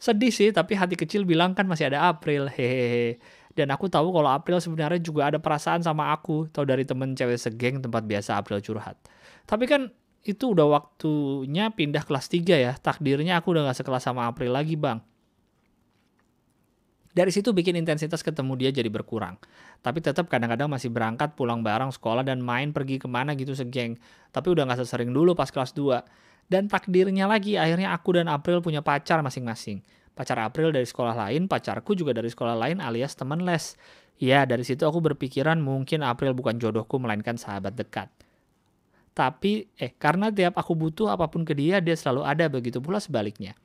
Sedih 0.00 0.32
sih, 0.32 0.50
tapi 0.50 0.74
hati 0.74 0.96
kecil 0.96 1.28
bilang 1.28 1.52
kan 1.52 1.68
masih 1.68 1.92
ada 1.92 2.08
April, 2.08 2.48
hehehe. 2.48 3.20
Dan 3.52 3.68
aku 3.68 3.92
tahu 3.92 4.08
kalau 4.08 4.32
April 4.32 4.56
sebenarnya 4.56 4.96
juga 4.96 5.28
ada 5.28 5.36
perasaan 5.36 5.84
sama 5.84 6.08
aku. 6.16 6.48
Tahu 6.48 6.64
dari 6.64 6.88
temen 6.88 7.12
cewek 7.12 7.36
segeng 7.36 7.84
tempat 7.84 8.08
biasa 8.08 8.40
April 8.40 8.64
curhat. 8.64 8.96
Tapi 9.44 9.68
kan 9.68 9.92
itu 10.24 10.56
udah 10.56 10.64
waktunya 10.72 11.68
pindah 11.68 12.00
kelas 12.08 12.32
3 12.32 12.56
ya. 12.56 12.72
Takdirnya 12.80 13.44
aku 13.44 13.52
udah 13.52 13.68
gak 13.68 13.84
sekelas 13.84 14.08
sama 14.08 14.24
April 14.24 14.56
lagi 14.56 14.80
bang. 14.80 15.04
Dari 17.10 17.34
situ 17.34 17.50
bikin 17.50 17.74
intensitas 17.74 18.22
ketemu 18.22 18.54
dia 18.54 18.70
jadi 18.70 18.86
berkurang. 18.86 19.34
Tapi 19.82 19.98
tetap 19.98 20.30
kadang-kadang 20.30 20.70
masih 20.70 20.94
berangkat 20.94 21.34
pulang 21.34 21.58
bareng 21.58 21.90
sekolah 21.90 22.22
dan 22.22 22.38
main 22.38 22.70
pergi 22.70 23.02
ke 23.02 23.10
mana 23.10 23.34
gitu 23.34 23.50
segeng. 23.50 23.98
Tapi 24.30 24.46
udah 24.54 24.70
gak 24.70 24.86
sesering 24.86 25.10
dulu 25.10 25.34
pas 25.34 25.50
kelas 25.50 25.74
2. 25.74 26.06
Dan 26.46 26.70
takdirnya 26.70 27.26
lagi, 27.26 27.58
akhirnya 27.58 27.94
aku 27.94 28.14
dan 28.18 28.30
April 28.30 28.62
punya 28.62 28.78
pacar 28.78 29.22
masing-masing. 29.26 29.82
Pacar 30.14 30.38
April 30.38 30.70
dari 30.70 30.86
sekolah 30.86 31.14
lain, 31.14 31.50
pacarku 31.50 31.98
juga 31.98 32.14
dari 32.14 32.30
sekolah 32.30 32.54
lain 32.58 32.78
alias 32.82 33.18
teman 33.18 33.42
les. 33.42 33.74
Ya, 34.20 34.46
dari 34.46 34.62
situ 34.66 34.84
aku 34.86 35.00
berpikiran 35.00 35.58
mungkin 35.58 36.06
April 36.06 36.34
bukan 36.34 36.58
jodohku 36.58 36.98
melainkan 36.98 37.38
sahabat 37.38 37.74
dekat. 37.74 38.10
Tapi, 39.14 39.66
eh, 39.78 39.94
karena 39.98 40.30
tiap 40.30 40.54
aku 40.54 40.78
butuh 40.78 41.10
apa 41.10 41.26
pun 41.26 41.42
ke 41.42 41.56
dia, 41.56 41.82
dia 41.82 41.98
selalu 41.98 42.22
ada, 42.22 42.46
begitu 42.46 42.78
pula 42.78 43.02
sebaliknya. 43.02 43.58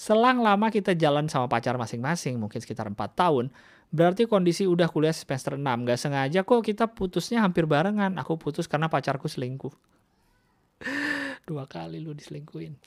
Selang 0.00 0.40
lama 0.40 0.72
kita 0.72 0.96
jalan 0.96 1.28
sama 1.28 1.44
pacar 1.44 1.76
masing-masing, 1.76 2.40
mungkin 2.40 2.56
sekitar 2.56 2.88
4 2.88 2.96
tahun, 3.12 3.52
berarti 3.92 4.24
kondisi 4.24 4.64
udah 4.64 4.88
kuliah 4.88 5.12
semester 5.12 5.60
6. 5.60 5.60
Gak 5.60 6.00
sengaja 6.00 6.40
kok 6.40 6.64
kita 6.64 6.88
putusnya 6.88 7.44
hampir 7.44 7.68
barengan. 7.68 8.16
Aku 8.16 8.40
putus 8.40 8.64
karena 8.64 8.88
pacarku 8.88 9.28
selingkuh. 9.28 9.68
Dua 11.48 11.68
kali 11.68 12.00
lu 12.00 12.16
diselingkuin. 12.16 12.80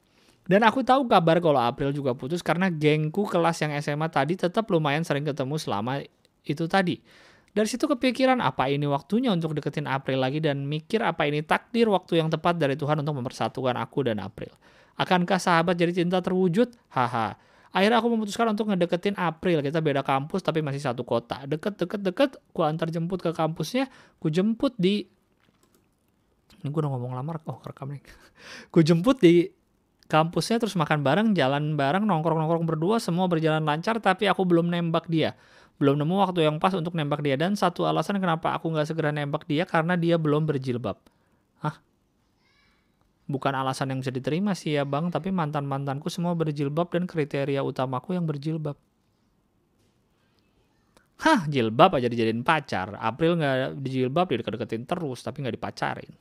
Dan 0.49 0.65
aku 0.65 0.81
tahu 0.81 1.05
kabar 1.05 1.37
kalau 1.37 1.61
April 1.61 1.93
juga 1.93 2.17
putus 2.17 2.41
karena 2.41 2.73
gengku 2.73 3.29
kelas 3.29 3.61
yang 3.61 3.77
SMA 3.77 4.09
tadi 4.09 4.33
tetap 4.33 4.65
lumayan 4.73 5.05
sering 5.05 5.21
ketemu 5.21 5.61
selama 5.61 6.01
itu 6.41 6.65
tadi. 6.65 6.97
Dari 7.53 7.69
situ 7.69 7.85
kepikiran 7.85 8.41
apa 8.41 8.73
ini 8.73 8.89
waktunya 8.89 9.29
untuk 9.29 9.53
deketin 9.53 9.85
April 9.85 10.17
lagi 10.17 10.41
dan 10.41 10.65
mikir 10.65 11.05
apa 11.05 11.29
ini 11.29 11.45
takdir 11.45 11.85
waktu 11.93 12.25
yang 12.25 12.33
tepat 12.33 12.57
dari 12.57 12.73
Tuhan 12.73 13.05
untuk 13.05 13.21
mempersatukan 13.21 13.77
aku 13.77 14.09
dan 14.09 14.17
April. 14.17 14.49
Akankah 14.99 15.41
sahabat 15.41 15.73
jadi 15.77 16.03
cinta 16.03 16.21
terwujud? 16.21 16.71
Haha. 16.93 17.35
Akhirnya 17.73 17.97
aku 17.97 18.13
memutuskan 18.13 18.45
untuk 18.53 18.69
ngedeketin 18.69 19.17
April. 19.17 19.65
Kita 19.65 19.81
beda 19.81 20.05
kampus 20.05 20.45
tapi 20.45 20.61
masih 20.61 20.77
satu 20.77 21.01
kota. 21.01 21.41
Deket, 21.49 21.73
deket, 21.81 22.01
deket. 22.05 22.31
Ku 22.53 22.61
antar 22.61 22.93
jemput 22.93 23.17
ke 23.17 23.33
kampusnya. 23.33 23.89
Ku 24.21 24.29
jemput 24.29 24.77
di 24.77 25.09
ini 26.63 26.71
gue 26.71 26.79
udah 26.79 26.91
ngomong 26.95 27.13
lama 27.13 27.35
oh 27.51 27.59
rekam 27.67 27.91
nih 27.91 28.01
gue 28.73 28.83
jemput 28.87 29.19
di 29.19 29.51
kampusnya 30.07 30.63
terus 30.63 30.79
makan 30.79 31.03
bareng 31.03 31.27
jalan 31.35 31.75
bareng 31.75 32.07
nongkrong 32.07 32.39
nongkrong 32.39 32.63
berdua 32.63 33.03
semua 33.03 33.27
berjalan 33.27 33.61
lancar 33.61 33.99
tapi 33.99 34.31
aku 34.31 34.47
belum 34.47 34.71
nembak 34.71 35.11
dia 35.11 35.35
belum 35.77 35.99
nemu 35.99 36.15
waktu 36.23 36.47
yang 36.47 36.57
pas 36.63 36.71
untuk 36.71 36.95
nembak 36.95 37.19
dia 37.19 37.35
dan 37.35 37.59
satu 37.59 37.83
alasan 37.83 38.21
kenapa 38.23 38.55
aku 38.55 38.71
nggak 38.71 38.87
segera 38.87 39.11
nembak 39.11 39.43
dia 39.43 39.67
karena 39.67 39.99
dia 39.99 40.15
belum 40.15 40.47
berjilbab 40.47 40.95
bukan 43.23 43.55
alasan 43.55 43.95
yang 43.95 43.99
bisa 44.03 44.11
diterima 44.11 44.51
sih 44.51 44.75
ya 44.75 44.83
bang 44.83 45.07
tapi 45.07 45.31
mantan 45.31 45.63
mantanku 45.63 46.11
semua 46.11 46.35
berjilbab 46.35 46.91
dan 46.91 47.07
kriteria 47.07 47.63
utamaku 47.63 48.15
yang 48.15 48.27
berjilbab 48.27 48.75
Hah, 51.23 51.47
jilbab 51.47 51.95
aja 51.95 52.11
dijadiin 52.11 52.43
pacar. 52.43 52.99
April 52.99 53.39
nggak 53.39 53.79
dijilbab, 53.79 54.27
dia 54.27 54.43
deket-deketin 54.43 54.83
terus, 54.83 55.23
tapi 55.23 55.39
nggak 55.39 55.55
dipacarin. 55.55 56.11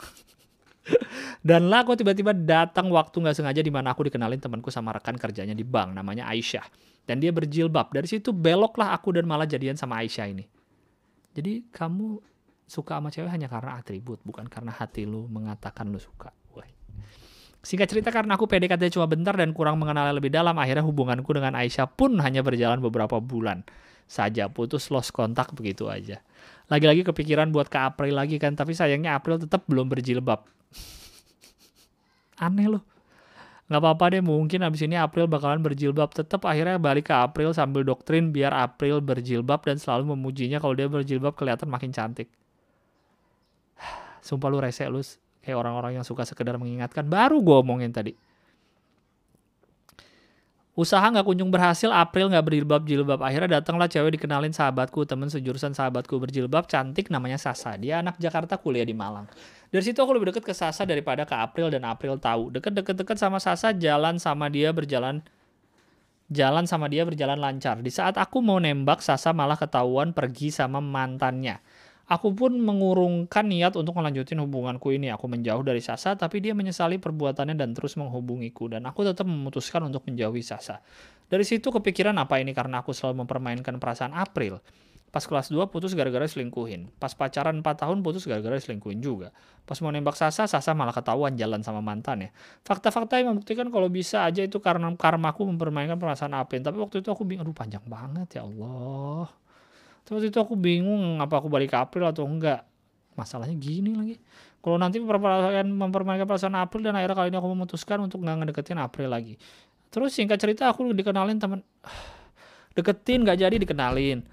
Dan 1.46 1.70
lah 1.70 1.86
kok 1.86 1.94
tiba-tiba 1.94 2.34
datang 2.34 2.90
waktu 2.90 3.14
nggak 3.22 3.38
sengaja 3.38 3.62
di 3.62 3.70
mana 3.70 3.94
aku 3.94 4.10
dikenalin 4.10 4.42
temanku 4.42 4.66
sama 4.74 4.98
rekan 4.98 5.14
kerjanya 5.14 5.54
di 5.54 5.62
bank 5.62 5.94
namanya 5.94 6.26
Aisyah. 6.26 6.66
Dan 7.06 7.22
dia 7.22 7.30
berjilbab. 7.30 7.94
Dari 7.94 8.10
situ 8.10 8.34
beloklah 8.34 8.98
aku 8.98 9.14
dan 9.14 9.30
malah 9.30 9.46
jadian 9.46 9.78
sama 9.78 10.02
Aisyah 10.02 10.26
ini. 10.26 10.42
Jadi 11.30 11.70
kamu 11.70 12.18
suka 12.70 13.02
sama 13.02 13.10
cewek 13.10 13.26
hanya 13.26 13.50
karena 13.50 13.82
atribut, 13.82 14.22
bukan 14.22 14.46
karena 14.46 14.70
hati 14.70 15.02
lu 15.02 15.26
mengatakan 15.26 15.90
lu 15.90 15.98
suka. 15.98 16.30
Woy. 16.54 16.70
Singkat 17.66 17.90
cerita 17.90 18.14
karena 18.14 18.38
aku 18.38 18.46
PDKT 18.46 18.94
cuma 18.94 19.10
bentar 19.10 19.34
dan 19.34 19.50
kurang 19.50 19.82
mengenal 19.82 20.14
lebih 20.14 20.30
dalam, 20.30 20.54
akhirnya 20.54 20.86
hubunganku 20.86 21.34
dengan 21.34 21.58
Aisyah 21.58 21.90
pun 21.90 22.14
hanya 22.22 22.46
berjalan 22.46 22.78
beberapa 22.78 23.18
bulan 23.18 23.66
saja. 24.06 24.46
Putus 24.46 24.86
lost 24.94 25.10
kontak 25.10 25.50
begitu 25.50 25.90
aja. 25.90 26.22
Lagi-lagi 26.70 27.02
kepikiran 27.02 27.50
buat 27.50 27.66
ke 27.66 27.78
April 27.82 28.14
lagi 28.14 28.38
kan, 28.38 28.54
tapi 28.54 28.78
sayangnya 28.78 29.18
April 29.18 29.42
tetap 29.42 29.66
belum 29.66 29.90
berjilbab. 29.90 30.46
Aneh 32.38 32.70
loh. 32.70 32.86
Gak 33.70 33.78
apa-apa 33.82 34.14
deh, 34.14 34.22
mungkin 34.22 34.66
abis 34.66 34.82
ini 34.82 34.98
April 34.98 35.26
bakalan 35.26 35.62
berjilbab. 35.62 36.10
Tetap 36.10 36.42
akhirnya 36.46 36.78
balik 36.78 37.10
ke 37.10 37.14
April 37.14 37.54
sambil 37.54 37.86
doktrin 37.86 38.34
biar 38.34 38.50
April 38.50 38.98
berjilbab 38.98 39.62
dan 39.62 39.78
selalu 39.78 40.14
memujinya 40.14 40.58
kalau 40.58 40.74
dia 40.74 40.90
berjilbab 40.90 41.38
kelihatan 41.38 41.70
makin 41.70 41.94
cantik. 41.94 42.30
Sumpah 44.20 44.48
lu 44.52 44.60
rese 44.60 44.86
lu 44.88 45.00
kayak 45.40 45.56
orang-orang 45.56 46.00
yang 46.00 46.06
suka 46.06 46.28
sekedar 46.28 46.56
mengingatkan. 46.60 47.08
Baru 47.08 47.40
gue 47.40 47.56
omongin 47.56 47.92
tadi. 47.92 48.12
Usaha 50.80 51.02
nggak 51.02 51.26
kunjung 51.26 51.52
berhasil, 51.52 51.92
April 51.92 52.32
nggak 52.32 52.40
berjilbab 52.46 52.82
jilbab. 52.88 53.20
Akhirnya 53.20 53.60
datanglah 53.60 53.84
cewek 53.84 54.16
dikenalin 54.16 54.54
sahabatku, 54.54 55.04
temen 55.04 55.28
sejurusan 55.28 55.76
sahabatku 55.76 56.16
berjilbab, 56.16 56.70
cantik 56.70 57.12
namanya 57.12 57.36
Sasa. 57.36 57.76
Dia 57.76 58.00
anak 58.00 58.16
Jakarta 58.16 58.56
kuliah 58.56 58.86
di 58.86 58.96
Malang. 58.96 59.28
Dari 59.68 59.84
situ 59.84 60.00
aku 60.00 60.16
lebih 60.16 60.32
deket 60.32 60.46
ke 60.46 60.54
Sasa 60.56 60.88
daripada 60.88 61.28
ke 61.28 61.36
April 61.36 61.68
dan 61.68 61.84
April 61.84 62.16
tahu. 62.16 62.54
Deket-deket-deket 62.54 63.18
sama 63.20 63.36
Sasa, 63.42 63.76
jalan 63.76 64.16
sama 64.16 64.48
dia 64.48 64.72
berjalan 64.72 65.20
jalan 66.30 66.64
sama 66.64 66.86
dia 66.86 67.02
berjalan 67.02 67.36
lancar. 67.36 67.82
Di 67.82 67.90
saat 67.90 68.14
aku 68.16 68.38
mau 68.40 68.56
nembak, 68.56 69.02
Sasa 69.02 69.34
malah 69.34 69.58
ketahuan 69.58 70.14
pergi 70.14 70.54
sama 70.54 70.78
mantannya. 70.78 71.58
Aku 72.10 72.34
pun 72.34 72.58
mengurungkan 72.58 73.46
niat 73.46 73.78
untuk 73.78 73.94
melanjutin 73.94 74.42
hubunganku 74.42 74.90
ini. 74.90 75.14
Aku 75.14 75.30
menjauh 75.30 75.62
dari 75.62 75.78
Sasa, 75.78 76.18
tapi 76.18 76.42
dia 76.42 76.58
menyesali 76.58 76.98
perbuatannya 76.98 77.54
dan 77.54 77.70
terus 77.70 77.94
menghubungiku. 77.94 78.66
Dan 78.66 78.82
aku 78.90 79.06
tetap 79.06 79.30
memutuskan 79.30 79.86
untuk 79.86 80.02
menjauhi 80.10 80.42
Sasa. 80.42 80.82
Dari 81.30 81.46
situ 81.46 81.70
kepikiran 81.70 82.18
apa 82.18 82.42
ini 82.42 82.50
karena 82.50 82.82
aku 82.82 82.90
selalu 82.90 83.22
mempermainkan 83.22 83.78
perasaan 83.78 84.10
April. 84.10 84.58
Pas 85.10 85.22
kelas 85.22 85.54
2 85.54 85.70
putus 85.70 85.94
gara-gara 85.94 86.26
selingkuhin. 86.26 86.90
Pas 86.98 87.14
pacaran 87.14 87.54
4 87.62 87.62
tahun 87.62 88.02
putus 88.02 88.26
gara-gara 88.26 88.58
selingkuhin 88.58 88.98
juga. 88.98 89.30
Pas 89.62 89.78
mau 89.78 89.94
nembak 89.94 90.18
Sasa, 90.18 90.50
Sasa 90.50 90.74
malah 90.74 90.94
ketahuan 90.94 91.38
jalan 91.38 91.62
sama 91.62 91.78
mantan 91.78 92.26
ya. 92.26 92.30
Fakta-fakta 92.66 93.22
yang 93.22 93.38
membuktikan 93.38 93.70
kalau 93.70 93.86
bisa 93.86 94.26
aja 94.26 94.42
itu 94.42 94.58
karena 94.58 94.90
karmaku 94.98 95.46
mempermainkan 95.46 95.98
perasaan 95.98 96.34
April. 96.34 96.62
Tapi 96.66 96.78
waktu 96.78 97.06
itu 97.06 97.10
aku 97.14 97.22
bingung, 97.22 97.46
aduh 97.46 97.54
panjang 97.54 97.86
banget 97.86 98.38
ya 98.38 98.46
Allah. 98.46 99.30
Terus 100.10 100.26
itu 100.26 100.38
aku 100.42 100.58
bingung 100.58 101.22
apa 101.22 101.38
aku 101.38 101.46
balik 101.46 101.70
ke 101.70 101.78
April 101.78 102.10
atau 102.10 102.26
enggak. 102.26 102.66
Masalahnya 103.14 103.54
gini 103.54 103.94
lagi. 103.94 104.18
Kalau 104.58 104.74
nanti 104.74 104.98
mempermainkan, 104.98 105.70
mempermainkan 105.70 106.26
perasaan 106.26 106.58
April 106.58 106.82
dan 106.82 106.98
akhirnya 106.98 107.14
kali 107.14 107.28
ini 107.30 107.38
aku 107.38 107.48
memutuskan 107.54 108.02
untuk 108.02 108.18
nggak 108.18 108.42
ngedeketin 108.42 108.82
April 108.82 109.06
lagi. 109.06 109.38
Terus 109.94 110.10
singkat 110.10 110.42
cerita 110.42 110.66
aku 110.66 110.90
dikenalin 110.90 111.38
temen 111.38 111.62
deketin 112.76 113.22
nggak 113.22 113.38
jadi 113.38 113.54
dikenalin 113.54 114.26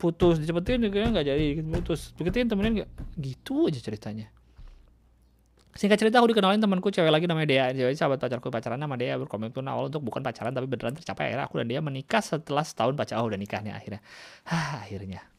putus 0.00 0.40
dicepetin 0.40 0.80
nggak 0.80 1.26
jadi 1.28 1.60
putus 1.60 2.16
deketin 2.16 2.48
temenin 2.48 2.80
nggak 2.80 2.90
gitu 3.20 3.68
aja 3.68 3.76
ceritanya 3.84 4.32
Singkat 5.70 6.02
cerita 6.02 6.18
aku 6.18 6.34
dikenalin 6.34 6.58
temanku 6.58 6.90
cewek 6.90 7.14
lagi 7.14 7.30
namanya 7.30 7.46
Dea. 7.46 7.66
Cewek 7.70 7.94
sahabat 7.94 8.18
pacarku 8.18 8.50
pacaran 8.50 8.82
sama 8.82 8.98
Dea 8.98 9.14
berkomitmen 9.14 9.70
awal 9.70 9.86
untuk 9.86 10.02
bukan 10.02 10.18
pacaran 10.18 10.50
tapi 10.50 10.66
beneran 10.66 10.98
tercapai 10.98 11.30
akhirnya 11.30 11.46
aku 11.46 11.62
dan 11.62 11.66
dia 11.70 11.80
menikah 11.80 12.18
setelah 12.18 12.66
setahun 12.66 12.98
pacaran 12.98 13.22
oh, 13.22 13.30
udah 13.30 13.38
nikah 13.38 13.62
nih 13.62 13.70
akhirnya. 13.70 14.02
Hah, 14.50 14.82
akhirnya. 14.82 15.29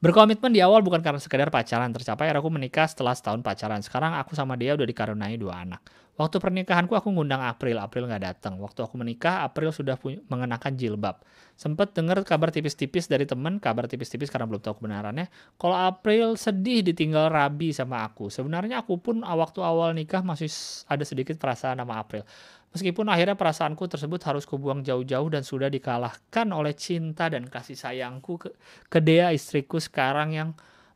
Berkomitmen 0.00 0.48
di 0.48 0.64
awal 0.64 0.80
bukan 0.80 1.04
karena 1.04 1.20
sekedar 1.20 1.52
pacaran 1.52 1.92
tercapai 1.92 2.32
aku 2.32 2.48
menikah 2.48 2.88
setelah 2.88 3.12
setahun 3.12 3.44
pacaran. 3.44 3.84
Sekarang 3.84 4.16
aku 4.16 4.32
sama 4.32 4.56
dia 4.56 4.72
udah 4.72 4.88
dikaruniai 4.88 5.36
dua 5.36 5.60
anak. 5.60 5.84
Waktu 6.16 6.40
pernikahanku 6.40 6.96
aku 6.96 7.12
ngundang 7.12 7.44
April, 7.44 7.76
April 7.76 8.08
nggak 8.08 8.24
datang. 8.24 8.56
Waktu 8.60 8.84
aku 8.84 8.96
menikah, 8.96 9.44
April 9.44 9.72
sudah 9.72 10.00
mengenakan 10.28 10.72
jilbab. 10.76 11.20
Sempet 11.56 11.92
dengar 11.92 12.20
kabar 12.24 12.48
tipis-tipis 12.48 13.12
dari 13.12 13.28
temen, 13.28 13.60
kabar 13.60 13.88
tipis-tipis 13.88 14.32
karena 14.32 14.48
belum 14.48 14.60
tahu 14.64 14.80
kebenarannya. 14.80 15.28
Kalau 15.60 15.76
April 15.76 16.36
sedih 16.36 16.80
ditinggal 16.80 17.28
Rabi 17.28 17.72
sama 17.76 18.04
aku. 18.04 18.32
Sebenarnya 18.32 18.80
aku 18.80 19.00
pun 19.00 19.20
waktu 19.20 19.60
awal 19.60 19.92
nikah 19.92 20.24
masih 20.24 20.48
ada 20.88 21.04
sedikit 21.04 21.36
perasaan 21.36 21.80
sama 21.80 22.00
April. 22.00 22.24
Meskipun 22.70 23.10
akhirnya 23.10 23.34
perasaanku 23.34 23.82
tersebut 23.90 24.22
harus 24.22 24.46
kubuang 24.46 24.86
jauh-jauh 24.86 25.26
dan 25.26 25.42
sudah 25.42 25.66
dikalahkan 25.66 26.46
oleh 26.54 26.70
cinta 26.78 27.26
dan 27.26 27.50
kasih 27.50 27.74
sayangku 27.74 28.38
ke, 28.38 28.54
ke 28.86 28.98
Dea 29.02 29.34
istriku 29.34 29.82
sekarang 29.82 30.38
yang 30.38 30.50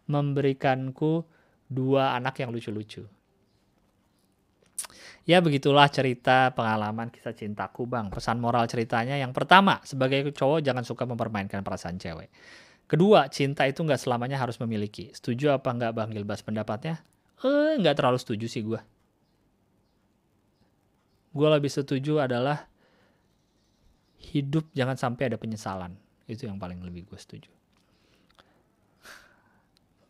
memberikanku 0.06 1.26
dua 1.66 2.14
anak 2.14 2.38
yang 2.38 2.54
lucu-lucu. 2.54 3.02
Ya 5.24 5.40
begitulah 5.40 5.88
cerita 5.88 6.52
pengalaman 6.52 7.08
kisah 7.08 7.32
cintaku 7.32 7.88
bang. 7.88 8.12
Pesan 8.12 8.38
moral 8.38 8.68
ceritanya 8.68 9.16
yang 9.16 9.32
pertama, 9.32 9.80
sebagai 9.82 10.30
cowok 10.30 10.60
jangan 10.60 10.84
suka 10.84 11.08
mempermainkan 11.08 11.64
perasaan 11.64 11.96
cewek. 11.96 12.28
Kedua, 12.84 13.32
cinta 13.32 13.64
itu 13.64 13.80
nggak 13.80 13.96
selamanya 13.96 14.36
harus 14.36 14.60
memiliki. 14.60 15.08
Setuju 15.16 15.56
apa 15.56 15.72
nggak 15.72 15.92
Bang 15.96 16.12
Gilbas 16.12 16.44
pendapatnya? 16.44 17.00
Eh, 17.40 17.80
nggak 17.80 17.96
terlalu 17.96 18.20
setuju 18.20 18.46
sih 18.46 18.60
gue. 18.60 18.76
Gue 21.34 21.48
lebih 21.50 21.68
setuju 21.68 22.22
adalah 22.22 22.70
hidup 24.32 24.70
jangan 24.72 24.94
sampai 24.94 25.28
ada 25.28 25.36
penyesalan. 25.36 25.98
Itu 26.30 26.46
yang 26.46 26.62
paling 26.62 26.78
lebih 26.80 27.10
gue 27.10 27.18
setuju. 27.18 27.50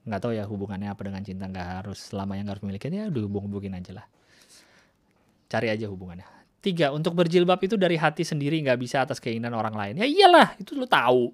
Nggak 0.04 0.20
tahu 0.20 0.32
ya 0.36 0.44
hubungannya 0.44 0.92
apa 0.92 1.00
dengan 1.00 1.24
cinta 1.24 1.48
nggak 1.48 1.68
harus 1.80 2.12
selamanya 2.12 2.44
nggak 2.44 2.54
harus 2.60 2.64
memiliki. 2.68 2.92
Ya 2.92 3.08
udah 3.08 3.22
hubung-hubungin 3.24 3.72
aja 3.72 3.96
lah. 3.96 4.06
Cari 5.48 5.72
aja 5.72 5.88
hubungannya. 5.88 6.28
Tiga, 6.60 6.92
untuk 6.92 7.12
berjilbab 7.16 7.60
itu 7.60 7.76
dari 7.76 7.96
hati 7.96 8.24
sendiri 8.24 8.56
nggak 8.60 8.80
bisa 8.80 9.04
atas 9.04 9.20
keinginan 9.20 9.52
orang 9.56 9.76
lain. 9.76 9.94
Ya 10.00 10.06
iyalah, 10.08 10.56
itu 10.60 10.72
lo 10.76 10.88
tahu 10.88 11.32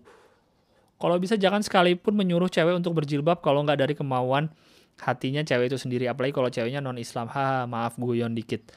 kalau 1.00 1.16
bisa 1.16 1.40
jangan 1.40 1.64
sekalipun 1.64 2.12
menyuruh 2.12 2.52
cewek 2.52 2.76
untuk 2.76 2.92
berjilbab 2.92 3.40
kalau 3.40 3.64
nggak 3.64 3.88
dari 3.88 3.94
kemauan 3.96 4.52
hatinya 5.00 5.40
cewek 5.40 5.72
itu 5.72 5.80
sendiri. 5.80 6.04
Apalagi 6.04 6.36
kalau 6.36 6.52
ceweknya 6.52 6.84
non-Islam. 6.84 7.32
Ha, 7.32 7.64
maaf 7.64 7.96
guyon 7.96 8.36
dikit. 8.36 8.68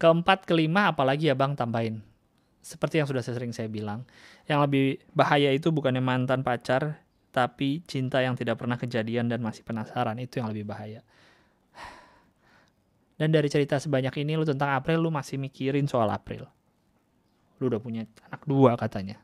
Keempat, 0.00 0.48
kelima, 0.48 0.88
apalagi 0.88 1.28
ya 1.28 1.36
bang 1.36 1.52
tambahin. 1.52 2.00
Seperti 2.64 3.00
yang 3.00 3.08
sudah 3.08 3.20
sering 3.20 3.52
saya 3.52 3.68
bilang. 3.68 4.08
Yang 4.48 4.60
lebih 4.64 4.84
bahaya 5.12 5.52
itu 5.52 5.68
bukannya 5.68 6.00
mantan 6.00 6.40
pacar, 6.40 7.04
tapi 7.30 7.84
cinta 7.84 8.24
yang 8.24 8.32
tidak 8.32 8.56
pernah 8.56 8.80
kejadian 8.80 9.28
dan 9.28 9.44
masih 9.44 9.60
penasaran. 9.60 10.16
Itu 10.16 10.40
yang 10.40 10.48
lebih 10.48 10.64
bahaya. 10.64 11.04
Dan 13.20 13.28
dari 13.28 13.52
cerita 13.52 13.76
sebanyak 13.76 14.16
ini 14.24 14.40
lu 14.40 14.48
tentang 14.48 14.72
April, 14.72 15.04
lu 15.04 15.12
masih 15.12 15.36
mikirin 15.36 15.84
soal 15.84 16.08
April. 16.08 16.48
Lu 17.60 17.68
udah 17.68 17.76
punya 17.76 18.08
anak 18.24 18.48
dua 18.48 18.80
katanya 18.80 19.20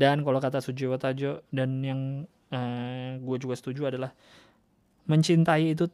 dan 0.00 0.24
kalau 0.24 0.40
kata 0.40 0.64
Sujiwo 0.64 0.96
Tajo 0.96 1.44
dan 1.52 1.84
yang 1.84 2.24
eh, 2.48 3.20
gue 3.20 3.36
juga 3.36 3.52
setuju 3.52 3.92
adalah 3.92 4.16
mencintai 5.04 5.76
itu 5.76 5.92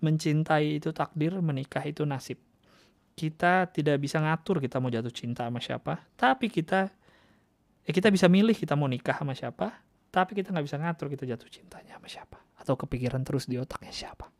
mencintai 0.00 0.80
itu 0.80 0.90
takdir, 0.96 1.36
menikah 1.38 1.84
itu 1.84 2.08
nasib. 2.08 2.40
Kita 3.12 3.68
tidak 3.68 4.00
bisa 4.00 4.18
ngatur 4.18 4.58
kita 4.58 4.80
mau 4.80 4.88
jatuh 4.88 5.12
cinta 5.12 5.44
sama 5.44 5.60
siapa, 5.60 6.00
tapi 6.16 6.48
kita 6.48 6.88
eh 7.82 7.92
kita 7.92 8.08
bisa 8.08 8.30
milih 8.30 8.54
kita 8.54 8.78
mau 8.78 8.88
nikah 8.88 9.20
sama 9.20 9.36
siapa, 9.36 9.84
tapi 10.08 10.38
kita 10.38 10.54
nggak 10.54 10.64
bisa 10.64 10.78
ngatur 10.80 11.06
kita 11.12 11.24
jatuh 11.28 11.48
cintanya 11.50 11.98
sama 12.00 12.08
siapa 12.08 12.38
atau 12.62 12.78
kepikiran 12.78 13.20
terus 13.26 13.50
di 13.50 13.58
otaknya 13.58 13.90
siapa. 13.90 14.30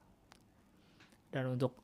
Dan 1.32 1.58
untuk 1.58 1.82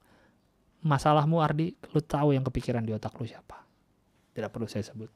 masalahmu 0.84 1.42
Ardi, 1.42 1.74
lu 1.90 2.00
tahu 2.04 2.36
yang 2.36 2.46
kepikiran 2.46 2.84
di 2.86 2.94
otak 2.94 3.16
lu 3.18 3.26
siapa. 3.26 3.64
Tidak 4.32 4.50
perlu 4.52 4.70
saya 4.70 4.86
sebut. 4.86 5.10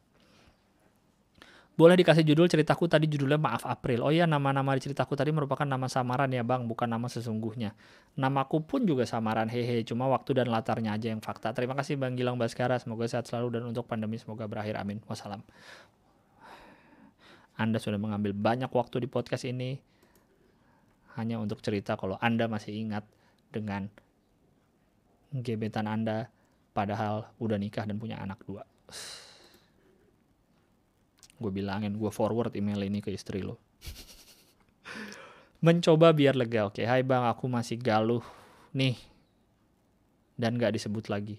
Boleh 1.73 1.97
dikasih 1.97 2.20
judul 2.20 2.53
ceritaku 2.53 2.85
tadi 2.85 3.09
judulnya 3.09 3.41
Maaf 3.41 3.64
April. 3.64 4.05
Oh 4.05 4.12
iya 4.12 4.29
nama-nama 4.29 4.77
di 4.77 4.85
ceritaku 4.85 5.16
tadi 5.16 5.33
merupakan 5.33 5.64
nama 5.64 5.89
samaran 5.89 6.29
ya 6.29 6.45
bang, 6.45 6.68
bukan 6.68 6.85
nama 6.85 7.09
sesungguhnya. 7.09 7.73
Namaku 8.12 8.61
pun 8.61 8.85
juga 8.85 9.09
samaran 9.09 9.49
hehe, 9.49 9.81
cuma 9.89 10.05
waktu 10.12 10.37
dan 10.37 10.53
latarnya 10.53 10.93
aja 10.93 11.09
yang 11.09 11.25
fakta. 11.25 11.57
Terima 11.57 11.73
kasih 11.73 11.97
Bang 11.97 12.12
Gilang 12.12 12.37
Baskara, 12.37 12.77
semoga 12.77 13.09
sehat 13.09 13.25
selalu 13.25 13.57
dan 13.57 13.62
untuk 13.73 13.89
pandemi 13.89 14.20
semoga 14.20 14.45
berakhir 14.45 14.77
amin. 14.77 15.01
Wassalam. 15.09 15.41
Anda 17.57 17.81
sudah 17.81 17.97
mengambil 17.97 18.37
banyak 18.37 18.68
waktu 18.68 19.05
di 19.05 19.09
podcast 19.09 19.49
ini 19.49 19.81
hanya 21.16 21.41
untuk 21.41 21.64
cerita 21.64 21.97
kalau 21.97 22.20
Anda 22.20 22.53
masih 22.53 22.77
ingat 22.85 23.05
dengan 23.49 23.89
gebetan 25.33 25.89
Anda 25.89 26.29
padahal 26.77 27.33
udah 27.41 27.57
nikah 27.57 27.89
dan 27.89 27.97
punya 27.97 28.20
anak 28.20 28.41
dua 28.45 28.64
gue 31.43 31.51
bilangin 31.51 31.99
gue 31.99 32.11
forward 32.14 32.55
email 32.55 32.86
ini 32.86 33.03
ke 33.03 33.11
istri 33.11 33.43
lo 33.43 33.59
mencoba 35.62 36.11
biar 36.11 36.34
lega 36.34 36.66
oke. 36.66 36.82
Hai 36.82 37.07
bang 37.07 37.24
aku 37.30 37.47
masih 37.47 37.78
galuh 37.78 38.20
nih. 38.74 38.99
Dan 40.34 40.59
gak 40.59 40.74
disebut 40.74 41.07
lagi. 41.07 41.38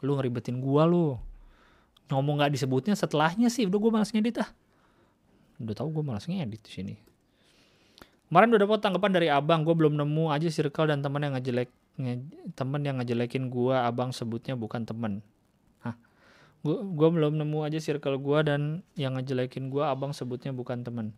Lu 0.00 0.14
ngeribetin 0.14 0.62
gue 0.62 0.82
lu. 0.86 1.18
Ngomong 2.06 2.46
gak 2.46 2.54
disebutnya 2.54 2.94
setelahnya 2.94 3.50
sih 3.50 3.66
udah 3.66 3.78
gue 3.82 3.90
malas 3.90 4.14
ngedit 4.14 4.46
ah. 4.46 4.50
Udah 5.58 5.74
tau 5.74 5.90
gue 5.90 6.06
malas 6.06 6.30
ngedit 6.30 6.62
di 6.62 6.70
sini. 6.70 6.94
Kemarin 8.30 8.54
udah 8.54 8.62
dapat 8.62 8.78
tanggapan 8.78 9.10
dari 9.10 9.28
abang 9.30 9.66
gue 9.66 9.74
belum 9.74 9.98
nemu 9.98 10.30
aja 10.30 10.46
circle 10.46 10.86
dan 10.86 11.02
temen 11.02 11.22
yang 11.22 11.34
ngejelek 11.34 11.70
nge, 11.98 12.14
temen 12.54 12.82
yang 12.82 12.98
ngejelekin 12.98 13.50
gue 13.50 13.74
abang 13.74 14.10
sebutnya 14.10 14.58
bukan 14.58 14.82
temen 14.82 15.22
gue 16.74 17.08
belum 17.14 17.38
nemu 17.38 17.58
aja 17.62 17.78
circle 17.78 18.18
gue 18.18 18.38
dan 18.42 18.82
yang 18.98 19.14
ngejelekin 19.14 19.70
gue 19.70 19.84
abang 19.84 20.10
sebutnya 20.10 20.50
bukan 20.50 20.82
temen. 20.82 21.14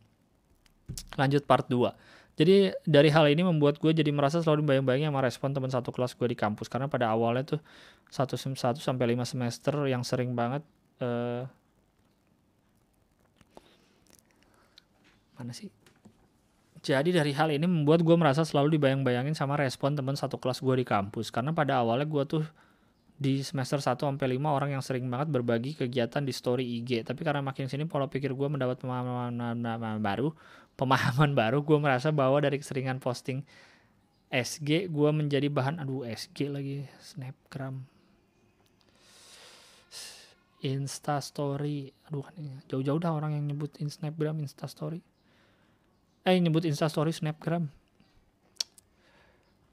Lanjut 1.17 1.49
part 1.49 1.65
2 1.73 2.19
jadi 2.39 2.71
dari 2.87 3.11
hal 3.11 3.27
ini 3.27 3.43
membuat 3.43 3.83
gue 3.83 3.91
jadi 3.91 4.15
merasa 4.15 4.39
selalu 4.39 4.63
bayang-bayangin 4.63 5.11
sama 5.11 5.27
respon 5.27 5.51
teman 5.51 5.75
satu 5.75 5.91
kelas 5.91 6.15
gue 6.15 6.31
di 6.31 6.39
kampus. 6.39 6.71
Karena 6.71 6.87
pada 6.87 7.11
awalnya 7.11 7.59
tuh 7.59 7.61
satu 8.07 8.39
sem 8.39 8.55
satu 8.55 8.79
sampai 8.79 9.11
lima 9.11 9.27
semester 9.27 9.75
yang 9.91 10.07
sering 10.07 10.39
banget 10.39 10.63
uh, 11.03 11.43
mana 15.35 15.51
sih? 15.51 15.67
Jadi 16.79 17.11
dari 17.11 17.35
hal 17.35 17.51
ini 17.51 17.67
membuat 17.67 18.07
gue 18.07 18.15
merasa 18.15 18.47
selalu 18.47 18.79
dibayang-bayangin 18.79 19.35
sama 19.35 19.59
respon 19.59 19.99
teman 19.99 20.15
satu 20.15 20.39
kelas 20.39 20.63
gue 20.63 20.79
di 20.79 20.87
kampus. 20.87 21.35
Karena 21.35 21.51
pada 21.51 21.83
awalnya 21.83 22.07
gue 22.07 22.23
tuh 22.23 22.47
di 23.19 23.43
semester 23.43 23.83
1 23.83 23.99
sampai 23.99 24.39
5 24.39 24.47
orang 24.47 24.71
yang 24.79 24.83
sering 24.83 25.11
banget 25.11 25.35
berbagi 25.35 25.75
kegiatan 25.75 26.23
di 26.23 26.31
story 26.31 26.63
IG. 26.79 27.03
Tapi 27.03 27.27
karena 27.27 27.43
makin 27.43 27.67
sini 27.67 27.83
pola 27.83 28.07
pikir 28.07 28.31
gue 28.31 28.47
mendapat 28.47 28.79
pemahaman 28.79 29.99
baru, 29.99 30.31
pemahaman 30.79 31.35
baru, 31.35 31.59
gue 31.67 31.79
merasa 31.83 32.15
bahwa 32.15 32.39
dari 32.39 32.63
keseringan 32.63 33.03
posting 33.03 33.43
SG 34.31 34.87
gue 34.87 35.11
menjadi 35.11 35.51
bahan 35.51 35.83
aduh 35.83 36.07
SG 36.07 36.47
lagi 36.47 36.87
snapgram. 37.03 37.83
Insta 40.59 41.19
story 41.23 41.91
aduh 42.07 42.23
kan 42.23 42.35
jauh-jauh 42.67 42.99
dah 42.99 43.15
orang 43.15 43.35
yang 43.35 43.47
nyebut 43.51 43.75
in 43.83 43.91
snapgram 43.91 44.39
Insta 44.39 44.71
story. 44.71 45.03
Eh 46.23 46.39
nyebut 46.39 46.63
Insta 46.63 46.87
story 46.87 47.11
snapgram. 47.11 47.67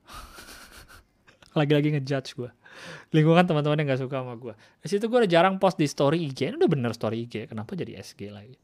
Lagi-lagi 1.58 1.94
ngejudge 1.94 2.34
gue 2.34 2.50
lingkungan 3.16 3.46
teman-teman 3.46 3.82
yang 3.82 3.88
gak 3.94 4.02
suka 4.06 4.22
sama 4.22 4.36
gue 4.36 4.54
di 4.56 4.88
situ 4.88 5.06
gue 5.06 5.18
udah 5.26 5.32
jarang 5.32 5.56
post 5.58 5.78
di 5.80 5.88
story 5.88 6.24
IG 6.28 6.54
ini 6.54 6.56
udah 6.60 6.72
bener 6.72 6.92
story 6.94 7.28
IG 7.28 7.50
kenapa 7.50 7.74
jadi 7.74 8.00
SG 8.02 8.32
lagi 8.32 8.56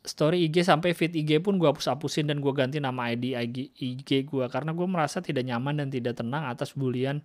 story 0.00 0.48
IG 0.48 0.64
sampai 0.64 0.96
feed 0.96 1.12
IG 1.12 1.44
pun 1.44 1.60
gue 1.60 1.68
hapus-hapusin 1.68 2.28
dan 2.28 2.40
gue 2.40 2.52
ganti 2.56 2.80
nama 2.80 3.12
ID 3.12 3.36
IG 3.76 4.10
gue 4.24 4.44
karena 4.48 4.72
gue 4.72 4.86
merasa 4.88 5.20
tidak 5.20 5.44
nyaman 5.44 5.84
dan 5.84 5.88
tidak 5.92 6.16
tenang 6.16 6.48
atas 6.48 6.72
bulian 6.72 7.20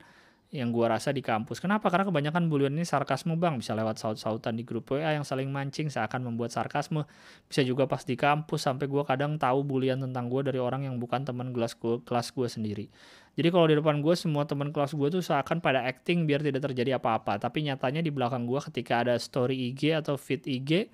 yang 0.54 0.70
gue 0.72 0.86
rasa 0.88 1.12
di 1.12 1.20
kampus. 1.20 1.60
Kenapa? 1.60 1.92
Karena 1.92 2.08
kebanyakan 2.08 2.48
bulian 2.48 2.72
ini 2.72 2.88
sarkasme 2.88 3.36
bang, 3.36 3.60
bisa 3.60 3.74
lewat 3.74 4.00
saut-sautan 4.00 4.56
di 4.56 4.64
grup 4.64 4.88
WA 4.88 5.12
yang 5.12 5.28
saling 5.28 5.52
mancing 5.52 5.92
seakan 5.92 6.24
membuat 6.24 6.56
sarkasme. 6.56 7.04
Bisa 7.50 7.66
juga 7.66 7.90
pas 7.90 8.06
di 8.08 8.16
kampus 8.16 8.64
sampai 8.64 8.88
gue 8.88 9.04
kadang 9.04 9.36
tahu 9.36 9.66
bulian 9.68 10.00
tentang 10.00 10.32
gue 10.32 10.42
dari 10.48 10.60
orang 10.62 10.88
yang 10.88 10.96
bukan 11.02 11.28
teman 11.28 11.52
kelas 11.52 11.76
kelas 11.80 12.28
gue 12.32 12.48
sendiri. 12.48 12.86
Jadi 13.36 13.48
kalau 13.52 13.68
di 13.68 13.76
depan 13.76 14.00
gue 14.00 14.16
semua 14.16 14.48
teman 14.48 14.72
kelas 14.72 14.96
gue 14.96 15.08
tuh 15.20 15.22
seakan 15.24 15.60
pada 15.60 15.84
acting 15.84 16.24
biar 16.24 16.40
tidak 16.40 16.72
terjadi 16.72 16.96
apa-apa. 16.96 17.36
Tapi 17.36 17.68
nyatanya 17.68 18.00
di 18.00 18.12
belakang 18.12 18.48
gue 18.48 18.60
ketika 18.72 19.04
ada 19.04 19.20
story 19.20 19.76
IG 19.76 19.92
atau 19.92 20.16
feed 20.16 20.48
IG 20.48 20.88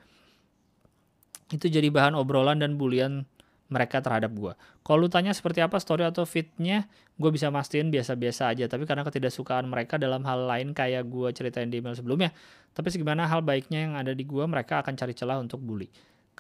itu 1.54 1.68
jadi 1.70 1.88
bahan 1.94 2.18
obrolan 2.18 2.58
dan 2.58 2.80
bulian 2.82 3.30
mereka 3.72 4.04
terhadap 4.04 4.36
gue. 4.36 4.52
Kalau 4.84 5.08
lu 5.08 5.08
tanya 5.08 5.32
seperti 5.32 5.64
apa 5.64 5.80
story 5.80 6.04
atau 6.04 6.28
fitnya, 6.28 6.92
gue 7.16 7.30
bisa 7.32 7.48
mastiin 7.48 7.88
biasa-biasa 7.88 8.52
aja. 8.52 8.68
Tapi 8.68 8.84
karena 8.84 9.08
ketidaksukaan 9.08 9.64
mereka 9.64 9.96
dalam 9.96 10.28
hal 10.28 10.44
lain 10.44 10.76
kayak 10.76 11.08
gue 11.08 11.32
ceritain 11.32 11.72
di 11.72 11.80
email 11.80 11.96
sebelumnya. 11.96 12.36
Tapi 12.76 12.92
segimana 12.92 13.32
hal 13.32 13.40
baiknya 13.40 13.88
yang 13.88 13.94
ada 13.96 14.12
di 14.12 14.28
gue, 14.28 14.44
mereka 14.44 14.84
akan 14.84 15.00
cari 15.00 15.16
celah 15.16 15.40
untuk 15.40 15.64
bully. 15.64 15.88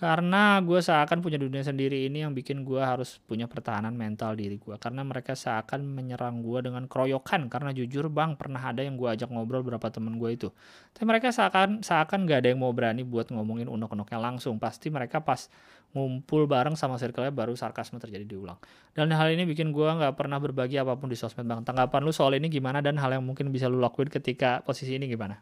Karena 0.02 0.58
gue 0.66 0.82
seakan 0.82 1.22
punya 1.22 1.38
dunia 1.38 1.62
sendiri 1.62 2.10
ini 2.10 2.26
yang 2.26 2.34
bikin 2.34 2.66
gue 2.66 2.82
harus 2.82 3.22
punya 3.30 3.46
pertahanan 3.46 3.94
mental 3.94 4.34
diri 4.34 4.58
gue. 4.58 4.74
Karena 4.82 5.06
mereka 5.06 5.38
seakan 5.38 5.86
menyerang 5.86 6.42
gue 6.42 6.58
dengan 6.66 6.90
keroyokan. 6.90 7.46
Karena 7.54 7.70
jujur 7.70 8.10
bang, 8.10 8.34
pernah 8.34 8.66
ada 8.66 8.82
yang 8.82 8.98
gue 8.98 9.06
ajak 9.06 9.30
ngobrol 9.30 9.62
beberapa 9.62 9.94
temen 9.94 10.18
gue 10.18 10.34
itu. 10.34 10.50
Tapi 10.98 11.06
mereka 11.06 11.30
seakan 11.30 11.86
seakan 11.86 12.26
gak 12.26 12.42
ada 12.42 12.50
yang 12.50 12.66
mau 12.66 12.74
berani 12.74 13.06
buat 13.06 13.30
ngomongin 13.30 13.70
unek-uneknya 13.70 14.18
langsung. 14.18 14.58
Pasti 14.58 14.90
mereka 14.90 15.22
pas 15.22 15.54
ngumpul 15.94 16.50
bareng 16.50 16.74
sama 16.74 16.98
circle-nya 16.98 17.30
baru 17.30 17.54
sarkasme 17.54 18.02
terjadi 18.02 18.26
diulang. 18.26 18.58
Dan 18.98 19.14
hal 19.14 19.30
ini 19.30 19.46
bikin 19.46 19.70
gue 19.70 19.86
gak 19.86 20.18
pernah 20.18 20.42
berbagi 20.42 20.82
apa 20.82 20.98
pun 20.98 21.14
di 21.14 21.18
sosmed 21.20 21.46
bang. 21.46 21.62
Tanggapan 21.62 22.02
lu 22.02 22.10
soal 22.10 22.42
ini 22.42 22.50
gimana 22.50 22.82
dan 22.82 22.98
hal 22.98 23.14
yang 23.14 23.22
mungkin 23.22 23.54
bisa 23.54 23.70
lu 23.70 23.78
lakuin 23.78 24.10
ketika 24.10 24.66
posisi 24.66 24.98
ini 24.98 25.06
gimana? 25.06 25.38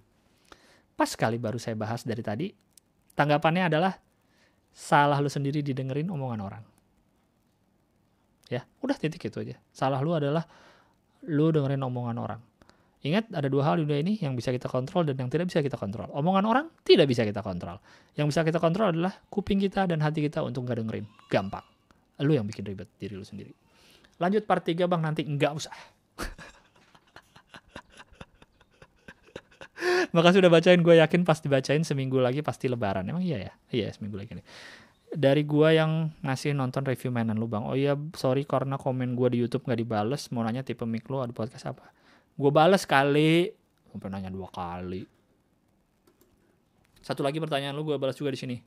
Pas 1.00 1.08
sekali 1.08 1.40
baru 1.40 1.56
saya 1.56 1.80
bahas 1.80 2.04
dari 2.04 2.20
tadi. 2.20 2.52
Tanggapannya 3.16 3.72
adalah 3.72 4.09
salah 4.80 5.20
lu 5.20 5.28
sendiri 5.28 5.60
didengerin 5.60 6.08
omongan 6.08 6.40
orang. 6.40 6.64
Ya, 8.48 8.64
udah 8.80 8.96
titik 8.96 9.28
itu 9.28 9.44
aja. 9.44 9.60
Salah 9.76 10.00
lu 10.00 10.16
adalah 10.16 10.48
lu 11.28 11.52
dengerin 11.52 11.84
omongan 11.84 12.16
orang. 12.16 12.42
Ingat 13.00 13.32
ada 13.32 13.48
dua 13.48 13.64
hal 13.64 13.80
di 13.80 13.88
dunia 13.88 14.00
ini 14.04 14.20
yang 14.20 14.36
bisa 14.36 14.52
kita 14.52 14.68
kontrol 14.68 15.08
dan 15.08 15.16
yang 15.20 15.32
tidak 15.32 15.52
bisa 15.52 15.60
kita 15.60 15.76
kontrol. 15.76 16.08
Omongan 16.16 16.44
orang 16.48 16.66
tidak 16.84 17.08
bisa 17.12 17.24
kita 17.28 17.44
kontrol. 17.44 17.80
Yang 18.16 18.36
bisa 18.36 18.42
kita 18.44 18.60
kontrol 18.60 18.92
adalah 18.92 19.14
kuping 19.28 19.60
kita 19.60 19.88
dan 19.88 20.00
hati 20.04 20.24
kita 20.24 20.44
untuk 20.44 20.68
nggak 20.68 20.84
dengerin. 20.84 21.06
Gampang. 21.32 21.64
Lu 22.24 22.36
yang 22.36 22.44
bikin 22.48 22.64
ribet 22.68 22.92
diri 23.00 23.16
lu 23.16 23.24
sendiri. 23.24 23.56
Lanjut 24.20 24.44
part 24.44 24.68
3 24.68 24.84
bang 24.84 25.00
nanti 25.00 25.24
nggak 25.24 25.52
usah. 25.56 25.76
Makasih 30.16 30.42
udah 30.42 30.52
bacain, 30.52 30.82
gue 30.82 30.96
yakin 30.98 31.22
pas 31.22 31.38
dibacain 31.38 31.86
seminggu 31.86 32.18
lagi 32.18 32.42
pasti 32.42 32.66
lebaran. 32.66 33.06
Emang 33.06 33.22
iya 33.22 33.38
ya? 33.38 33.54
Iya 33.70 33.88
seminggu 33.94 34.18
lagi 34.18 34.34
nih. 34.34 34.46
Dari 35.10 35.42
gue 35.46 35.70
yang 35.74 36.14
ngasih 36.22 36.54
nonton 36.54 36.86
review 36.86 37.14
mainan 37.14 37.38
lu 37.38 37.50
bang. 37.50 37.66
Oh 37.66 37.78
iya 37.78 37.98
sorry 38.18 38.46
karena 38.46 38.78
komen 38.78 39.14
gue 39.14 39.30
di 39.34 39.38
Youtube 39.42 39.66
gak 39.66 39.78
dibales. 39.78 40.30
Mau 40.34 40.42
nanya 40.42 40.66
tipe 40.66 40.86
mic 40.86 41.06
lu 41.10 41.22
ada 41.22 41.34
podcast 41.34 41.70
apa? 41.70 41.94
Gue 42.38 42.50
bales 42.50 42.86
kali. 42.86 43.50
Sampai 43.90 44.10
nanya 44.14 44.30
dua 44.30 44.50
kali. 44.50 45.06
Satu 47.02 47.26
lagi 47.26 47.42
pertanyaan 47.42 47.74
lu 47.74 47.86
gue 47.86 47.98
balas 47.98 48.18
juga 48.18 48.34
di 48.34 48.40
sini. 48.42 48.58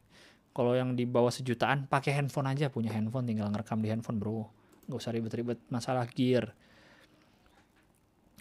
Kalau 0.53 0.75
yang 0.77 0.99
di 0.99 1.07
bawah 1.09 1.31
sejutaan 1.31 1.87
pakai 1.89 2.13
handphone 2.13 2.51
aja 2.51 2.69
punya 2.69 2.93
handphone 2.93 3.25
tinggal 3.25 3.49
ngerekam 3.51 3.79
di 3.79 3.89
handphone 3.91 4.19
bro. 4.19 4.47
Gak 4.91 4.99
usah 4.99 5.15
ribet-ribet 5.15 5.63
masalah 5.71 6.07
gear. 6.11 6.51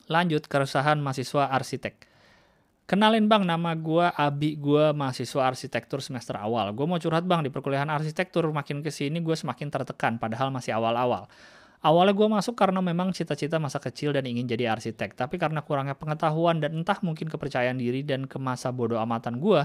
Lanjut 0.10 0.44
keresahan 0.50 0.98
mahasiswa 1.00 1.54
arsitek. 1.54 2.11
Kenalin 2.92 3.32
bang, 3.32 3.48
nama 3.48 3.72
gue 3.72 4.04
Abi, 4.20 4.60
gue 4.60 4.92
mahasiswa 4.92 5.48
arsitektur 5.48 6.04
semester 6.04 6.36
awal. 6.36 6.76
Gue 6.76 6.84
mau 6.84 7.00
curhat 7.00 7.24
bang, 7.24 7.40
di 7.40 7.48
perkuliahan 7.48 7.88
arsitektur 7.88 8.44
makin 8.52 8.84
ke 8.84 8.92
sini 8.92 9.24
gue 9.24 9.32
semakin 9.32 9.72
tertekan, 9.72 10.20
padahal 10.20 10.52
masih 10.52 10.76
awal-awal. 10.76 11.32
Awalnya 11.80 12.12
gue 12.12 12.28
masuk 12.28 12.60
karena 12.60 12.84
memang 12.84 13.16
cita-cita 13.16 13.64
masa 13.64 13.80
kecil 13.80 14.12
dan 14.12 14.28
ingin 14.28 14.44
jadi 14.44 14.76
arsitek, 14.76 15.16
tapi 15.16 15.40
karena 15.40 15.64
kurangnya 15.64 15.96
pengetahuan 15.96 16.60
dan 16.60 16.84
entah 16.84 17.00
mungkin 17.00 17.32
kepercayaan 17.32 17.80
diri 17.80 18.04
dan 18.04 18.28
ke 18.28 18.36
masa 18.36 18.76
bodoh 18.76 19.00
amatan 19.00 19.40
gue, 19.40 19.64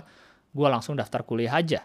gue 0.54 0.68
langsung 0.70 0.94
daftar 0.94 1.26
kuliah 1.26 1.58
aja. 1.58 1.82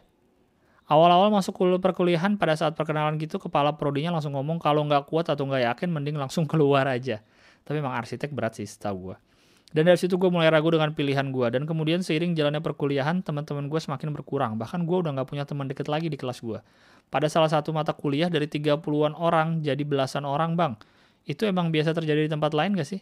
Awal-awal 0.93 1.33
masuk 1.33 1.57
kuliah 1.57 1.81
perkuliahan 1.81 2.37
pada 2.37 2.53
saat 2.53 2.77
perkenalan 2.77 3.17
gitu, 3.17 3.41
kepala 3.41 3.73
prodinya 3.73 4.13
langsung 4.13 4.37
ngomong 4.37 4.61
kalau 4.61 4.85
nggak 4.85 5.09
kuat 5.09 5.33
atau 5.33 5.49
nggak 5.49 5.73
yakin 5.73 5.89
mending 5.89 6.21
langsung 6.21 6.45
keluar 6.53 6.85
aja. 6.85 7.25
Tapi 7.65 7.81
emang 7.81 7.97
arsitek 7.97 8.29
berat 8.29 8.61
sih 8.61 8.69
setahu 8.69 9.09
gue. 9.09 9.30
Dan 9.71 9.87
dari 9.87 9.95
situ 9.95 10.19
gue 10.19 10.27
mulai 10.27 10.51
ragu 10.51 10.67
dengan 10.67 10.91
pilihan 10.91 11.31
gue. 11.31 11.47
Dan 11.47 11.63
kemudian 11.63 12.03
seiring 12.03 12.35
jalannya 12.35 12.59
perkuliahan, 12.59 13.23
teman-teman 13.23 13.71
gue 13.71 13.79
semakin 13.79 14.11
berkurang. 14.11 14.59
Bahkan 14.59 14.83
gue 14.83 14.97
udah 14.99 15.15
gak 15.15 15.27
punya 15.31 15.47
teman 15.47 15.71
deket 15.71 15.87
lagi 15.87 16.11
di 16.11 16.19
kelas 16.19 16.43
gue. 16.43 16.59
Pada 17.07 17.27
salah 17.31 17.47
satu 17.47 17.71
mata 17.71 17.95
kuliah 17.95 18.27
dari 18.27 18.51
30-an 18.51 19.15
orang 19.15 19.63
jadi 19.63 19.79
belasan 19.87 20.27
orang 20.27 20.59
bang. 20.59 20.75
Itu 21.23 21.47
emang 21.47 21.71
biasa 21.71 21.95
terjadi 21.95 22.27
di 22.27 22.31
tempat 22.31 22.51
lain 22.51 22.75
gak 22.75 22.87
sih? 22.87 22.99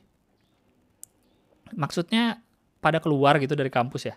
Maksudnya 1.73 2.37
pada 2.77 3.01
keluar 3.01 3.41
gitu 3.41 3.57
dari 3.57 3.73
kampus 3.73 4.13
ya? 4.13 4.15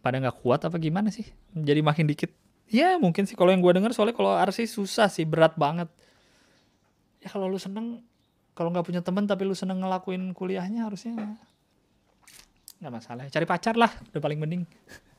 Pada 0.00 0.24
gak 0.24 0.40
kuat 0.40 0.64
apa 0.64 0.80
gimana 0.80 1.12
sih? 1.12 1.28
Jadi 1.52 1.84
makin 1.84 2.08
dikit. 2.08 2.32
Ya 2.72 2.96
mungkin 2.96 3.28
sih 3.28 3.36
kalau 3.36 3.52
yang 3.52 3.60
gue 3.60 3.76
denger 3.76 3.92
soalnya 3.92 4.16
kalau 4.16 4.32
arsi 4.32 4.64
susah 4.64 5.12
sih, 5.12 5.28
berat 5.28 5.52
banget. 5.60 5.92
Ya 7.20 7.28
kalau 7.28 7.44
lu 7.44 7.60
seneng 7.60 8.00
kalau 8.52 8.68
nggak 8.68 8.84
punya 8.84 9.00
teman 9.00 9.24
tapi 9.24 9.48
lu 9.48 9.56
seneng 9.56 9.80
ngelakuin 9.80 10.36
kuliahnya 10.36 10.88
harusnya 10.88 11.36
nggak 12.82 12.92
masalah. 12.92 13.24
Cari 13.30 13.46
pacar 13.46 13.74
lah 13.78 13.88
udah 14.12 14.20
paling 14.20 14.38
mending. 14.42 14.62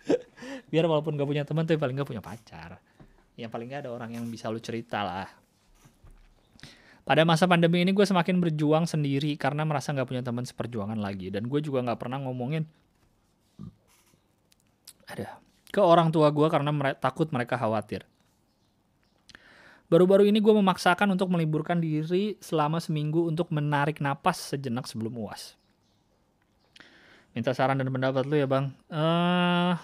Biar 0.72 0.86
walaupun 0.86 1.16
nggak 1.16 1.30
punya 1.30 1.44
teman 1.48 1.64
tapi 1.64 1.80
paling 1.80 1.96
nggak 1.98 2.10
punya 2.10 2.24
pacar. 2.24 2.78
Yang 3.40 3.50
paling 3.50 3.68
nggak 3.72 3.82
ada 3.88 3.92
orang 3.96 4.12
yang 4.14 4.26
bisa 4.30 4.52
lu 4.52 4.60
cerita 4.60 5.02
lah. 5.02 5.30
Pada 7.04 7.28
masa 7.28 7.50
pandemi 7.50 7.84
ini 7.84 7.92
gue 7.92 8.06
semakin 8.08 8.40
berjuang 8.40 8.88
sendiri 8.88 9.36
karena 9.36 9.68
merasa 9.68 9.92
nggak 9.92 10.08
punya 10.08 10.24
teman 10.24 10.46
seperjuangan 10.46 11.00
lagi. 11.00 11.34
Dan 11.34 11.50
gue 11.50 11.60
juga 11.64 11.82
nggak 11.82 12.00
pernah 12.00 12.22
ngomongin 12.22 12.64
ada 15.10 15.40
ke 15.74 15.82
orang 15.82 16.14
tua 16.14 16.30
gue 16.30 16.48
karena 16.48 16.70
mere 16.70 16.96
takut 16.96 17.28
mereka 17.34 17.58
khawatir 17.60 18.06
Baru-baru 19.94 20.26
ini 20.26 20.42
gue 20.42 20.50
memaksakan 20.58 21.14
untuk 21.14 21.30
meliburkan 21.30 21.78
diri 21.78 22.34
selama 22.42 22.82
seminggu 22.82 23.30
untuk 23.30 23.54
menarik 23.54 24.02
napas 24.02 24.42
sejenak 24.42 24.90
sebelum 24.90 25.14
uas. 25.22 25.54
Minta 27.38 27.54
saran 27.54 27.78
dan 27.78 27.94
pendapat 27.94 28.26
lu 28.26 28.42
ya 28.42 28.50
bang. 28.50 28.74
Uh, 28.90 29.78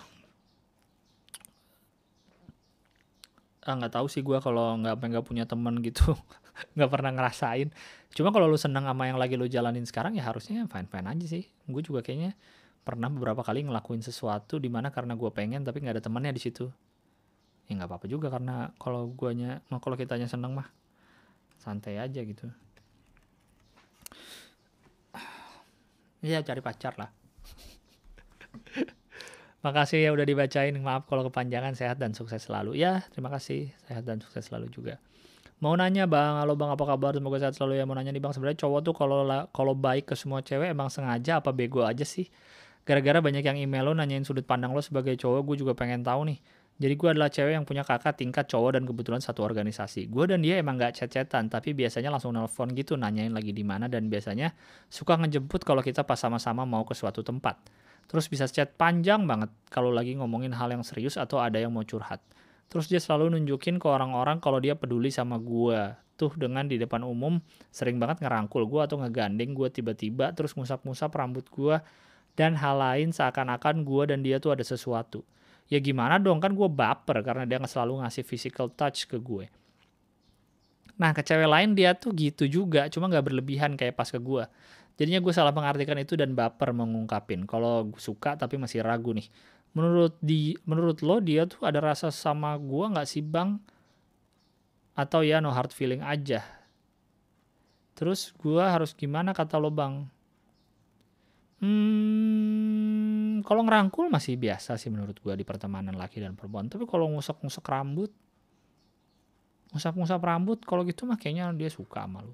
ah 3.70 3.76
nggak 3.78 3.94
tahu 3.94 4.10
sih 4.10 4.26
gue 4.26 4.34
kalau 4.42 4.82
nggak 4.82 4.98
nggak 4.98 5.26
punya 5.30 5.46
temen 5.46 5.78
gitu 5.86 6.18
nggak 6.74 6.90
pernah 6.90 7.14
ngerasain 7.14 7.70
cuma 8.18 8.34
kalau 8.34 8.50
lu 8.50 8.58
seneng 8.58 8.90
sama 8.90 9.06
yang 9.06 9.22
lagi 9.22 9.38
lu 9.38 9.46
jalanin 9.46 9.86
sekarang 9.86 10.18
ya 10.18 10.26
harusnya 10.26 10.66
fine 10.66 10.90
fine 10.90 11.06
aja 11.06 11.26
sih 11.30 11.46
gue 11.46 11.82
juga 11.86 12.02
kayaknya 12.02 12.34
pernah 12.82 13.14
beberapa 13.14 13.46
kali 13.46 13.70
ngelakuin 13.70 14.02
sesuatu 14.02 14.58
di 14.58 14.74
mana 14.74 14.90
karena 14.90 15.14
gue 15.14 15.30
pengen 15.30 15.62
tapi 15.62 15.86
nggak 15.86 16.02
ada 16.02 16.04
temennya 16.04 16.34
di 16.34 16.42
situ 16.42 16.66
ya 17.70 17.78
nggak 17.78 17.90
apa-apa 17.90 18.08
juga 18.10 18.34
karena 18.34 18.74
kalau 18.82 19.14
guanya 19.14 19.62
nah 19.70 19.78
kalau 19.78 19.94
kitanya 19.94 20.26
seneng 20.26 20.58
mah 20.58 20.68
santai 21.62 22.02
aja 22.02 22.20
gitu 22.26 22.50
ya 26.26 26.42
cari 26.42 26.60
pacar 26.66 26.98
lah 26.98 27.14
Makasih 29.60 30.08
ya 30.08 30.16
udah 30.16 30.24
dibacain. 30.24 30.72
Maaf 30.80 31.04
kalau 31.12 31.28
kepanjangan. 31.28 31.76
Sehat 31.76 32.00
dan 32.00 32.16
sukses 32.16 32.48
selalu. 32.48 32.80
Ya, 32.80 33.04
terima 33.12 33.28
kasih. 33.28 33.76
Sehat 33.92 34.08
dan 34.08 34.24
sukses 34.24 34.48
selalu 34.48 34.72
juga. 34.72 35.04
Mau 35.60 35.76
nanya 35.76 36.08
bang, 36.08 36.40
halo 36.40 36.56
bang 36.56 36.72
apa 36.72 36.88
kabar? 36.88 37.12
Semoga 37.12 37.44
sehat 37.44 37.60
selalu 37.60 37.76
ya. 37.76 37.84
Mau 37.84 37.92
nanya 37.92 38.16
nih 38.16 38.24
bang, 38.24 38.32
sebenarnya 38.32 38.64
cowok 38.64 38.80
tuh 38.80 38.94
kalau 38.96 39.28
kalau 39.52 39.76
baik 39.76 40.08
ke 40.08 40.16
semua 40.16 40.40
cewek 40.40 40.72
emang 40.72 40.88
sengaja 40.88 41.44
apa 41.44 41.52
bego 41.52 41.84
aja 41.84 42.08
sih? 42.08 42.32
Gara-gara 42.88 43.20
banyak 43.20 43.44
yang 43.44 43.60
email 43.60 43.92
lo 43.92 43.94
nanyain 43.94 44.24
sudut 44.24 44.48
pandang 44.48 44.72
lo 44.72 44.80
sebagai 44.80 45.20
cowok, 45.20 45.44
gue 45.44 45.56
juga 45.68 45.76
pengen 45.76 46.00
tahu 46.00 46.32
nih. 46.32 46.40
Jadi 46.80 46.96
gue 46.96 47.10
adalah 47.12 47.28
cewek 47.28 47.60
yang 47.60 47.68
punya 47.68 47.84
kakak 47.84 48.16
tingkat 48.16 48.48
cowok 48.48 48.80
dan 48.80 48.88
kebetulan 48.88 49.20
satu 49.20 49.44
organisasi. 49.44 50.08
Gue 50.08 50.32
dan 50.32 50.40
dia 50.40 50.56
emang 50.64 50.80
gak 50.80 50.96
chat-chatan, 50.96 51.52
tapi 51.52 51.76
biasanya 51.76 52.08
langsung 52.08 52.32
nelpon 52.32 52.72
gitu 52.72 52.96
nanyain 52.96 53.36
lagi 53.36 53.52
di 53.52 53.68
mana 53.68 53.92
dan 53.92 54.08
biasanya 54.08 54.56
suka 54.88 55.20
ngejemput 55.20 55.68
kalau 55.68 55.84
kita 55.84 56.08
pas 56.08 56.16
sama-sama 56.16 56.64
mau 56.64 56.88
ke 56.88 56.96
suatu 56.96 57.20
tempat. 57.20 57.60
Terus 58.08 58.32
bisa 58.32 58.48
chat 58.48 58.80
panjang 58.80 59.28
banget 59.28 59.52
kalau 59.68 59.92
lagi 59.92 60.16
ngomongin 60.16 60.56
hal 60.56 60.72
yang 60.72 60.80
serius 60.88 61.20
atau 61.20 61.44
ada 61.44 61.60
yang 61.60 61.76
mau 61.76 61.84
curhat. 61.84 62.24
Terus 62.72 62.88
dia 62.88 63.04
selalu 63.04 63.36
nunjukin 63.36 63.76
ke 63.76 63.88
orang-orang 63.92 64.40
kalau 64.40 64.64
dia 64.64 64.80
peduli 64.80 65.12
sama 65.12 65.36
gue. 65.36 66.00
Tuh 66.16 66.32
dengan 66.40 66.64
di 66.64 66.80
depan 66.80 67.04
umum 67.04 67.44
sering 67.76 68.00
banget 68.00 68.24
ngerangkul 68.24 68.64
gue 68.64 68.82
atau 68.88 69.04
ngegandeng 69.04 69.52
gue 69.52 69.68
tiba-tiba 69.68 70.32
terus 70.32 70.56
ngusap-ngusap 70.56 71.12
rambut 71.12 71.44
gue 71.52 71.76
dan 72.40 72.56
hal 72.56 72.80
lain 72.80 73.12
seakan-akan 73.12 73.84
gue 73.84 74.04
dan 74.16 74.20
dia 74.24 74.40
tuh 74.40 74.56
ada 74.56 74.64
sesuatu 74.64 75.28
ya 75.70 75.78
gimana 75.78 76.18
dong 76.18 76.42
kan 76.42 76.52
gue 76.52 76.66
baper 76.66 77.22
karena 77.22 77.46
dia 77.46 77.62
selalu 77.62 78.02
ngasih 78.02 78.26
physical 78.26 78.68
touch 78.74 79.06
ke 79.06 79.22
gue. 79.22 79.46
Nah 81.00 81.16
ke 81.16 81.24
cewek 81.24 81.48
lain 81.48 81.78
dia 81.78 81.96
tuh 81.96 82.12
gitu 82.12 82.50
juga 82.50 82.90
cuma 82.92 83.08
nggak 83.08 83.24
berlebihan 83.24 83.78
kayak 83.80 83.96
pas 83.96 84.10
ke 84.10 84.20
gue 84.20 84.44
jadinya 85.00 85.24
gue 85.24 85.32
salah 85.32 85.56
mengartikan 85.56 85.96
itu 85.96 86.20
dan 86.20 86.36
baper 86.36 86.76
mengungkapin. 86.76 87.48
Kalau 87.48 87.88
suka 87.96 88.36
tapi 88.36 88.60
masih 88.60 88.84
ragu 88.84 89.16
nih. 89.16 89.32
Menurut 89.72 90.20
di 90.20 90.60
menurut 90.68 91.00
lo 91.00 91.24
dia 91.24 91.48
tuh 91.48 91.64
ada 91.64 91.80
rasa 91.80 92.12
sama 92.12 92.52
gue 92.60 92.86
nggak 92.92 93.08
sih 93.08 93.24
bang? 93.24 93.56
Atau 95.00 95.24
ya 95.24 95.40
no 95.40 95.56
hard 95.56 95.72
feeling 95.72 96.04
aja? 96.04 96.44
Terus 97.96 98.36
gue 98.36 98.60
harus 98.60 98.92
gimana 98.92 99.32
kata 99.32 99.56
lo 99.56 99.72
bang? 99.72 100.04
Hmm, 101.64 102.99
kalau 103.44 103.66
ngerangkul 103.66 104.08
masih 104.12 104.36
biasa 104.36 104.76
sih 104.80 104.90
menurut 104.94 105.18
gua 105.20 105.36
di 105.36 105.44
pertemanan 105.44 105.96
laki 105.96 106.22
dan 106.24 106.36
perempuan. 106.38 106.68
Tapi 106.68 106.86
kalau 106.90 107.10
ngusap-ngusap 107.14 107.64
rambut, 107.66 108.12
ngusap-ngusap 109.76 110.22
rambut, 110.22 110.60
kalau 110.64 110.86
gitu 110.88 111.06
mah 111.10 111.18
kayaknya 111.20 111.52
dia 111.56 111.70
suka 111.72 112.06
sama 112.06 112.24
lu. 112.24 112.34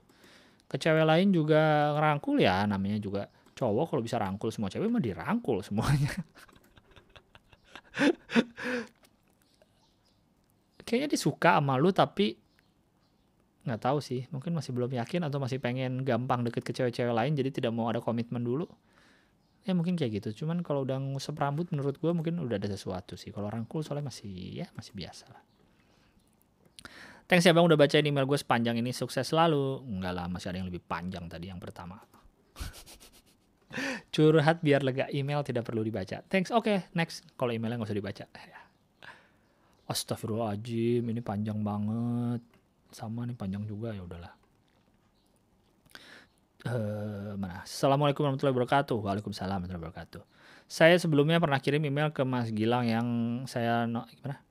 Ke 0.65 0.81
cewek 0.81 1.05
lain 1.05 1.29
juga 1.29 1.93
ngerangkul 1.93 2.41
ya, 2.41 2.65
namanya 2.65 2.97
juga 2.97 3.29
cowok 3.55 3.95
kalau 3.95 4.01
bisa 4.03 4.19
rangkul 4.19 4.51
semua 4.51 4.67
cewek 4.67 4.89
mah 4.89 4.99
dirangkul 4.99 5.63
semuanya. 5.63 6.11
kayaknya 10.85 11.17
dia 11.17 11.19
suka 11.19 11.57
sama 11.57 11.75
lu 11.81 11.89
tapi 11.89 12.37
nggak 13.65 13.81
tahu 13.81 13.97
sih 13.97 14.29
mungkin 14.29 14.53
masih 14.53 14.71
belum 14.77 14.93
yakin 14.93 15.25
atau 15.25 15.41
masih 15.41 15.57
pengen 15.57 16.05
gampang 16.05 16.45
deket 16.45 16.61
ke 16.61 16.71
cewek-cewek 16.71 17.09
lain 17.09 17.33
jadi 17.33 17.49
tidak 17.49 17.73
mau 17.73 17.89
ada 17.89 17.97
komitmen 17.97 18.45
dulu 18.45 18.69
ya 19.65 19.73
mungkin 19.73 19.97
kayak 19.97 20.21
gitu. 20.21 20.45
Cuman 20.45 20.61
kalau 20.61 20.85
udah 20.85 21.01
ngusap 21.01 21.41
rambut 21.41 21.73
menurut 21.73 21.97
gue 21.97 22.11
mungkin 22.13 22.37
udah 22.37 22.61
ada 22.61 22.69
sesuatu 22.69 23.17
sih. 23.17 23.33
Kalau 23.33 23.49
orang 23.49 23.65
cool 23.65 23.81
soalnya 23.81 24.13
masih 24.13 24.61
ya 24.61 24.69
masih 24.77 24.93
biasa 24.93 25.25
lah. 25.33 25.41
Thanks 27.25 27.41
ya 27.41 27.57
bang 27.57 27.65
udah 27.65 27.73
bacain 27.73 28.05
email 28.05 28.29
gue 28.29 28.37
sepanjang 28.37 28.77
ini. 28.77 28.93
Sukses 28.93 29.25
selalu. 29.25 29.81
Enggak 29.89 30.13
lah 30.13 30.29
masih 30.29 30.53
ada 30.53 30.61
yang 30.61 30.69
lebih 30.69 30.85
panjang 30.85 31.25
tadi 31.25 31.49
yang 31.49 31.57
pertama. 31.57 31.97
Curhat 34.13 34.61
biar 34.61 34.85
lega. 34.85 35.09
Email 35.09 35.41
tidak 35.41 35.65
perlu 35.65 35.81
dibaca. 35.81 36.21
Thanks. 36.29 36.53
Oke 36.53 36.69
okay, 36.69 36.77
next. 36.93 37.25
Kalau 37.33 37.49
emailnya 37.49 37.81
nggak 37.81 37.89
usah 37.89 37.97
dibaca. 37.97 38.25
Astagfirullahaladzim 39.89 41.01
ini 41.01 41.25
panjang 41.25 41.65
banget. 41.65 42.45
Sama 42.93 43.25
nih 43.25 43.33
panjang 43.33 43.65
juga. 43.65 43.89
Ya 43.89 44.05
udahlah 44.05 44.44
uh, 46.67 47.37
mana 47.37 47.61
Assalamualaikum 47.61 48.25
warahmatullahi 48.25 48.55
wabarakatuh 48.57 48.97
Waalaikumsalam 48.97 49.63
warahmatullahi 49.65 49.85
wabarakatuh 49.85 50.21
saya 50.65 50.97
sebelumnya 50.97 51.37
pernah 51.37 51.61
kirim 51.61 51.85
email 51.85 52.09
ke 52.09 52.25
Mas 52.25 52.49
Gilang 52.49 52.89
yang 52.89 53.07
saya 53.45 53.85
no, 53.85 54.09
gimana 54.09 54.41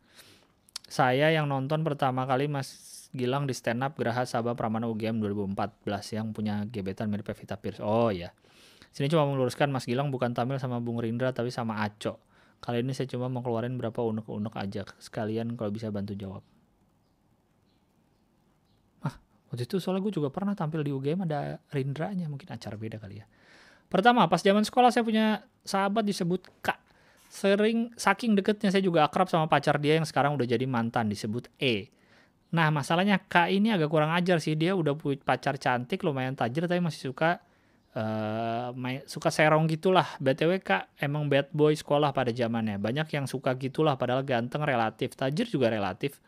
saya 0.87 1.35
yang 1.35 1.51
nonton 1.51 1.83
pertama 1.83 2.23
kali 2.23 2.47
Mas 2.47 2.95
Gilang 3.15 3.47
di 3.47 3.55
stand 3.55 3.83
up 3.83 3.95
Geraha 3.95 4.27
Sabah 4.27 4.59
Pramana 4.59 4.91
UGM 4.91 5.23
2014 5.23 6.19
yang 6.19 6.35
punya 6.35 6.67
gebetan 6.67 7.07
mirip 7.07 7.31
Pevita 7.31 7.55
Pierce. 7.55 7.79
Oh 7.79 8.11
ya. 8.11 8.35
Sini 8.91 9.07
cuma 9.07 9.23
meluruskan 9.23 9.71
Mas 9.71 9.87
Gilang 9.87 10.11
bukan 10.11 10.35
tampil 10.35 10.59
sama 10.59 10.83
Bung 10.83 10.99
Rindra 10.99 11.31
tapi 11.31 11.55
sama 11.55 11.87
Aco. 11.87 12.19
Kali 12.59 12.83
ini 12.83 12.91
saya 12.91 13.07
cuma 13.07 13.31
mau 13.31 13.43
keluarin 13.47 13.79
berapa 13.79 14.03
unek-unek 14.03 14.55
aja 14.59 14.83
sekalian 14.99 15.55
kalau 15.55 15.71
bisa 15.71 15.95
bantu 15.95 16.19
jawab. 16.19 16.43
Waktu 19.55 19.71
itu 19.71 19.79
soalnya 19.79 20.03
gue 20.03 20.19
juga 20.19 20.35
pernah 20.35 20.59
tampil 20.59 20.83
di 20.83 20.91
UGM 20.91 21.31
ada 21.31 21.63
Rindranya 21.71 22.27
mungkin 22.27 22.51
acara 22.51 22.75
beda 22.75 22.99
kali 22.99 23.23
ya. 23.23 23.27
Pertama, 23.87 24.27
pas 24.27 24.43
zaman 24.43 24.67
sekolah 24.67 24.91
saya 24.91 25.07
punya 25.07 25.47
sahabat 25.63 26.03
disebut 26.03 26.51
Kak 26.59 26.83
sering 27.35 27.91
saking 27.99 28.39
deketnya 28.39 28.71
saya 28.71 28.79
juga 28.79 29.03
akrab 29.03 29.27
sama 29.27 29.51
pacar 29.51 29.83
dia 29.83 29.99
yang 29.99 30.07
sekarang 30.07 30.39
udah 30.39 30.47
jadi 30.47 30.63
mantan 30.71 31.11
disebut 31.11 31.51
E. 31.59 31.91
Nah 32.55 32.71
masalahnya 32.71 33.19
K 33.27 33.51
ini 33.51 33.75
agak 33.75 33.91
kurang 33.91 34.15
ajar 34.15 34.39
sih 34.39 34.55
dia 34.55 34.79
udah 34.79 34.95
punya 34.95 35.19
pacar 35.19 35.59
cantik 35.59 35.99
lumayan 36.07 36.39
tajir 36.39 36.71
tapi 36.71 36.79
masih 36.79 37.11
suka 37.11 37.43
uh, 37.99 38.71
main, 38.79 39.03
suka 39.11 39.35
serong 39.35 39.67
gitulah. 39.67 40.07
btw 40.23 40.63
Kak 40.63 40.95
emang 41.03 41.27
bad 41.27 41.51
boy 41.51 41.75
sekolah 41.75 42.15
pada 42.15 42.31
zamannya 42.31 42.79
banyak 42.79 43.11
yang 43.11 43.27
suka 43.27 43.59
gitulah 43.59 43.99
padahal 43.99 44.23
ganteng 44.23 44.63
relatif 44.63 45.19
tajir 45.19 45.51
juga 45.51 45.75
relatif. 45.75 46.23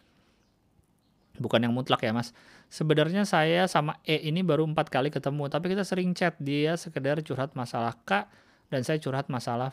Bukan 1.39 1.63
yang 1.63 1.71
mutlak 1.71 2.03
ya 2.03 2.11
mas. 2.11 2.35
Sebenarnya 2.67 3.23
saya 3.23 3.71
sama 3.71 4.03
E 4.03 4.27
ini 4.27 4.43
baru 4.43 4.67
empat 4.67 4.91
kali 4.91 5.09
ketemu 5.09 5.47
tapi 5.47 5.71
kita 5.71 5.87
sering 5.87 6.13
chat 6.13 6.35
dia 6.43 6.75
sekedar 6.75 7.23
curhat 7.23 7.55
masalah 7.55 7.95
K 8.03 8.27
dan 8.69 8.83
saya 8.83 8.99
curhat 8.99 9.31
masalah 9.31 9.71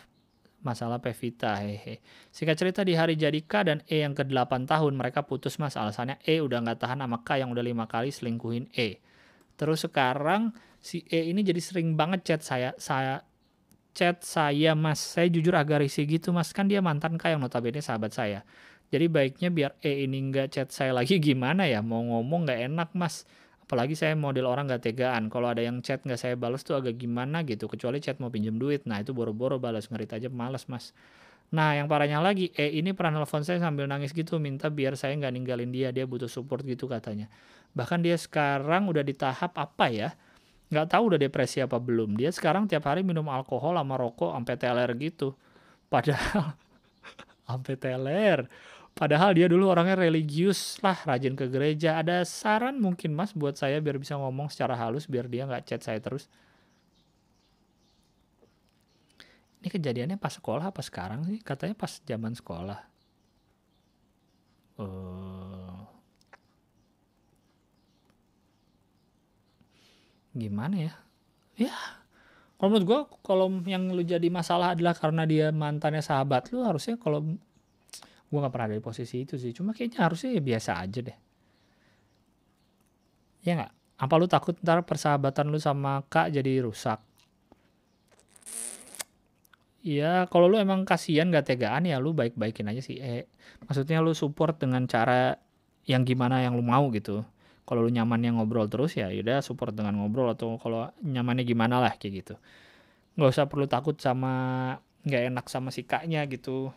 masalah 0.63 0.97
Pevita 1.03 1.59
hehe. 1.59 1.99
Singkat 2.31 2.55
cerita 2.55 2.81
di 2.87 2.95
hari 2.95 3.19
jadi 3.19 3.35
K 3.43 3.53
dan 3.67 3.79
E 3.89 4.01
yang 4.01 4.15
ke-8 4.15 4.69
tahun 4.69 4.93
mereka 4.95 5.27
putus 5.27 5.59
mas 5.59 5.75
alasannya 5.75 6.17
E 6.23 6.39
udah 6.39 6.63
nggak 6.63 6.79
tahan 6.79 7.03
sama 7.03 7.21
K 7.21 7.43
yang 7.43 7.51
udah 7.51 7.61
lima 7.65 7.85
kali 7.85 8.09
selingkuhin 8.09 8.71
E. 8.73 9.03
Terus 9.59 9.85
sekarang 9.85 10.55
si 10.79 11.03
E 11.11 11.29
ini 11.29 11.43
jadi 11.43 11.59
sering 11.59 11.93
banget 11.99 12.23
chat 12.23 12.41
saya 12.41 12.71
saya 12.79 13.21
chat 13.93 14.25
saya 14.25 14.73
mas 14.73 14.97
saya 14.97 15.29
jujur 15.29 15.53
agak 15.53 15.85
risih 15.85 16.09
gitu 16.09 16.33
mas 16.33 16.49
kan 16.49 16.65
dia 16.65 16.81
mantan 16.81 17.19
K 17.19 17.35
yang 17.35 17.43
notabene 17.43 17.83
sahabat 17.83 18.15
saya. 18.15 18.47
Jadi 18.93 19.09
baiknya 19.09 19.49
biar 19.49 19.71
E 19.81 20.05
ini 20.05 20.21
nggak 20.29 20.53
chat 20.53 20.69
saya 20.69 20.93
lagi 20.93 21.17
gimana 21.33 21.65
ya? 21.65 21.81
Mau 21.81 22.05
ngomong 22.05 22.45
nggak 22.45 22.59
enak 22.69 22.89
mas. 22.93 23.25
Apalagi 23.63 23.97
saya 23.97 24.13
model 24.13 24.45
orang 24.45 24.69
gak 24.69 24.85
tegaan. 24.85 25.33
Kalau 25.33 25.49
ada 25.49 25.63
yang 25.63 25.81
chat 25.81 26.05
nggak 26.05 26.19
saya 26.19 26.35
balas 26.37 26.61
tuh 26.61 26.77
agak 26.77 26.99
gimana 27.01 27.41
gitu. 27.41 27.65
Kecuali 27.65 27.97
chat 27.97 28.21
mau 28.21 28.29
pinjam 28.29 28.53
duit. 28.61 28.85
Nah 28.85 29.01
itu 29.01 29.17
boro-boro 29.17 29.57
balas 29.57 29.89
ngerit 29.89 30.13
aja 30.13 30.29
males 30.29 30.69
mas. 30.69 30.93
Nah 31.49 31.73
yang 31.73 31.89
parahnya 31.89 32.21
lagi 32.21 32.53
eh 32.53 32.69
ini 32.69 32.93
pernah 32.93 33.23
nelfon 33.23 33.41
saya 33.41 33.57
sambil 33.57 33.89
nangis 33.89 34.13
gitu 34.13 34.37
minta 34.37 34.69
biar 34.69 34.93
saya 34.93 35.17
nggak 35.17 35.33
ninggalin 35.33 35.73
dia. 35.73 35.89
Dia 35.89 36.05
butuh 36.05 36.29
support 36.29 36.61
gitu 36.61 36.85
katanya. 36.85 37.33
Bahkan 37.73 38.05
dia 38.05 38.13
sekarang 38.13 38.93
udah 38.93 39.01
di 39.01 39.17
tahap 39.17 39.57
apa 39.57 39.89
ya? 39.89 40.13
Nggak 40.69 40.93
tahu 40.93 41.15
udah 41.15 41.19
depresi 41.23 41.57
apa 41.65 41.81
belum. 41.81 42.13
Dia 42.13 42.29
sekarang 42.29 42.69
tiap 42.69 42.85
hari 42.85 43.01
minum 43.01 43.25
alkohol 43.25 43.73
sama 43.73 43.97
rokok 43.97 44.37
sampai 44.37 44.55
teler 44.59 44.89
gitu. 45.01 45.33
Padahal 45.89 46.53
sampai 47.49 47.73
teler 47.79 48.45
Padahal 48.93 49.33
dia 49.33 49.49
dulu 49.49 49.73
orangnya 49.73 49.97
religius 49.97 50.77
lah, 50.85 50.93
rajin 50.93 51.33
ke 51.33 51.49
gereja. 51.49 51.97
Ada 51.97 52.21
saran 52.29 52.77
mungkin 52.77 53.17
mas 53.17 53.33
buat 53.33 53.57
saya 53.57 53.81
biar 53.81 53.97
bisa 53.97 54.13
ngomong 54.21 54.53
secara 54.53 54.77
halus 54.77 55.09
biar 55.09 55.25
dia 55.25 55.49
nggak 55.49 55.65
chat 55.65 55.81
saya 55.81 55.97
terus. 55.97 56.29
Ini 59.63 59.71
kejadiannya 59.71 60.17
pas 60.21 60.35
sekolah 60.37 60.69
apa 60.69 60.83
sekarang 60.85 61.25
sih? 61.25 61.41
Katanya 61.41 61.73
pas 61.73 61.97
zaman 62.05 62.37
sekolah. 62.37 62.79
Uh, 64.77 65.85
gimana 70.37 70.75
ya? 70.89 70.93
Ya, 71.57 71.77
kalau 72.57 72.79
menurut 72.79 72.87
gue, 72.87 73.01
kalau 73.27 73.47
yang 73.67 73.91
lu 73.93 74.07
jadi 74.07 74.25
masalah 74.31 74.71
adalah 74.71 74.95
karena 74.97 75.27
dia 75.27 75.51
mantannya 75.51 75.99
sahabat 75.99 76.47
lu, 76.55 76.65
harusnya 76.65 76.95
kalau 76.95 77.35
gue 78.33 78.41
gak 78.41 78.49
pernah 78.49 78.73
ada 78.73 78.77
di 78.77 78.81
posisi 78.81 79.21
itu 79.21 79.37
sih. 79.37 79.53
Cuma 79.53 79.77
kayaknya 79.77 80.09
harusnya 80.09 80.33
ya 80.33 80.41
biasa 80.41 80.71
aja 80.81 80.99
deh. 81.05 81.17
Ya 83.45 83.53
nggak? 83.61 83.71
Apa 84.01 84.13
lu 84.17 84.25
takut 84.25 84.57
ntar 84.65 84.81
persahabatan 84.81 85.53
lu 85.53 85.61
sama 85.61 86.01
kak 86.09 86.33
jadi 86.33 86.65
rusak? 86.65 86.97
Ya 89.85 90.25
kalau 90.33 90.49
lu 90.49 90.57
emang 90.57 90.81
kasihan 90.81 91.29
gak 91.29 91.53
tegaan 91.53 91.85
ya 91.85 92.01
lu 92.01 92.17
baik-baikin 92.17 92.65
aja 92.73 92.81
sih. 92.81 92.97
Eh 92.97 93.29
maksudnya 93.69 94.01
lu 94.01 94.17
support 94.17 94.57
dengan 94.57 94.89
cara 94.89 95.37
yang 95.85 96.01
gimana 96.01 96.41
yang 96.41 96.57
lu 96.57 96.65
mau 96.65 96.89
gitu. 96.89 97.21
Kalau 97.69 97.85
lu 97.85 97.93
nyamannya 97.93 98.33
ngobrol 98.33 98.65
terus 98.65 98.97
ya 98.97 99.13
udah 99.13 99.45
support 99.45 99.77
dengan 99.77 99.93
ngobrol 100.01 100.33
atau 100.33 100.57
kalau 100.57 100.89
nyamannya 101.05 101.45
gimana 101.45 101.77
lah 101.77 101.93
kayak 102.01 102.25
gitu. 102.25 102.35
Nggak 103.13 103.29
usah 103.29 103.45
perlu 103.45 103.69
takut 103.69 103.93
sama 104.01 104.33
nggak 105.05 105.21
enak 105.29 105.45
sama 105.51 105.69
si 105.69 105.85
kaknya 105.85 106.25
gitu 106.31 106.73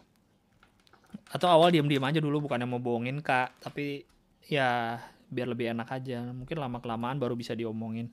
atau 1.30 1.48
awal 1.50 1.72
diem-diem 1.72 2.02
aja 2.02 2.18
dulu 2.20 2.46
bukannya 2.46 2.68
mau 2.68 2.80
bohongin 2.82 3.20
kak. 3.24 3.58
Tapi 3.62 4.04
ya 4.46 5.00
biar 5.28 5.48
lebih 5.50 5.74
enak 5.74 5.88
aja. 5.90 6.22
Mungkin 6.30 6.56
lama 6.56 6.78
kelamaan 6.78 7.18
baru 7.18 7.34
bisa 7.34 7.52
diomongin. 7.52 8.12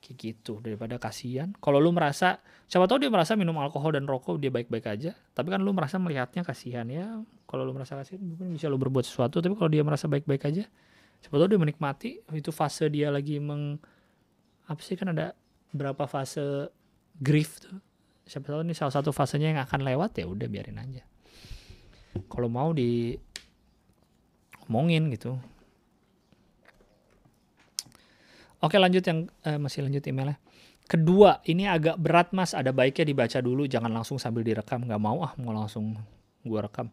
Kayak 0.00 0.16
gitu 0.20 0.60
daripada 0.60 1.00
kasihan. 1.00 1.50
Kalau 1.58 1.80
lu 1.80 1.90
merasa 1.90 2.38
siapa 2.68 2.86
tahu 2.86 3.02
dia 3.02 3.10
merasa 3.10 3.34
minum 3.34 3.56
alkohol 3.58 3.96
dan 3.96 4.04
rokok 4.04 4.38
dia 4.38 4.52
baik-baik 4.52 4.86
aja. 4.86 5.16
Tapi 5.34 5.48
kan 5.48 5.60
lu 5.64 5.72
merasa 5.72 5.96
melihatnya 5.96 6.44
kasihan. 6.44 6.86
Ya 6.86 7.20
kalau 7.48 7.64
lu 7.64 7.72
merasa 7.72 7.96
kasihan 7.96 8.22
mungkin 8.22 8.52
bisa 8.54 8.68
lu 8.68 8.76
berbuat 8.76 9.08
sesuatu. 9.08 9.40
Tapi 9.40 9.56
kalau 9.56 9.70
dia 9.72 9.82
merasa 9.82 10.06
baik-baik 10.06 10.42
aja 10.46 10.64
siapa 11.24 11.34
tahu 11.40 11.48
dia 11.56 11.60
menikmati. 11.60 12.22
Itu 12.36 12.52
fase 12.52 12.92
dia 12.92 13.08
lagi 13.08 13.40
meng 13.40 13.80
apa 14.66 14.82
sih 14.82 14.94
kan 14.98 15.14
ada 15.16 15.32
berapa 15.72 16.04
fase 16.06 16.70
grief 17.18 17.64
tuh. 17.64 17.80
Siapa 18.26 18.50
tahu 18.50 18.66
ini 18.66 18.74
salah 18.74 18.90
satu 18.90 19.14
fasenya 19.14 19.54
yang 19.54 19.62
akan 19.62 19.86
lewat 19.86 20.18
ya 20.18 20.26
udah 20.26 20.50
biarin 20.50 20.82
aja 20.82 21.06
kalau 22.26 22.48
mau 22.48 22.72
di 22.72 23.16
ngomongin 24.66 25.12
gitu. 25.14 25.38
Oke 28.64 28.80
lanjut 28.80 29.04
yang 29.04 29.28
eh, 29.46 29.60
masih 29.60 29.86
lanjut 29.86 30.02
emailnya. 30.08 30.40
Kedua 30.86 31.42
ini 31.46 31.66
agak 31.66 31.98
berat 31.98 32.30
mas. 32.30 32.54
Ada 32.54 32.70
baiknya 32.70 33.06
dibaca 33.06 33.38
dulu 33.42 33.66
jangan 33.66 33.90
langsung 33.90 34.18
sambil 34.22 34.46
direkam. 34.46 34.86
Nggak 34.86 35.02
mau 35.02 35.22
ah 35.22 35.34
mau 35.38 35.54
langsung 35.54 35.98
gua 36.46 36.66
rekam. 36.66 36.90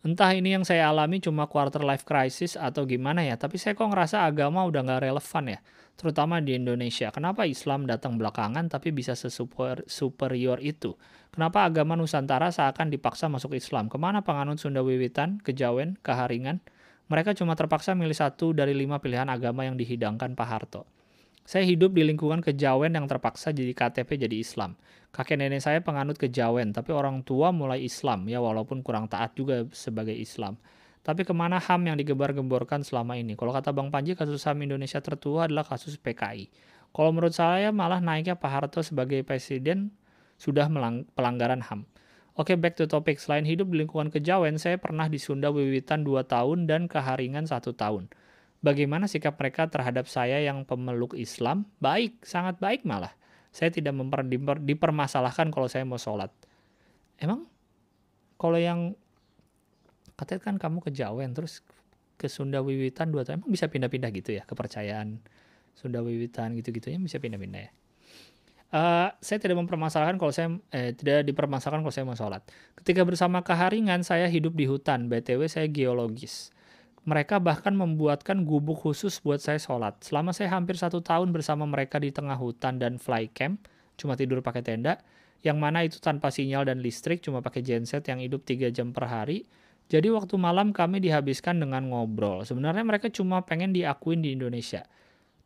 Entah 0.00 0.32
ini 0.32 0.56
yang 0.56 0.64
saya 0.64 0.88
alami 0.88 1.20
cuma 1.20 1.44
quarter 1.44 1.84
life 1.84 2.08
crisis 2.08 2.56
atau 2.56 2.88
gimana 2.88 3.20
ya 3.20 3.36
tapi 3.36 3.60
saya 3.60 3.76
kok 3.76 3.84
ngerasa 3.84 4.24
agama 4.24 4.64
udah 4.64 4.80
nggak 4.80 5.02
relevan 5.04 5.44
ya 5.56 5.58
terutama 6.00 6.40
di 6.40 6.56
Indonesia. 6.56 7.12
Kenapa 7.12 7.44
Islam 7.44 7.84
datang 7.84 8.16
belakangan 8.16 8.72
tapi 8.72 8.96
bisa 8.96 9.12
sesuper 9.12 9.84
superior 9.84 10.56
itu 10.64 10.96
Kenapa 11.30 11.62
agama 11.62 11.94
Nusantara 11.94 12.50
seakan 12.50 12.90
dipaksa 12.90 13.30
masuk 13.30 13.54
Islam? 13.54 13.86
Ke 13.86 14.02
mana 14.02 14.26
penganut 14.26 14.58
Sunda 14.58 14.82
Wiwitan, 14.82 15.38
Kejawen, 15.38 15.94
Keharingan? 16.02 16.58
Mereka 17.06 17.38
cuma 17.38 17.54
terpaksa 17.54 17.94
milih 17.94 18.14
satu 18.14 18.50
dari 18.50 18.74
lima 18.74 18.98
pilihan 18.98 19.30
agama 19.30 19.62
yang 19.62 19.78
dihidangkan 19.78 20.34
Pak 20.34 20.48
Harto. 20.50 20.90
Saya 21.46 21.66
hidup 21.66 21.94
di 21.94 22.06
lingkungan 22.06 22.42
kejawen 22.42 22.94
yang 22.94 23.10
terpaksa 23.10 23.50
jadi 23.50 23.74
KTP 23.74 24.26
jadi 24.26 24.36
Islam. 24.38 24.78
Kakek 25.10 25.38
nenek 25.38 25.58
saya 25.58 25.82
penganut 25.82 26.14
kejawen, 26.14 26.70
tapi 26.70 26.94
orang 26.94 27.26
tua 27.26 27.50
mulai 27.50 27.82
Islam, 27.82 28.30
ya 28.30 28.38
walaupun 28.38 28.86
kurang 28.86 29.10
taat 29.10 29.34
juga 29.34 29.66
sebagai 29.74 30.14
Islam. 30.14 30.54
Tapi 31.02 31.26
ke 31.26 31.34
mana 31.34 31.58
HAM 31.58 31.90
yang 31.90 31.96
digebar-gemborkan 31.98 32.86
selama 32.86 33.18
ini? 33.18 33.34
Kalau 33.34 33.50
kata 33.50 33.74
Bang 33.74 33.90
Panji, 33.90 34.14
kasus 34.14 34.46
HAM 34.46 34.62
Indonesia 34.62 35.02
tertua 35.02 35.50
adalah 35.50 35.66
kasus 35.66 35.98
PKI. 35.98 36.46
Kalau 36.94 37.10
menurut 37.10 37.34
saya 37.34 37.74
malah 37.74 37.98
naiknya 37.98 38.38
Pak 38.38 38.50
Harto 38.50 38.82
sebagai 38.82 39.22
presiden 39.22 39.94
sudah 40.40 40.72
pelanggaran 41.12 41.60
HAM. 41.60 41.84
Oke, 42.40 42.56
back 42.56 42.80
to 42.80 42.88
topic. 42.88 43.20
Selain 43.20 43.44
hidup 43.44 43.68
di 43.68 43.84
lingkungan 43.84 44.08
kejawen, 44.08 44.56
saya 44.56 44.80
pernah 44.80 45.12
di 45.12 45.20
Sunda 45.20 45.52
Wiwitan 45.52 46.00
2 46.00 46.24
tahun 46.24 46.64
dan 46.64 46.88
keharingan 46.88 47.44
satu 47.44 47.76
tahun. 47.76 48.08
Bagaimana 48.64 49.04
sikap 49.04 49.36
mereka 49.36 49.68
terhadap 49.68 50.08
saya 50.08 50.40
yang 50.40 50.64
pemeluk 50.64 51.12
Islam? 51.12 51.68
Baik, 51.84 52.24
sangat 52.24 52.56
baik 52.56 52.88
malah. 52.88 53.12
Saya 53.52 53.68
tidak 53.68 53.92
memper, 53.92 54.24
diper, 54.24 54.56
dipermasalahkan 54.56 55.52
kalau 55.52 55.68
saya 55.68 55.84
mau 55.84 56.00
sholat. 56.00 56.32
Emang 57.20 57.44
kalau 58.40 58.56
yang 58.56 58.96
katanya 60.16 60.40
kan 60.40 60.56
kamu 60.56 60.78
kejawen 60.88 61.36
terus 61.36 61.60
ke 62.16 62.28
Sunda 62.28 62.64
Wiwitan 62.64 63.12
dua 63.12 63.24
tahun, 63.24 63.44
emang 63.44 63.52
bisa 63.52 63.68
pindah-pindah 63.68 64.12
gitu 64.12 64.36
ya 64.36 64.44
kepercayaan 64.44 65.20
Sunda 65.72 66.04
Wiwitan 66.04 66.52
gitu-gitu 66.56 66.92
ya 66.92 67.00
bisa 67.00 67.16
pindah-pindah 67.16 67.60
ya? 67.64 67.72
Uh, 68.70 69.10
saya 69.18 69.42
tidak 69.42 69.58
mempermasalahkan 69.58 70.14
kalau 70.14 70.30
saya 70.30 70.54
eh, 70.70 70.94
tidak 70.94 71.26
dipermasalahkan 71.26 71.82
kalau 71.82 71.90
saya 71.90 72.06
mau 72.06 72.14
sholat. 72.14 72.38
Ketika 72.78 73.02
bersama 73.02 73.42
keharingan 73.42 74.06
saya 74.06 74.30
hidup 74.30 74.54
di 74.54 74.70
hutan. 74.70 75.10
btw 75.10 75.50
saya 75.50 75.66
geologis. 75.66 76.54
Mereka 77.02 77.42
bahkan 77.42 77.74
membuatkan 77.74 78.46
gubuk 78.46 78.78
khusus 78.86 79.18
buat 79.18 79.42
saya 79.42 79.58
sholat. 79.58 79.98
Selama 80.06 80.30
saya 80.30 80.54
hampir 80.54 80.78
satu 80.78 81.02
tahun 81.02 81.34
bersama 81.34 81.66
mereka 81.66 81.98
di 81.98 82.14
tengah 82.14 82.38
hutan 82.38 82.78
dan 82.78 83.02
fly 83.02 83.26
camp, 83.34 83.66
cuma 83.98 84.14
tidur 84.14 84.38
pakai 84.38 84.62
tenda, 84.62 85.02
yang 85.42 85.58
mana 85.58 85.82
itu 85.82 85.98
tanpa 85.98 86.30
sinyal 86.30 86.68
dan 86.68 86.78
listrik, 86.78 87.24
cuma 87.24 87.42
pakai 87.42 87.64
genset 87.64 88.06
yang 88.06 88.22
hidup 88.22 88.46
3 88.46 88.70
jam 88.70 88.94
per 88.94 89.10
hari. 89.10 89.48
Jadi 89.90 90.06
waktu 90.14 90.38
malam 90.38 90.70
kami 90.70 91.02
dihabiskan 91.02 91.58
dengan 91.58 91.90
ngobrol. 91.90 92.46
Sebenarnya 92.46 92.86
mereka 92.86 93.10
cuma 93.10 93.42
pengen 93.42 93.74
diakuin 93.74 94.22
di 94.22 94.38
Indonesia, 94.38 94.86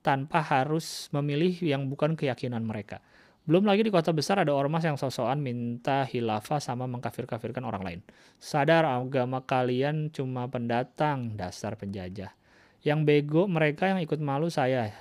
tanpa 0.04 0.44
harus 0.44 1.08
memilih 1.16 1.56
yang 1.64 1.88
bukan 1.88 2.12
keyakinan 2.12 2.60
mereka. 2.60 3.00
Belum 3.44 3.68
lagi 3.68 3.84
di 3.84 3.92
kota 3.92 4.08
besar 4.08 4.40
ada 4.40 4.56
ormas 4.56 4.88
yang 4.88 4.96
sosokan 4.96 5.36
minta 5.36 6.08
hilafah 6.08 6.64
sama 6.64 6.88
mengkafir-kafirkan 6.88 7.60
orang 7.68 7.82
lain. 7.84 8.00
Sadar 8.40 8.88
agama 8.88 9.44
kalian 9.44 10.08
cuma 10.08 10.48
pendatang, 10.48 11.36
dasar 11.36 11.76
penjajah. 11.76 12.32
Yang 12.80 13.00
bego 13.04 13.44
mereka 13.44 13.92
yang 13.92 14.00
ikut 14.00 14.16
malu 14.16 14.48
saya. 14.48 14.96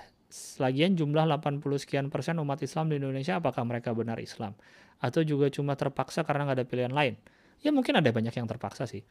Lagian 0.59 0.99
jumlah 0.99 1.23
80 1.23 1.63
sekian 1.79 2.11
persen 2.11 2.35
umat 2.35 2.59
Islam 2.59 2.91
di 2.91 2.99
Indonesia 2.99 3.39
apakah 3.39 3.63
mereka 3.63 3.95
benar 3.95 4.19
Islam? 4.19 4.59
Atau 4.99 5.23
juga 5.23 5.47
cuma 5.47 5.79
terpaksa 5.79 6.27
karena 6.27 6.43
nggak 6.51 6.57
ada 6.59 6.67
pilihan 6.67 6.91
lain? 6.91 7.15
Ya 7.63 7.71
mungkin 7.71 7.95
ada 7.95 8.11
banyak 8.11 8.35
yang 8.35 8.47
terpaksa 8.51 8.83
sih. 8.83 9.07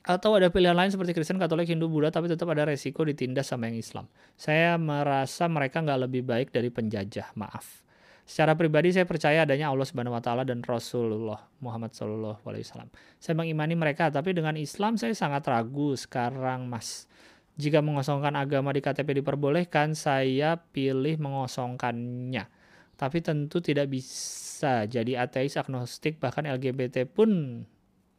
Atau 0.00 0.32
ada 0.32 0.48
pilihan 0.48 0.72
lain 0.72 0.88
seperti 0.88 1.12
Kristen, 1.12 1.36
Katolik, 1.36 1.68
Hindu, 1.68 1.92
Buddha, 1.92 2.08
tapi 2.08 2.32
tetap 2.32 2.48
ada 2.48 2.64
resiko 2.64 3.04
ditindas 3.04 3.52
sama 3.52 3.68
yang 3.68 3.76
Islam. 3.76 4.08
Saya 4.32 4.80
merasa 4.80 5.44
mereka 5.44 5.84
nggak 5.84 6.08
lebih 6.08 6.24
baik 6.24 6.48
dari 6.56 6.72
penjajah, 6.72 7.36
maaf. 7.36 7.87
Secara 8.28 8.52
pribadi 8.52 8.92
saya 8.92 9.08
percaya 9.08 9.48
adanya 9.48 9.72
Allah 9.72 9.88
Subhanahu 9.88 10.12
wa 10.12 10.20
taala 10.20 10.44
dan 10.44 10.60
Rasulullah 10.60 11.48
Muhammad 11.64 11.96
sallallahu 11.96 12.44
alaihi 12.44 12.60
wasallam. 12.68 12.92
Saya 13.16 13.32
mengimani 13.32 13.72
mereka, 13.72 14.12
tapi 14.12 14.36
dengan 14.36 14.52
Islam 14.60 15.00
saya 15.00 15.16
sangat 15.16 15.48
ragu 15.48 15.96
sekarang, 15.96 16.68
Mas. 16.68 17.08
Jika 17.56 17.80
mengosongkan 17.80 18.36
agama 18.36 18.76
di 18.76 18.84
KTP 18.84 19.24
diperbolehkan, 19.24 19.96
saya 19.96 20.60
pilih 20.60 21.16
mengosongkannya. 21.16 22.52
Tapi 23.00 23.18
tentu 23.24 23.64
tidak 23.64 23.88
bisa 23.88 24.84
jadi 24.84 25.24
ateis, 25.24 25.56
agnostik, 25.56 26.20
bahkan 26.20 26.44
LGBT 26.44 27.08
pun 27.08 27.64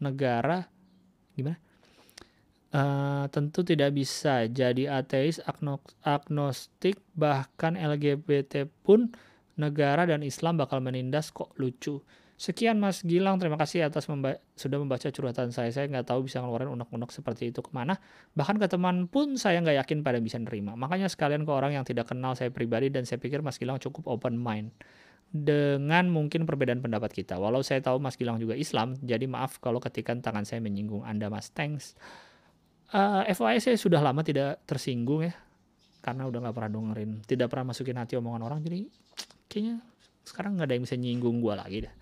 negara 0.01 0.73
gimana? 1.37 1.61
Uh, 2.69 3.29
tentu 3.29 3.61
tidak 3.61 3.93
bisa 3.93 4.49
jadi 4.49 5.05
ateis, 5.05 5.37
agnostik, 5.45 6.97
bahkan 7.13 7.77
LGBT 7.77 8.65
pun 8.81 9.13
negara 9.59 10.07
dan 10.07 10.23
Islam 10.23 10.55
bakal 10.55 10.79
menindas 10.79 11.29
kok 11.35 11.51
lucu. 11.59 11.99
Sekian 12.39 12.79
Mas 12.79 13.03
Gilang, 13.03 13.35
terima 13.35 13.59
kasih 13.59 13.91
atas 13.91 14.07
memba 14.07 14.39
sudah 14.55 14.79
membaca 14.79 15.11
curhatan 15.11 15.51
saya. 15.51 15.75
Saya 15.75 15.91
nggak 15.91 16.07
tahu 16.07 16.23
bisa 16.23 16.39
ngeluarin 16.39 16.71
unek-unek 16.71 17.11
seperti 17.11 17.51
itu 17.51 17.59
ke 17.59 17.67
mana. 17.75 17.99
Bahkan 18.31 18.55
ke 18.63 18.71
teman 18.71 19.11
pun 19.11 19.35
saya 19.35 19.59
nggak 19.59 19.83
yakin 19.83 20.07
pada 20.07 20.23
bisa 20.23 20.39
nerima. 20.39 20.79
Makanya 20.79 21.11
sekalian 21.11 21.43
ke 21.43 21.51
orang 21.51 21.75
yang 21.75 21.83
tidak 21.83 22.07
kenal 22.07 22.39
saya 22.39 22.47
pribadi 22.47 22.87
dan 22.87 23.03
saya 23.03 23.19
pikir 23.19 23.43
Mas 23.43 23.59
Gilang 23.59 23.75
cukup 23.83 24.07
open 24.07 24.39
mind 24.39 24.71
dengan 25.29 26.09
mungkin 26.09 26.47
perbedaan 26.47 26.79
pendapat 26.79 27.11
kita. 27.11 27.35
Walau 27.37 27.59
saya 27.59 27.83
tahu 27.83 27.99
Mas 27.99 28.15
Gilang 28.15 28.39
juga 28.39 28.55
Islam, 28.55 28.95
jadi 29.03 29.27
maaf 29.29 29.61
kalau 29.61 29.83
ketika 29.83 30.15
tangan 30.17 30.47
saya 30.47 30.63
menyinggung 30.63 31.03
Anda 31.03 31.27
Mas. 31.27 31.53
Thanks. 31.53 31.93
Uh, 32.89 33.21
eh, 33.27 33.37
FYI 33.37 33.61
saya 33.61 33.75
sudah 33.77 34.01
lama 34.01 34.25
tidak 34.25 34.65
tersinggung 34.65 35.29
ya, 35.29 35.35
karena 36.01 36.25
udah 36.25 36.39
nggak 36.41 36.55
pernah 36.57 36.71
dengerin, 36.73 37.11
tidak 37.29 37.53
pernah 37.53 37.75
masukin 37.75 38.01
hati 38.01 38.17
omongan 38.17 38.41
orang, 38.41 38.59
jadi 38.65 38.89
kayaknya 39.49 39.81
sekarang 40.23 40.55
nggak 40.55 40.67
ada 40.69 40.73
yang 40.77 40.85
bisa 40.85 40.95
nyinggung 40.95 41.41
gue 41.41 41.53
lagi 41.57 41.77
deh. 41.89 41.93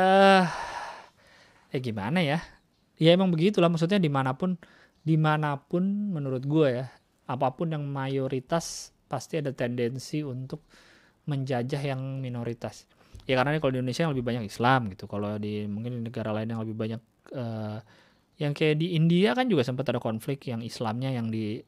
uh, 0.00 0.44
eh 1.76 1.80
gimana 1.84 2.24
ya? 2.24 2.40
Ya 2.96 3.12
emang 3.12 3.28
begitulah 3.28 3.68
maksudnya 3.68 4.00
di 4.00 4.08
mana 4.08 4.32
pun 4.32 4.56
di 5.04 5.20
mana 5.20 5.60
pun 5.60 5.84
menurut 6.16 6.48
gue 6.48 6.80
ya 6.80 6.88
apa 7.28 7.52
pun 7.52 7.72
yang 7.72 7.84
mayoritas 7.84 8.96
pasti 9.08 9.44
ada 9.44 9.52
tendensi 9.52 10.24
untuk 10.24 10.64
menjajah 11.28 11.80
yang 11.84 12.00
minoritas. 12.20 12.88
Ya 13.24 13.40
karena 13.40 13.56
kalau 13.60 13.76
di 13.76 13.80
Indonesia 13.80 14.04
yang 14.08 14.12
lebih 14.12 14.26
banyak 14.26 14.44
Islam 14.48 14.92
gitu. 14.92 15.04
Kalau 15.08 15.36
di 15.40 15.64
mungkin 15.64 16.00
di 16.00 16.02
negara 16.08 16.32
lain 16.32 16.48
yang 16.52 16.60
lebih 16.64 16.76
banyak 16.76 17.00
uh, 17.36 17.78
yang 18.36 18.52
kayak 18.52 18.76
di 18.80 18.98
India 18.98 19.32
kan 19.32 19.48
juga 19.48 19.64
sempat 19.64 19.88
ada 19.88 20.00
konflik 20.02 20.44
yang 20.48 20.60
Islamnya 20.60 21.14
yang 21.14 21.32
di 21.32 21.62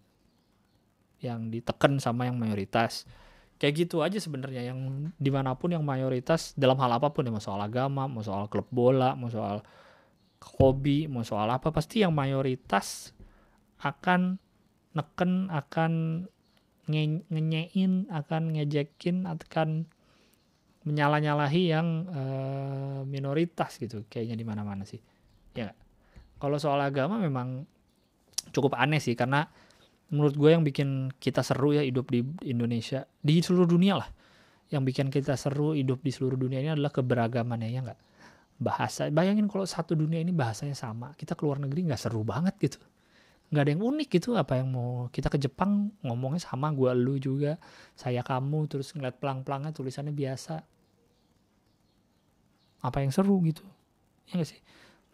yang 1.27 1.51
ditekan 1.51 1.99
sama 1.99 2.31
yang 2.31 2.39
mayoritas. 2.39 3.05
Kayak 3.57 3.89
gitu 3.89 4.05
aja 4.05 4.20
sebenarnya 4.20 4.68
yang 4.68 5.11
di 5.16 5.31
mana 5.33 5.57
pun 5.57 5.72
yang 5.72 5.81
mayoritas 5.81 6.53
dalam 6.55 6.77
hal 6.77 6.93
apa 7.01 7.09
pun 7.11 7.24
ya 7.24 7.33
mau 7.33 7.41
soal 7.41 7.57
agama 7.64 8.05
mau 8.05 8.20
soal 8.20 8.53
klub 8.53 8.68
bola 8.68 9.16
mau 9.16 9.33
soal 9.33 9.64
hobi 10.61 11.09
mau 11.09 11.24
soal 11.24 11.49
apa 11.49 11.72
pasti 11.72 12.05
yang 12.05 12.12
mayoritas 12.12 13.16
akan 13.81 14.37
neken 14.93 15.49
akan 15.49 15.93
nge 16.87 17.27
ngenyein 17.33 18.12
akan 18.12 18.61
ngejekin 18.61 19.24
akan 19.24 19.89
menyalah-nyalahi 20.87 21.62
yang 21.72 22.07
uh, 22.12 23.01
minoritas 23.09 23.81
gitu 23.81 24.07
kayaknya 24.07 24.39
di 24.39 24.47
mana-mana 24.47 24.87
sih. 24.87 25.03
Ya 25.57 25.74
kalau 26.37 26.61
soal 26.61 26.79
agama 26.85 27.16
memang 27.18 27.64
cukup 28.55 28.79
aneh 28.79 29.03
sih 29.03 29.18
karena 29.18 29.51
menurut 30.11 30.35
gue 30.39 30.51
yang 30.55 30.63
bikin 30.63 31.11
kita 31.19 31.43
seru 31.43 31.75
ya 31.75 31.83
hidup 31.83 32.15
di 32.15 32.23
Indonesia 32.47 33.03
di 33.19 33.43
seluruh 33.43 33.67
dunia 33.67 33.99
lah. 33.99 34.09
Yang 34.71 34.83
bikin 34.93 35.07
kita 35.11 35.39
seru 35.39 35.75
hidup 35.75 36.03
di 36.03 36.11
seluruh 36.11 36.39
dunia 36.39 36.59
ini 36.63 36.71
adalah 36.75 36.91
keberagamannya 36.91 37.69
ya 37.71 37.81
nggak? 37.87 38.01
Bahasa 38.57 39.11
bayangin 39.11 39.51
kalau 39.51 39.67
satu 39.67 39.95
dunia 39.99 40.23
ini 40.23 40.31
bahasanya 40.31 40.75
sama 40.75 41.15
kita 41.19 41.35
keluar 41.35 41.59
negeri 41.59 41.91
nggak 41.91 42.01
seru 42.01 42.23
banget 42.23 42.55
gitu. 42.59 42.79
Nggak 43.51 43.63
ada 43.63 43.71
yang 43.71 43.83
unik 43.83 44.09
gitu 44.11 44.35
apa 44.35 44.59
yang 44.59 44.75
mau 44.75 45.07
kita 45.15 45.31
ke 45.31 45.39
Jepang 45.39 45.95
ngomongnya 46.03 46.43
sama 46.43 46.75
gue 46.75 46.91
lu 46.99 47.15
juga 47.19 47.63
saya 47.95 48.27
kamu 48.27 48.67
terus 48.67 48.91
ngeliat 48.95 49.23
pelang-pelangnya 49.23 49.71
tulisannya 49.71 50.15
biasa. 50.15 50.55
Apa 52.83 53.03
yang 53.03 53.11
seru 53.11 53.39
gitu? 53.43 53.63
Ya 54.31 54.43
gak 54.43 54.51
sih? 54.51 54.61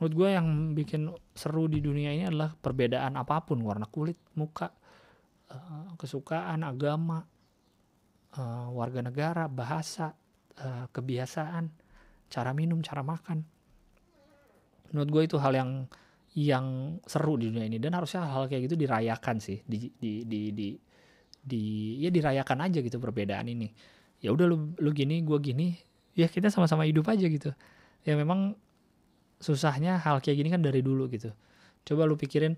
Menurut 0.01 0.15
gue 0.17 0.29
yang 0.33 0.49
bikin 0.75 1.13
seru 1.37 1.69
di 1.69 1.79
dunia 1.79 2.11
ini 2.11 2.25
adalah 2.27 2.57
perbedaan 2.57 3.15
apa 3.21 3.45
pun 3.45 3.61
warna 3.63 3.87
kulit 3.87 4.17
muka 4.35 4.73
Eh, 5.53 5.93
kesukaan, 6.01 6.65
agama, 6.65 7.21
uh, 8.41 8.69
warga 8.73 9.05
negara, 9.05 9.45
bahasa, 9.53 10.17
uh, 10.57 10.89
kebiasaan, 10.89 11.69
cara 12.33 12.57
minum, 12.57 12.81
cara 12.81 13.05
makan. 13.05 13.45
Menurut 14.91 15.09
gue 15.13 15.23
itu 15.29 15.37
hal 15.37 15.53
yang 15.53 15.71
yang 16.33 16.97
seru 17.05 17.37
di 17.37 17.53
dunia 17.53 17.69
ini 17.69 17.77
dan 17.77 17.93
harusnya 17.93 18.25
hal, 18.25 18.49
-hal 18.49 18.51
kayak 18.51 18.65
gitu 18.65 18.81
dirayakan 18.81 19.37
sih 19.37 19.61
di 19.69 19.93
di 20.01 20.25
di 20.25 20.41
di, 20.57 20.69
di 21.45 21.63
ya 22.01 22.09
dirayakan 22.09 22.73
aja 22.73 22.81
gitu 22.81 22.97
perbedaan 22.97 23.53
ini. 23.53 23.69
Ya 24.25 24.33
udah 24.33 24.49
lu 24.49 24.73
lu 24.81 24.91
gini, 24.97 25.21
gue 25.21 25.37
gini, 25.37 25.77
ya 26.17 26.33
kita 26.33 26.49
sama-sama 26.49 26.89
hidup 26.89 27.05
aja 27.13 27.29
gitu. 27.29 27.53
Ya 28.09 28.17
memang 28.17 28.57
susahnya 29.45 30.01
hal 30.01 30.25
kayak 30.25 30.41
gini 30.41 30.49
kan 30.49 30.65
dari 30.65 30.81
dulu 30.81 31.13
gitu. 31.13 31.29
Coba 31.85 32.09
lu 32.09 32.17
pikirin 32.17 32.57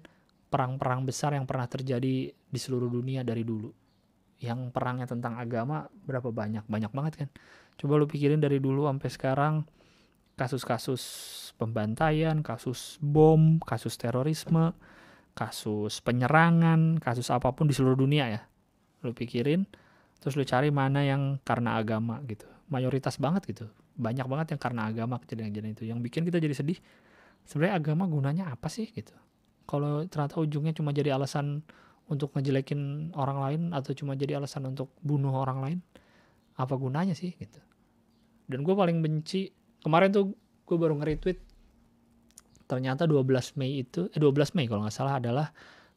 perang-perang 0.55 1.03
besar 1.03 1.35
yang 1.35 1.51
pernah 1.51 1.67
terjadi 1.67 2.31
di 2.31 2.59
seluruh 2.63 2.87
dunia 2.87 3.27
dari 3.27 3.43
dulu. 3.43 3.75
Yang 4.39 4.71
perangnya 4.71 5.11
tentang 5.11 5.35
agama 5.35 5.91
berapa 6.07 6.31
banyak? 6.31 6.71
Banyak 6.71 6.95
banget 6.95 7.27
kan. 7.27 7.29
Coba 7.75 7.99
lu 7.99 8.07
pikirin 8.07 8.39
dari 8.39 8.63
dulu 8.63 8.87
sampai 8.87 9.11
sekarang 9.11 9.55
kasus-kasus 10.39 11.03
pembantaian, 11.59 12.39
kasus 12.47 13.03
bom, 13.03 13.59
kasus 13.67 13.99
terorisme, 13.99 14.71
kasus 15.35 15.99
penyerangan, 16.07 17.03
kasus 17.03 17.35
apa 17.35 17.51
pun 17.51 17.67
di 17.67 17.75
seluruh 17.75 17.99
dunia 17.99 18.31
ya. 18.31 18.47
Lu 19.03 19.11
pikirin, 19.11 19.67
terus 20.23 20.39
lu 20.39 20.47
cari 20.47 20.71
mana 20.71 21.03
yang 21.03 21.43
karena 21.43 21.83
agama 21.83 22.23
gitu. 22.31 22.47
Mayoritas 22.71 23.19
banget 23.19 23.43
gitu. 23.51 23.67
Banyak 23.99 24.31
banget 24.31 24.55
yang 24.55 24.61
karena 24.63 24.87
agama 24.87 25.19
kejadian-kejadian 25.19 25.75
itu. 25.75 25.83
Yang 25.91 25.99
bikin 26.07 26.23
kita 26.31 26.39
jadi 26.39 26.55
sedih, 26.55 26.79
sebenarnya 27.43 27.75
agama 27.75 28.07
gunanya 28.07 28.55
apa 28.55 28.71
sih 28.71 28.87
gitu 28.95 29.19
kalau 29.65 30.05
ternyata 30.09 30.41
ujungnya 30.41 30.73
cuma 30.77 30.93
jadi 30.93 31.17
alasan 31.17 31.65
untuk 32.09 32.37
ngejelekin 32.37 33.13
orang 33.17 33.39
lain 33.41 33.63
atau 33.73 33.97
cuma 33.97 34.13
jadi 34.13 34.37
alasan 34.37 34.69
untuk 34.69 34.93
bunuh 35.01 35.33
orang 35.33 35.59
lain 35.65 35.79
apa 36.61 36.75
gunanya 36.77 37.17
sih 37.17 37.33
gitu. 37.35 37.61
Dan 38.45 38.61
gue 38.61 38.75
paling 38.77 39.01
benci 39.01 39.49
kemarin 39.81 40.13
tuh 40.13 40.37
gue 40.65 40.77
baru 40.77 40.97
nge-retweet 41.01 41.39
ternyata 42.65 43.05
12 43.05 43.61
Mei 43.61 43.85
itu 43.85 44.09
eh 44.13 44.21
12 44.21 44.57
Mei 44.57 44.65
kalau 44.65 44.89
nggak 44.89 44.97
salah 44.97 45.21
adalah 45.21 45.53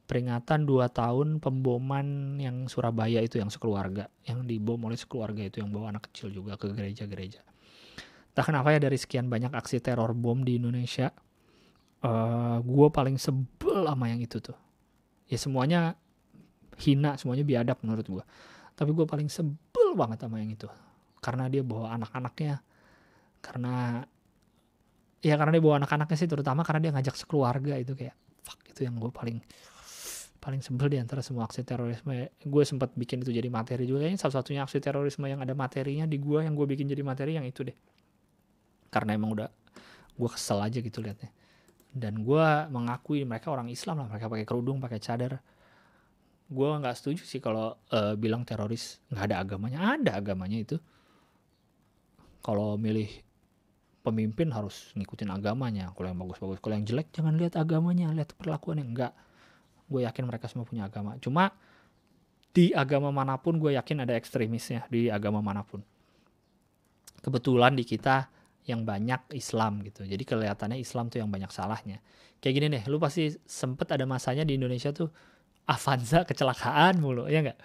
peringatan 0.08 0.64
2 0.64 0.88
tahun 0.92 1.28
pemboman 1.40 2.40
yang 2.40 2.68
Surabaya 2.68 3.20
itu 3.20 3.40
yang 3.40 3.52
sekeluarga 3.52 4.08
yang 4.24 4.44
dibom 4.44 4.80
oleh 4.84 4.96
sekeluarga 4.96 5.44
itu 5.44 5.60
yang 5.60 5.68
bawa 5.72 5.92
anak 5.92 6.08
kecil 6.12 6.32
juga 6.32 6.56
ke 6.56 6.72
gereja-gereja. 6.72 7.44
Entah 8.32 8.44
kenapa 8.44 8.72
ya 8.72 8.80
dari 8.80 8.96
sekian 8.96 9.28
banyak 9.28 9.52
aksi 9.52 9.80
teror 9.80 10.16
bom 10.16 10.44
di 10.44 10.56
Indonesia 10.56 11.12
uh, 12.02 12.08
eh, 12.08 12.56
gue 12.62 12.88
paling 12.90 13.16
sebel 13.16 13.86
sama 13.86 14.10
yang 14.10 14.20
itu 14.22 14.38
tuh. 14.38 14.58
Ya 15.28 15.36
semuanya 15.36 15.94
hina 16.78 17.18
semuanya 17.18 17.42
biadab 17.42 17.82
menurut 17.82 18.06
gue 18.06 18.24
tapi 18.78 18.94
gue 18.94 19.02
paling 19.10 19.26
sebel 19.26 19.98
banget 19.98 20.22
sama 20.22 20.38
yang 20.38 20.54
itu. 20.54 20.70
Karena 21.18 21.50
dia 21.50 21.66
bawa 21.66 21.98
anak-anaknya. 21.98 22.62
Karena 23.42 24.06
ya 25.18 25.34
karena 25.34 25.50
dia 25.58 25.62
bawa 25.66 25.82
anak-anaknya 25.82 26.14
sih 26.14 26.30
terutama 26.30 26.62
karena 26.62 26.86
dia 26.86 26.92
ngajak 26.94 27.18
sekeluarga 27.18 27.74
itu 27.74 27.98
kayak 27.98 28.14
fuck 28.46 28.62
itu 28.70 28.86
yang 28.86 29.02
gue 29.02 29.10
paling 29.10 29.42
paling 30.38 30.62
sebel 30.62 30.86
di 30.86 31.02
antara 31.02 31.26
semua 31.26 31.50
aksi 31.50 31.66
terorisme. 31.66 32.30
Gue 32.38 32.62
sempat 32.62 32.94
bikin 32.94 33.26
itu 33.26 33.34
jadi 33.34 33.50
materi 33.50 33.82
juga. 33.82 34.06
Ini 34.06 34.14
satu-satunya 34.14 34.62
aksi 34.62 34.78
terorisme 34.78 35.26
yang 35.26 35.42
ada 35.42 35.58
materinya 35.58 36.06
di 36.06 36.22
gue 36.22 36.38
yang 36.46 36.54
gue 36.54 36.66
bikin 36.70 36.86
jadi 36.86 37.02
materi 37.02 37.34
yang 37.34 37.50
itu 37.50 37.66
deh. 37.66 37.74
Karena 38.94 39.18
emang 39.18 39.34
udah 39.34 39.50
gue 40.14 40.30
kesel 40.30 40.62
aja 40.62 40.78
gitu 40.78 41.02
liatnya 41.02 41.30
dan 41.92 42.20
gue 42.22 42.48
mengakui 42.68 43.24
mereka 43.24 43.48
orang 43.50 43.72
Islam 43.72 44.04
lah 44.04 44.06
mereka 44.08 44.28
pakai 44.28 44.46
kerudung 44.46 44.78
pakai 44.78 45.00
cadar. 45.00 45.40
Gue 46.48 46.68
nggak 46.68 46.96
setuju 46.96 47.22
sih 47.24 47.40
kalau 47.40 47.76
uh, 47.92 48.14
bilang 48.16 48.44
teroris. 48.44 49.00
Nggak 49.12 49.24
ada 49.28 49.36
agamanya. 49.40 49.78
Ada 49.96 50.10
agamanya 50.20 50.58
itu. 50.60 50.76
Kalau 52.40 52.80
milih 52.80 53.08
pemimpin 54.00 54.48
harus 54.52 54.92
ngikutin 54.96 55.28
agamanya. 55.28 55.92
Kalau 55.92 56.06
yang 56.08 56.20
bagus-bagus 56.20 56.60
kalau 56.64 56.74
yang 56.80 56.86
jelek 56.88 57.12
jangan 57.12 57.36
lihat 57.36 57.60
agamanya 57.60 58.08
lihat 58.12 58.32
perlakuannya. 58.36 58.84
Enggak 58.84 59.12
gue 59.88 60.04
yakin 60.04 60.24
mereka 60.28 60.46
semua 60.48 60.68
punya 60.68 60.88
agama. 60.88 61.16
Cuma 61.20 61.52
di 62.52 62.72
agama 62.72 63.12
mana 63.12 63.36
pun 63.40 63.56
gue 63.60 63.76
yakin 63.76 64.04
ada 64.04 64.16
ekstremisnya 64.16 64.88
di 64.88 65.08
agama 65.08 65.40
mana 65.40 65.64
pun. 65.64 65.80
Kebetulan 67.20 67.76
di 67.76 67.84
kita 67.84 68.37
yang 68.68 68.84
banyak 68.84 69.32
Islam 69.32 69.80
gitu. 69.82 70.04
Jadi 70.04 70.22
kelihatannya 70.28 70.76
Islam 70.76 71.08
tuh 71.08 71.24
yang 71.24 71.32
banyak 71.32 71.48
salahnya. 71.48 72.04
Kayak 72.38 72.54
gini 72.54 72.66
deh 72.70 72.84
lu 72.86 73.00
pasti 73.00 73.32
sempet 73.48 73.88
ada 73.96 74.04
masanya 74.04 74.44
di 74.44 74.54
Indonesia 74.54 74.92
tuh 74.92 75.08
Avanza 75.66 76.22
kecelakaan 76.28 77.02
mulu 77.02 77.26
ya 77.26 77.42
enggak 77.42 77.58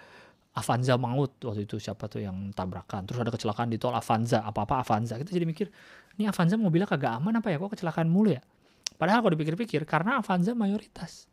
Avanza 0.54 0.94
maut 0.98 1.34
waktu 1.42 1.66
itu 1.66 1.82
siapa 1.82 2.06
tuh 2.06 2.22
yang 2.22 2.54
tabrakan. 2.54 3.10
Terus 3.10 3.26
ada 3.26 3.30
kecelakaan 3.34 3.74
di 3.74 3.76
tol 3.76 3.90
Avanza 3.90 4.46
apa-apa 4.46 4.86
Avanza. 4.86 5.18
Kita 5.18 5.34
jadi 5.34 5.42
mikir 5.44 5.66
ini 6.14 6.30
Avanza 6.30 6.54
mobilnya 6.54 6.86
kagak 6.86 7.18
aman 7.18 7.42
apa 7.42 7.50
ya? 7.50 7.58
Kok 7.58 7.74
kecelakaan 7.74 8.06
mulu 8.06 8.30
ya? 8.30 8.42
Padahal 8.94 9.26
kalau 9.26 9.34
dipikir-pikir 9.34 9.82
karena 9.82 10.22
Avanza 10.22 10.54
mayoritas. 10.54 11.26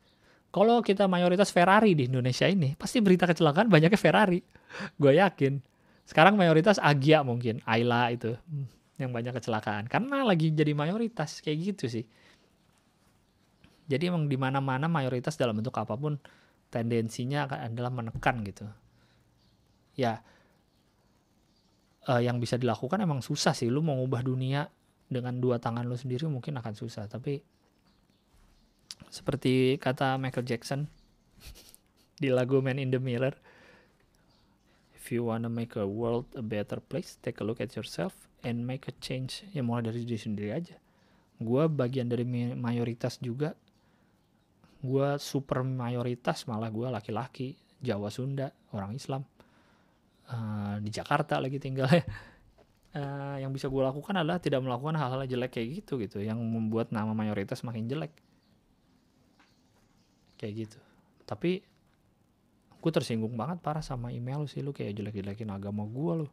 Kalau 0.50 0.82
kita 0.82 1.06
mayoritas 1.06 1.54
Ferrari 1.54 1.94
di 1.94 2.10
Indonesia 2.10 2.50
ini 2.50 2.74
pasti 2.74 2.98
berita 3.00 3.30
kecelakaan 3.30 3.70
banyaknya 3.70 3.96
Ferrari. 3.96 4.42
Gue 5.02 5.22
yakin. 5.22 5.62
Sekarang 6.10 6.34
mayoritas 6.34 6.82
Agia 6.82 7.22
mungkin 7.22 7.62
Ayla 7.64 8.10
itu. 8.10 8.34
Hmm, 8.50 8.66
yang 9.00 9.14
banyak 9.14 9.36
kecelakaan. 9.38 9.88
Karena 9.88 10.26
lagi 10.26 10.52
jadi 10.52 10.74
mayoritas 10.76 11.40
kayak 11.40 11.76
gitu 11.76 11.86
sih. 11.88 12.06
Jadi 13.88 14.08
emang 14.08 14.32
di 14.32 14.40
mana-mana 14.40 14.88
mayoritas 14.88 15.36
dalam 15.36 15.60
bentuk 15.60 15.76
apa 15.76 15.96
pun 16.00 16.16
tendensinya 16.72 17.48
adalah 17.48 17.92
menekan 17.92 18.40
gitu. 18.48 18.66
Ya 20.00 20.24
uh, 22.08 22.22
yang 22.24 22.40
bisa 22.40 22.56
dilakukan 22.56 23.04
emang 23.04 23.20
susah 23.20 23.52
sih. 23.52 23.68
Lu 23.68 23.84
mau 23.84 24.00
ngubah 24.00 24.24
dunia 24.24 24.72
dengan 25.12 25.36
dua 25.44 25.60
tangan 25.60 25.84
lu 25.84 26.00
sendiri 26.00 26.26
mungkin 26.32 26.56
akan 26.56 26.74
susah. 26.74 27.12
Tapi 27.12 27.44
seperti 29.12 29.76
kata 29.76 30.16
Michael 30.16 30.48
Jackson 30.48 30.88
di 32.22 32.32
lagu 32.32 32.64
Man 32.64 32.80
in 32.80 32.96
the 32.96 33.02
Mirror 33.02 33.36
if 35.12 35.20
you 35.20 35.28
wanna 35.28 35.52
make 35.52 35.76
a 35.76 35.84
world 35.84 36.24
a 36.40 36.44
better 36.44 36.80
place 36.80 37.20
take 37.20 37.44
a 37.44 37.46
look 37.46 37.60
at 37.60 37.76
yourself 37.76 38.16
and 38.48 38.64
make 38.64 38.88
a 38.88 38.96
change. 39.04 39.44
Ya 39.52 39.60
mulai 39.60 39.86
dari 39.86 40.08
diri 40.08 40.16
sendiri 40.16 40.56
aja. 40.56 40.80
Gue 41.36 41.66
bagian 41.68 42.08
dari 42.08 42.24
mayoritas 42.56 43.18
juga. 43.20 43.58
Gue 44.82 45.18
super 45.20 45.62
mayoritas 45.62 46.46
malah 46.50 46.72
gue 46.72 46.88
laki-laki 46.90 47.60
Jawa 47.82 48.08
Sunda 48.14 48.50
orang 48.74 48.98
Islam. 48.98 49.26
Uh, 50.32 50.80
di 50.80 50.90
Jakarta 50.94 51.38
lagi 51.42 51.60
tinggal 51.60 51.92
ya. 51.92 52.06
Uh, 52.92 53.40
yang 53.40 53.56
bisa 53.56 53.72
gue 53.72 53.80
lakukan 53.84 54.12
adalah 54.20 54.40
tidak 54.40 54.60
melakukan 54.64 55.00
hal-hal 55.00 55.24
jelek 55.28 55.60
kayak 55.60 55.82
gitu 55.84 56.00
gitu. 56.02 56.24
Yang 56.24 56.40
membuat 56.42 56.90
nama 56.96 57.14
mayoritas 57.14 57.62
makin 57.68 57.90
jelek. 57.90 58.14
Kayak 60.40 60.66
gitu. 60.66 60.80
Tapi 61.30 61.62
gue 62.82 62.92
tersinggung 62.92 63.38
banget 63.38 63.62
parah 63.62 63.86
sama 63.86 64.10
email 64.10 64.42
lu 64.42 64.50
sih 64.50 64.66
lu 64.66 64.74
kayak 64.74 64.98
jelek-jelekin 64.98 65.54
agama 65.54 65.86
gue 65.86 66.26
lu. 66.26 66.28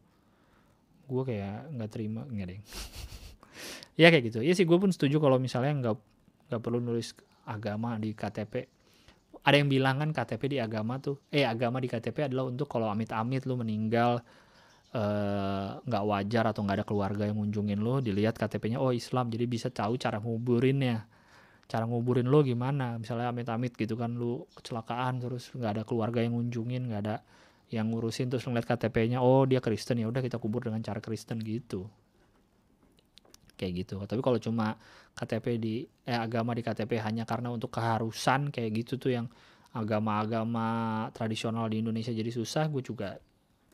Gue 1.05 1.23
kayak 1.29 1.69
nggak 1.77 1.89
terima 1.93 2.25
nggak 2.25 2.47
deh. 2.49 2.61
Ya 3.99 4.07
kayak 4.07 4.31
gitu. 4.31 4.39
Ya 4.39 4.55
sih 4.55 4.63
gue 4.63 4.79
pun 4.79 4.87
setuju 4.95 5.19
kalau 5.19 5.35
misalnya 5.43 5.75
nggak 5.75 5.95
nggak 6.47 6.61
perlu 6.63 6.79
nulis 6.79 7.11
agama 7.43 7.99
di 7.99 8.15
KTP 8.15 8.79
ada 9.43 9.55
yang 9.55 9.69
bilang 9.71 9.97
kan 9.97 10.09
KTP 10.13 10.41
di 10.45 10.57
agama 10.61 11.01
tuh 11.01 11.17
eh 11.33 11.41
agama 11.41 11.81
di 11.81 11.89
KTP 11.89 12.29
adalah 12.29 12.53
untuk 12.53 12.69
kalau 12.69 12.91
amit-amit 12.91 13.49
lu 13.49 13.57
meninggal 13.57 14.21
eh, 14.93 15.69
nggak 15.81 16.03
uh, 16.05 16.07
wajar 16.13 16.53
atau 16.53 16.61
nggak 16.61 16.77
ada 16.83 16.85
keluarga 16.85 17.23
yang 17.25 17.41
ngunjungin 17.41 17.81
lu 17.81 17.97
dilihat 17.97 18.37
KTP-nya 18.37 18.77
oh 18.77 18.93
Islam. 18.93 19.33
Jadi 19.33 19.45
bisa 19.49 19.73
tahu 19.73 19.97
cara 19.97 20.21
nguburinnya 20.21 21.08
cara 21.69 21.85
nguburin 21.85 22.25
lo 22.25 22.41
gimana? 22.41 22.97
Misalnya 22.97 23.29
amit-amit 23.29 23.77
gitu 23.77 23.93
kan 23.93 24.17
lu 24.17 24.49
kecelakaan 24.57 25.21
terus 25.21 25.53
nggak 25.53 25.71
ada 25.77 25.83
keluarga 25.85 26.25
yang 26.25 26.33
ngunjungin 26.33 26.89
nggak 26.89 27.01
ada 27.05 27.21
yang 27.69 27.93
ngurusin 27.93 28.33
terus 28.33 28.49
ngeliat 28.49 28.65
KTP-nya 28.65 29.21
oh 29.21 29.45
dia 29.45 29.61
Kristen 29.61 30.01
ya 30.01 30.09
udah 30.09 30.25
kita 30.25 30.41
kubur 30.41 30.65
dengan 30.65 30.81
cara 30.81 30.97
Kristen 30.97 31.37
gitu. 31.45 31.85
Kayak 33.53 33.85
gitu. 33.85 34.01
Tapi 34.01 34.17
kalau 34.25 34.41
cuma 34.41 34.73
KTP 35.13 35.45
di 35.61 35.85
eh 35.85 36.17
agama 36.17 36.57
di 36.57 36.65
KTP 36.65 36.97
hanya 37.05 37.29
karena 37.29 37.53
untuk 37.53 37.69
keharusan 37.69 38.49
kayak 38.49 38.71
gitu 38.81 38.97
tuh 38.97 39.13
yang 39.13 39.27
agama-agama 39.69 41.05
tradisional 41.13 41.69
di 41.69 41.85
Indonesia 41.85 42.09
jadi 42.09 42.33
susah 42.33 42.65
gue 42.73 42.81
juga 42.81 43.21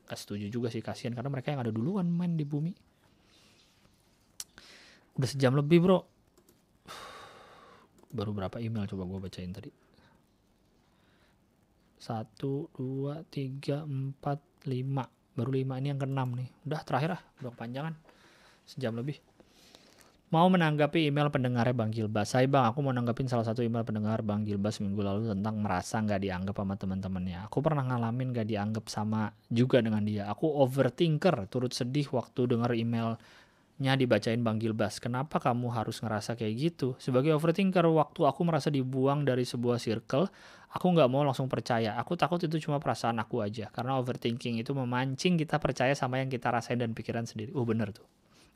gak 0.04 0.20
setuju 0.20 0.52
juga 0.52 0.68
sih 0.68 0.84
kasihan. 0.84 1.16
Karena 1.16 1.32
mereka 1.32 1.56
yang 1.56 1.64
ada 1.64 1.72
duluan 1.72 2.12
main 2.12 2.36
di 2.36 2.44
bumi. 2.44 2.76
Udah 5.16 5.30
sejam 5.32 5.56
lebih 5.56 5.80
bro 5.80 6.15
baru 8.16 8.32
berapa 8.32 8.58
email 8.64 8.88
coba 8.88 9.04
gue 9.04 9.20
bacain 9.28 9.52
tadi 9.52 9.70
satu 12.00 12.72
dua 12.72 13.28
tiga 13.28 13.84
empat 13.84 14.40
lima 14.72 15.04
baru 15.36 15.52
lima 15.52 15.76
ini 15.84 15.92
yang 15.92 16.00
keenam 16.00 16.32
nih 16.34 16.48
udah 16.64 16.82
terakhir 16.88 17.20
ah 17.20 17.22
udah 17.44 17.52
kepanjangan 17.52 17.94
sejam 18.64 18.96
lebih 18.96 19.20
mau 20.34 20.52
menanggapi 20.52 21.08
email 21.08 21.30
pendengarnya 21.32 21.72
Bang 21.72 21.96
Gilbas. 21.96 22.36
Saya 22.36 22.50
Bang, 22.50 22.68
aku 22.68 22.82
mau 22.82 22.92
nanggapin 22.92 23.30
salah 23.30 23.48
satu 23.48 23.64
email 23.64 23.88
pendengar 23.88 24.20
Bang 24.26 24.44
Gilbas 24.44 24.82
minggu 24.84 25.00
lalu 25.00 25.32
tentang 25.32 25.62
merasa 25.64 26.02
nggak 26.02 26.22
dianggap 26.28 26.56
sama 26.60 26.76
teman-temannya. 26.76 27.48
Aku 27.48 27.64
pernah 27.64 27.88
ngalamin 27.88 28.34
nggak 28.36 28.48
dianggap 28.50 28.86
sama 28.92 29.32
juga 29.48 29.80
dengan 29.80 30.04
dia. 30.04 30.28
Aku 30.28 30.50
overthinker, 30.50 31.48
turut 31.48 31.72
sedih 31.72 32.10
waktu 32.12 32.52
dengar 32.52 32.76
emailnya 33.76 34.00
dibacain 34.00 34.40
Bang 34.40 34.56
Gilbas. 34.56 35.04
Kenapa 35.04 35.38
kamu 35.44 35.68
harus 35.76 36.00
ngerasa 36.00 36.40
kayak 36.40 36.54
gitu? 36.56 36.96
Sebagai 36.96 37.36
overthinker, 37.36 37.84
waktu 37.92 38.24
aku 38.24 38.42
merasa 38.48 38.72
dibuang 38.72 39.28
dari 39.28 39.44
sebuah 39.44 39.80
circle, 39.80 40.32
aku 40.72 40.86
nggak 40.96 41.12
mau 41.12 41.28
langsung 41.28 41.52
percaya. 41.52 42.00
Aku 42.00 42.16
takut 42.16 42.40
itu 42.40 42.56
cuma 42.64 42.80
perasaan 42.80 43.20
aku 43.20 43.44
aja. 43.44 43.68
Karena 43.76 44.00
overthinking 44.00 44.64
itu 44.64 44.72
memancing 44.72 45.36
kita 45.36 45.60
percaya 45.60 45.92
sama 45.92 46.24
yang 46.24 46.32
kita 46.32 46.48
rasain 46.48 46.80
dan 46.80 46.96
pikiran 46.96 47.28
sendiri. 47.28 47.52
Oh 47.52 47.68
bener 47.68 47.92
tuh 47.92 48.08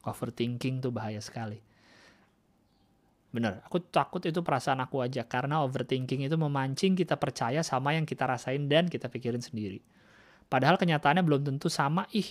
overthinking 0.05 0.79
tuh 0.79 0.91
bahaya 0.93 1.19
sekali. 1.19 1.59
Bener, 3.29 3.61
aku 3.61 3.77
takut 3.93 4.23
itu 4.25 4.41
perasaan 4.41 4.81
aku 4.81 5.05
aja 5.05 5.21
karena 5.21 5.61
overthinking 5.61 6.25
itu 6.25 6.33
memancing 6.33 6.97
kita 6.97 7.13
percaya 7.21 7.61
sama 7.61 7.93
yang 7.93 8.07
kita 8.07 8.25
rasain 8.25 8.65
dan 8.65 8.89
kita 8.89 9.05
pikirin 9.05 9.43
sendiri. 9.43 9.85
Padahal 10.49 10.81
kenyataannya 10.81 11.21
belum 11.21 11.45
tentu 11.45 11.69
sama 11.69 12.09
ih. 12.09 12.25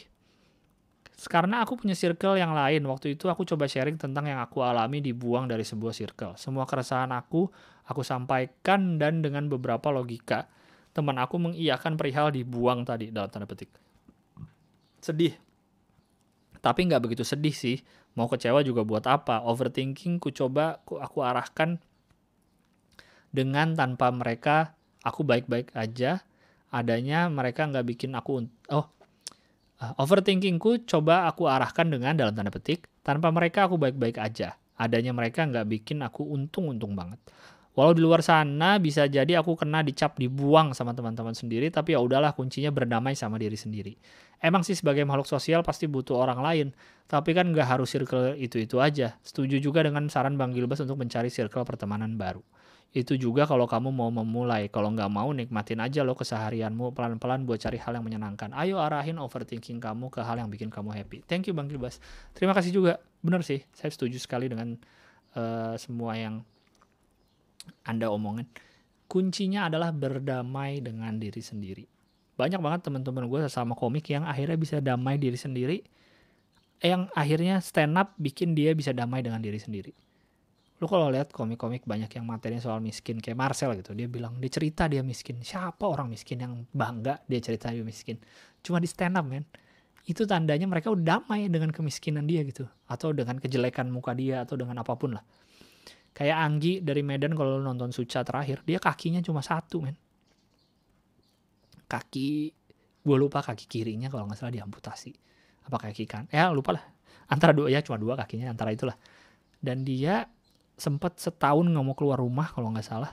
Karena 1.26 1.66
aku 1.66 1.74
punya 1.74 1.98
circle 1.98 2.38
yang 2.38 2.54
lain, 2.54 2.86
waktu 2.86 3.18
itu 3.18 3.26
aku 3.26 3.42
coba 3.42 3.66
sharing 3.66 3.98
tentang 3.98 4.30
yang 4.30 4.38
aku 4.38 4.62
alami 4.62 5.02
dibuang 5.02 5.50
dari 5.50 5.66
sebuah 5.66 5.90
circle. 5.90 6.38
Semua 6.38 6.62
keresahan 6.62 7.10
aku, 7.10 7.50
aku 7.90 8.06
sampaikan 8.06 9.02
dan 9.02 9.18
dengan 9.18 9.50
beberapa 9.50 9.90
logika, 9.90 10.46
teman 10.94 11.18
aku 11.18 11.42
mengiyakan 11.42 11.98
perihal 11.98 12.30
dibuang 12.30 12.86
tadi 12.86 13.10
dalam 13.10 13.26
tanda 13.34 13.50
petik. 13.50 13.66
Sedih, 15.02 15.34
tapi 16.62 16.86
nggak 16.86 17.02
begitu 17.02 17.26
sedih 17.26 17.54
sih. 17.54 17.82
Mau 18.14 18.26
kecewa 18.26 18.62
juga 18.66 18.82
buat 18.82 19.02
apa? 19.06 19.42
Overthinking 19.46 20.18
ku 20.18 20.34
coba 20.34 20.82
ku, 20.86 20.98
aku 20.98 21.22
arahkan 21.22 21.78
dengan 23.30 23.74
tanpa 23.78 24.10
mereka 24.10 24.74
aku 25.02 25.22
baik-baik 25.22 25.70
aja. 25.74 26.22
Adanya 26.68 27.26
mereka 27.32 27.64
nggak 27.64 27.86
bikin 27.86 28.12
aku 28.12 28.44
oh 28.74 28.86
overthinkingku 29.78 30.84
coba 30.90 31.30
aku 31.30 31.46
arahkan 31.46 31.86
dengan 31.86 32.18
dalam 32.18 32.34
tanda 32.34 32.50
petik, 32.50 32.90
tanpa 33.06 33.30
mereka 33.30 33.70
aku 33.70 33.78
baik-baik 33.78 34.18
aja. 34.18 34.58
Adanya 34.78 35.14
mereka 35.14 35.46
nggak 35.46 35.66
bikin 35.66 36.02
aku 36.02 36.26
untung-untung 36.26 36.94
banget. 36.94 37.18
Walau 37.78 37.94
di 37.94 38.02
luar 38.02 38.26
sana 38.26 38.82
bisa 38.82 39.06
jadi 39.06 39.38
aku 39.38 39.54
kena 39.54 39.86
dicap 39.86 40.18
dibuang 40.18 40.74
sama 40.74 40.98
teman-teman 40.98 41.30
sendiri, 41.30 41.70
tapi 41.70 41.94
ya 41.94 42.02
udahlah 42.02 42.34
kuncinya 42.34 42.74
berdamai 42.74 43.14
sama 43.14 43.38
diri 43.38 43.54
sendiri. 43.54 43.94
Emang 44.42 44.66
sih 44.66 44.74
sebagai 44.74 45.06
makhluk 45.06 45.30
sosial 45.30 45.62
pasti 45.62 45.86
butuh 45.86 46.18
orang 46.18 46.42
lain, 46.42 46.66
tapi 47.06 47.38
kan 47.38 47.46
nggak 47.54 47.78
harus 47.78 47.94
circle 47.94 48.34
itu-itu 48.34 48.82
aja. 48.82 49.14
Setuju 49.22 49.62
juga 49.62 49.86
dengan 49.86 50.10
saran 50.10 50.34
Bang 50.34 50.58
Gilbas 50.58 50.82
untuk 50.82 50.98
mencari 50.98 51.30
circle 51.30 51.62
pertemanan 51.62 52.18
baru. 52.18 52.42
Itu 52.88 53.20
juga 53.20 53.44
kalau 53.44 53.68
kamu 53.68 53.92
mau 53.92 54.08
memulai. 54.08 54.72
Kalau 54.72 54.88
nggak 54.88 55.10
mau 55.12 55.28
nikmatin 55.36 55.76
aja 55.84 56.00
lo 56.00 56.16
keseharianmu 56.16 56.96
pelan-pelan 56.96 57.44
buat 57.44 57.60
cari 57.60 57.76
hal 57.76 58.00
yang 58.00 58.04
menyenangkan. 58.04 58.56
Ayo 58.56 58.80
arahin 58.80 59.20
overthinking 59.20 59.76
kamu 59.76 60.08
ke 60.08 60.24
hal 60.24 60.40
yang 60.40 60.48
bikin 60.48 60.72
kamu 60.72 60.96
happy. 60.96 61.20
Thank 61.28 61.52
you 61.52 61.54
Bang 61.54 61.68
Gilbas. 61.68 62.00
Terima 62.32 62.56
kasih 62.56 62.72
juga. 62.72 62.96
Bener 63.20 63.44
sih, 63.44 63.60
saya 63.76 63.92
setuju 63.92 64.16
sekali 64.16 64.48
dengan 64.48 64.80
uh, 65.36 65.76
semua 65.76 66.16
yang 66.16 66.40
Anda 67.84 68.08
omongin. 68.08 68.48
Kuncinya 69.04 69.68
adalah 69.68 69.92
berdamai 69.92 70.80
dengan 70.80 71.20
diri 71.20 71.44
sendiri. 71.44 71.84
Banyak 72.40 72.60
banget 72.60 72.88
teman-teman 72.88 73.28
gue 73.28 73.40
sama 73.52 73.76
komik 73.76 74.08
yang 74.08 74.24
akhirnya 74.24 74.56
bisa 74.56 74.80
damai 74.80 75.20
diri 75.20 75.36
sendiri. 75.36 75.84
Yang 76.80 77.12
akhirnya 77.12 77.60
stand 77.60 78.00
up 78.00 78.16
bikin 78.16 78.56
dia 78.56 78.72
bisa 78.72 78.96
damai 78.96 79.20
dengan 79.20 79.44
diri 79.44 79.60
sendiri 79.60 80.07
lu 80.78 80.86
kalau 80.86 81.10
lihat 81.10 81.34
komik-komik 81.34 81.82
banyak 81.82 82.06
yang 82.14 82.22
materinya 82.22 82.62
soal 82.62 82.78
miskin 82.78 83.18
kayak 83.18 83.34
Marcel 83.34 83.74
gitu 83.74 83.98
dia 83.98 84.06
bilang 84.06 84.38
dia 84.38 84.50
cerita 84.50 84.86
dia 84.86 85.02
miskin. 85.02 85.42
Siapa 85.42 85.82
orang 85.82 86.06
miskin 86.06 86.38
yang 86.38 86.54
bangga 86.70 87.18
dia 87.26 87.42
cerita 87.42 87.74
dia 87.74 87.82
miskin? 87.82 88.14
Cuma 88.62 88.78
di 88.78 88.86
stand 88.86 89.18
up 89.18 89.26
men. 89.26 89.42
Itu 90.06 90.24
tandanya 90.24 90.64
mereka 90.70 90.94
udah 90.94 91.20
damai 91.20 91.50
dengan 91.50 91.74
kemiskinan 91.74 92.24
dia 92.30 92.46
gitu. 92.46 92.64
Atau 92.86 93.10
dengan 93.10 93.42
kejelekan 93.42 93.90
muka 93.90 94.14
dia 94.14 94.46
atau 94.46 94.54
dengan 94.54 94.78
apa 94.78 94.94
pun 94.94 95.18
lah. 95.18 95.24
Kayak 96.14 96.38
Anggi 96.46 96.80
dari 96.80 97.02
Medan 97.02 97.34
kalau 97.34 97.58
lu 97.58 97.66
nonton 97.66 97.90
Suca 97.90 98.22
terakhir 98.22 98.62
dia 98.62 98.78
kakinya 98.78 99.18
cuma 99.18 99.42
satu 99.42 99.82
men. 99.82 99.98
Kaki 101.90 102.30
gue 103.02 103.16
lupa 103.18 103.42
kaki 103.42 103.66
kirinya 103.66 104.06
kalau 104.06 104.30
nggak 104.30 104.38
salah 104.38 104.54
diamputasi. 104.54 105.10
Apa 105.66 105.90
kaki 105.90 106.06
kan? 106.06 106.30
Ya 106.30 106.54
lupa 106.54 106.78
lah. 106.78 106.84
Antara 107.28 107.50
dua 107.50 107.66
ya 107.66 107.82
cuma 107.82 107.98
dua 107.98 108.14
kakinya 108.14 108.46
antara 108.54 108.70
itulah. 108.70 108.94
Dan 109.58 109.82
dia 109.82 110.22
sempat 110.78 111.18
setahun 111.18 111.66
nggak 111.66 111.84
mau 111.84 111.98
keluar 111.98 112.22
rumah 112.22 112.48
kalau 112.54 112.70
nggak 112.70 112.86
salah. 112.86 113.12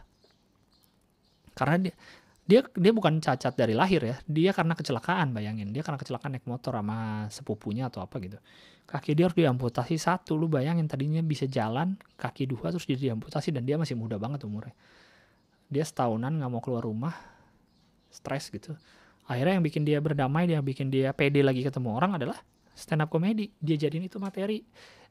Karena 1.58 1.90
dia 1.90 1.94
dia 2.46 2.62
dia 2.78 2.94
bukan 2.94 3.18
cacat 3.18 3.58
dari 3.58 3.74
lahir 3.74 4.06
ya. 4.06 4.16
Dia 4.30 4.54
karena 4.54 4.78
kecelakaan 4.78 5.34
bayangin. 5.34 5.74
Dia 5.74 5.82
karena 5.82 5.98
kecelakaan 5.98 6.38
naik 6.38 6.46
motor 6.46 6.78
sama 6.78 7.26
sepupunya 7.34 7.90
atau 7.90 8.06
apa 8.06 8.22
gitu. 8.22 8.38
Kaki 8.86 9.18
dia 9.18 9.26
harus 9.26 9.34
diamputasi 9.34 9.98
satu 9.98 10.38
lu 10.38 10.46
bayangin. 10.46 10.86
Tadinya 10.86 11.26
bisa 11.26 11.50
jalan 11.50 11.98
kaki 12.22 12.46
dua 12.46 12.70
terus 12.70 12.86
dia 12.86 13.02
diamputasi 13.02 13.50
dan 13.50 13.66
dia 13.66 13.82
masih 13.82 13.98
muda 13.98 14.22
banget 14.22 14.46
umurnya. 14.46 14.78
Dia 15.74 15.82
setahunan 15.82 16.38
nggak 16.38 16.52
mau 16.54 16.62
keluar 16.62 16.86
rumah 16.86 17.18
stres 18.14 18.54
gitu. 18.54 18.78
Akhirnya 19.26 19.58
yang 19.58 19.66
bikin 19.66 19.82
dia 19.82 19.98
berdamai 19.98 20.46
dia 20.46 20.62
bikin 20.62 20.94
dia 20.94 21.10
pede 21.18 21.42
lagi 21.42 21.66
ketemu 21.66 21.98
orang 21.98 22.22
adalah 22.22 22.38
stand 22.78 23.02
up 23.02 23.10
comedy 23.10 23.50
dia 23.58 23.74
jadiin 23.74 24.06
itu 24.06 24.22
materi. 24.22 24.62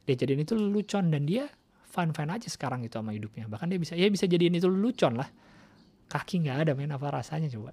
Dia 0.06 0.14
jadiin 0.14 0.46
itu 0.46 0.54
lelucon 0.54 1.10
dan 1.10 1.26
dia 1.26 1.50
fine 1.94 2.10
fine 2.10 2.30
aja 2.34 2.50
sekarang 2.50 2.82
itu 2.82 2.98
sama 2.98 3.14
hidupnya. 3.14 3.46
Bahkan 3.46 3.70
dia 3.70 3.78
bisa 3.78 3.94
ya 3.94 4.10
bisa 4.10 4.26
jadiin 4.26 4.58
itu 4.58 4.66
lucon 4.66 5.14
lah. 5.14 5.30
Kaki 6.10 6.42
nggak 6.42 6.66
ada 6.66 6.72
main 6.74 6.90
apa 6.90 7.06
rasanya 7.14 7.46
coba. 7.54 7.70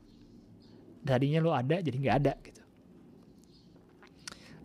Darinya 1.02 1.42
lo 1.42 1.58
ada 1.58 1.82
jadi 1.82 1.98
nggak 1.98 2.16
ada 2.22 2.34
gitu. 2.46 2.62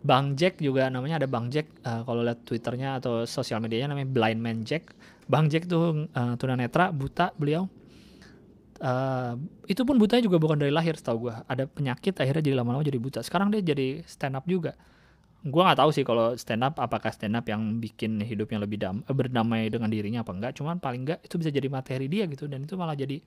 Bang 0.05 0.37
Jack 0.37 0.61
juga 0.61 0.87
namanya 0.93 1.25
ada 1.25 1.27
Bang 1.27 1.49
Jack 1.49 1.67
uh, 1.83 2.05
kalau 2.05 2.21
lihat 2.21 2.45
twitternya 2.45 3.01
atau 3.01 3.25
sosial 3.25 3.57
medianya 3.59 3.91
namanya 3.91 4.07
Blind 4.07 4.39
Man 4.39 4.61
Jack. 4.61 4.93
Bang 5.25 5.49
Jack 5.49 5.65
tuh 5.65 6.07
uh, 6.07 6.33
tunanetra 6.37 6.93
buta 6.93 7.33
beliau. 7.35 7.65
Uh, 8.77 9.33
itu 9.65 9.81
pun 9.81 9.97
butanya 9.97 10.29
juga 10.29 10.37
bukan 10.37 10.53
dari 10.53 10.69
lahir 10.69 10.93
setahu 10.93 11.27
gue 11.27 11.35
ada 11.49 11.65
penyakit 11.65 12.13
akhirnya 12.13 12.45
jadi 12.45 12.55
lama-lama 12.61 12.85
jadi 12.85 13.01
buta. 13.01 13.19
Sekarang 13.25 13.49
dia 13.49 13.65
jadi 13.65 14.05
stand 14.05 14.37
up 14.37 14.45
juga 14.45 14.77
gue 15.45 15.61
nggak 15.61 15.77
tahu 15.77 15.89
sih 15.93 16.01
kalau 16.01 16.33
stand 16.33 16.65
up 16.65 16.81
apakah 16.81 17.13
stand 17.13 17.37
up 17.37 17.45
yang 17.45 17.77
bikin 17.77 18.17
hidupnya 18.25 18.57
lebih 18.57 18.81
dam 18.81 19.05
eh, 19.05 19.13
berdamai 19.13 19.69
dengan 19.69 19.87
dirinya 19.87 20.25
apa 20.25 20.33
enggak 20.33 20.51
cuman 20.57 20.81
paling 20.81 21.05
enggak 21.05 21.19
itu 21.21 21.37
bisa 21.37 21.53
jadi 21.53 21.69
materi 21.69 22.09
dia 22.09 22.25
gitu 22.25 22.49
dan 22.49 22.65
itu 22.65 22.73
malah 22.73 22.97
jadi 22.97 23.21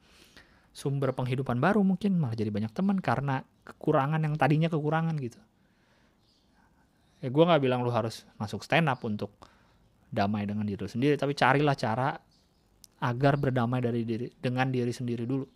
sumber 0.70 1.14
penghidupan 1.14 1.58
baru 1.58 1.82
mungkin 1.82 2.18
malah 2.18 2.38
jadi 2.38 2.50
banyak 2.50 2.70
teman 2.74 2.98
karena 3.02 3.42
kekurangan 3.66 4.22
yang 4.22 4.34
tadinya 4.38 4.70
kekurangan 4.70 5.14
gitu. 5.18 5.38
Ya 7.20 7.28
gue 7.28 7.44
nggak 7.44 7.60
bilang 7.60 7.84
lu 7.84 7.92
harus 7.92 8.24
masuk 8.40 8.64
stand 8.64 8.88
up 8.88 9.02
untuk 9.04 9.34
damai 10.10 10.46
dengan 10.46 10.66
diri 10.66 10.82
sendiri 10.90 11.14
tapi 11.14 11.38
carilah 11.38 11.74
cara 11.78 12.18
agar 13.00 13.38
berdamai 13.38 13.78
dari 13.82 14.02
diri 14.06 14.30
dengan 14.38 14.70
diri 14.70 14.90
sendiri 14.90 15.26
dulu. 15.26 15.46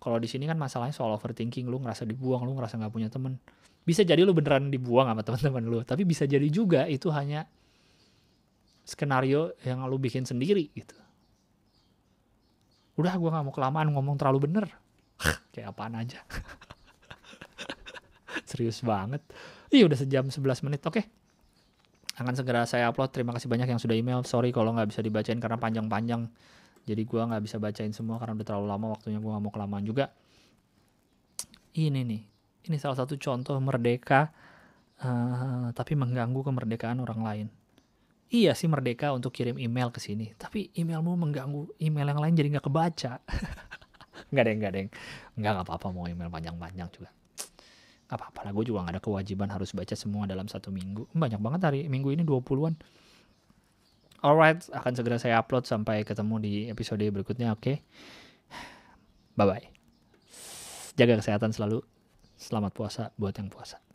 Kalau 0.00 0.16
di 0.16 0.28
sini 0.28 0.48
kan 0.48 0.56
masalahnya 0.56 0.96
soal 0.96 1.12
overthinking 1.12 1.68
lu 1.68 1.76
ngerasa 1.84 2.08
dibuang 2.08 2.48
lu 2.48 2.56
ngerasa 2.56 2.80
nggak 2.80 2.92
punya 2.92 3.08
temen 3.12 3.36
bisa 3.84 4.04
jadi 4.04 4.22
lu 4.22 4.36
beneran 4.36 4.68
dibuang 4.68 5.08
sama 5.08 5.22
teman-teman 5.26 5.64
lu 5.64 5.78
tapi 5.82 6.04
bisa 6.04 6.28
jadi 6.28 6.46
juga 6.48 6.84
itu 6.86 7.08
hanya 7.10 7.48
skenario 8.84 9.54
yang 9.62 9.86
lu 9.86 10.02
bikin 10.02 10.26
sendiri 10.26 10.66
gitu. 10.74 10.98
Udah 12.98 13.14
gue 13.16 13.30
nggak 13.30 13.44
mau 13.46 13.54
kelamaan 13.54 13.88
ngomong 13.94 14.18
terlalu 14.18 14.50
bener. 14.50 14.66
Kayak 15.54 15.72
apaan 15.72 15.94
aja. 15.94 16.20
Serius 18.50 18.82
banget. 18.82 19.22
Iya 19.70 19.86
udah 19.86 19.98
sejam 19.98 20.26
11 20.26 20.66
menit 20.66 20.82
oke. 20.82 21.00
Akan 22.18 22.34
segera 22.34 22.66
saya 22.66 22.90
upload. 22.90 23.14
Terima 23.14 23.30
kasih 23.30 23.46
banyak 23.46 23.70
yang 23.70 23.80
sudah 23.80 23.94
email. 23.94 24.26
Sorry 24.26 24.50
kalau 24.50 24.74
nggak 24.74 24.90
bisa 24.90 25.00
dibacain 25.00 25.38
karena 25.38 25.56
panjang-panjang. 25.56 26.26
Jadi 26.84 27.02
gue 27.06 27.22
nggak 27.22 27.42
bisa 27.46 27.62
bacain 27.62 27.94
semua 27.94 28.18
karena 28.18 28.34
udah 28.34 28.46
terlalu 28.46 28.66
lama 28.66 28.86
waktunya 28.98 29.22
gue 29.22 29.30
nggak 29.30 29.44
mau 29.46 29.52
kelamaan 29.54 29.86
juga. 29.86 30.10
Ini 31.70 32.02
nih 32.02 32.22
ini 32.66 32.76
salah 32.76 32.98
satu 32.98 33.16
contoh 33.16 33.56
merdeka 33.62 34.32
uh, 35.00 35.72
tapi 35.72 35.96
mengganggu 35.96 36.40
kemerdekaan 36.44 37.00
orang 37.00 37.20
lain. 37.20 37.46
Iya 38.30 38.54
sih 38.54 38.70
merdeka 38.70 39.10
untuk 39.10 39.34
kirim 39.34 39.58
email 39.58 39.90
ke 39.90 39.98
sini, 39.98 40.30
tapi 40.38 40.70
emailmu 40.78 41.18
mengganggu 41.18 41.82
email 41.82 42.14
yang 42.14 42.20
lain 42.22 42.34
jadi 42.38 42.48
nggak 42.54 42.66
kebaca. 42.70 43.18
nggak 44.30 44.44
deh, 44.46 44.54
nggak 44.54 44.70
deh, 44.70 44.86
nggak 45.34 45.50
nggak 45.58 45.66
apa-apa 45.66 45.86
mau 45.90 46.06
email 46.06 46.30
panjang-panjang 46.30 46.88
juga. 46.94 47.10
Nggak 48.06 48.18
apa-apa 48.22 48.40
lah, 48.46 48.52
gue 48.54 48.64
juga 48.70 48.86
nggak 48.86 48.94
ada 48.94 49.02
kewajiban 49.02 49.50
harus 49.50 49.74
baca 49.74 49.94
semua 49.98 50.30
dalam 50.30 50.46
satu 50.46 50.70
minggu. 50.70 51.10
Banyak 51.10 51.42
banget 51.42 51.60
hari 51.66 51.80
minggu 51.90 52.14
ini 52.14 52.22
20-an. 52.22 52.78
Alright, 54.22 54.62
akan 54.70 54.92
segera 54.94 55.18
saya 55.18 55.42
upload 55.42 55.66
sampai 55.66 56.06
ketemu 56.06 56.34
di 56.38 56.52
episode 56.70 57.02
berikutnya, 57.02 57.50
oke? 57.50 57.66
Okay? 57.66 57.76
Bye-bye. 59.34 59.66
Jaga 60.94 61.18
kesehatan 61.18 61.50
selalu. 61.50 61.82
Selamat 62.40 62.72
puasa 62.72 63.02
buat 63.20 63.36
yang 63.36 63.52
puasa. 63.52 63.89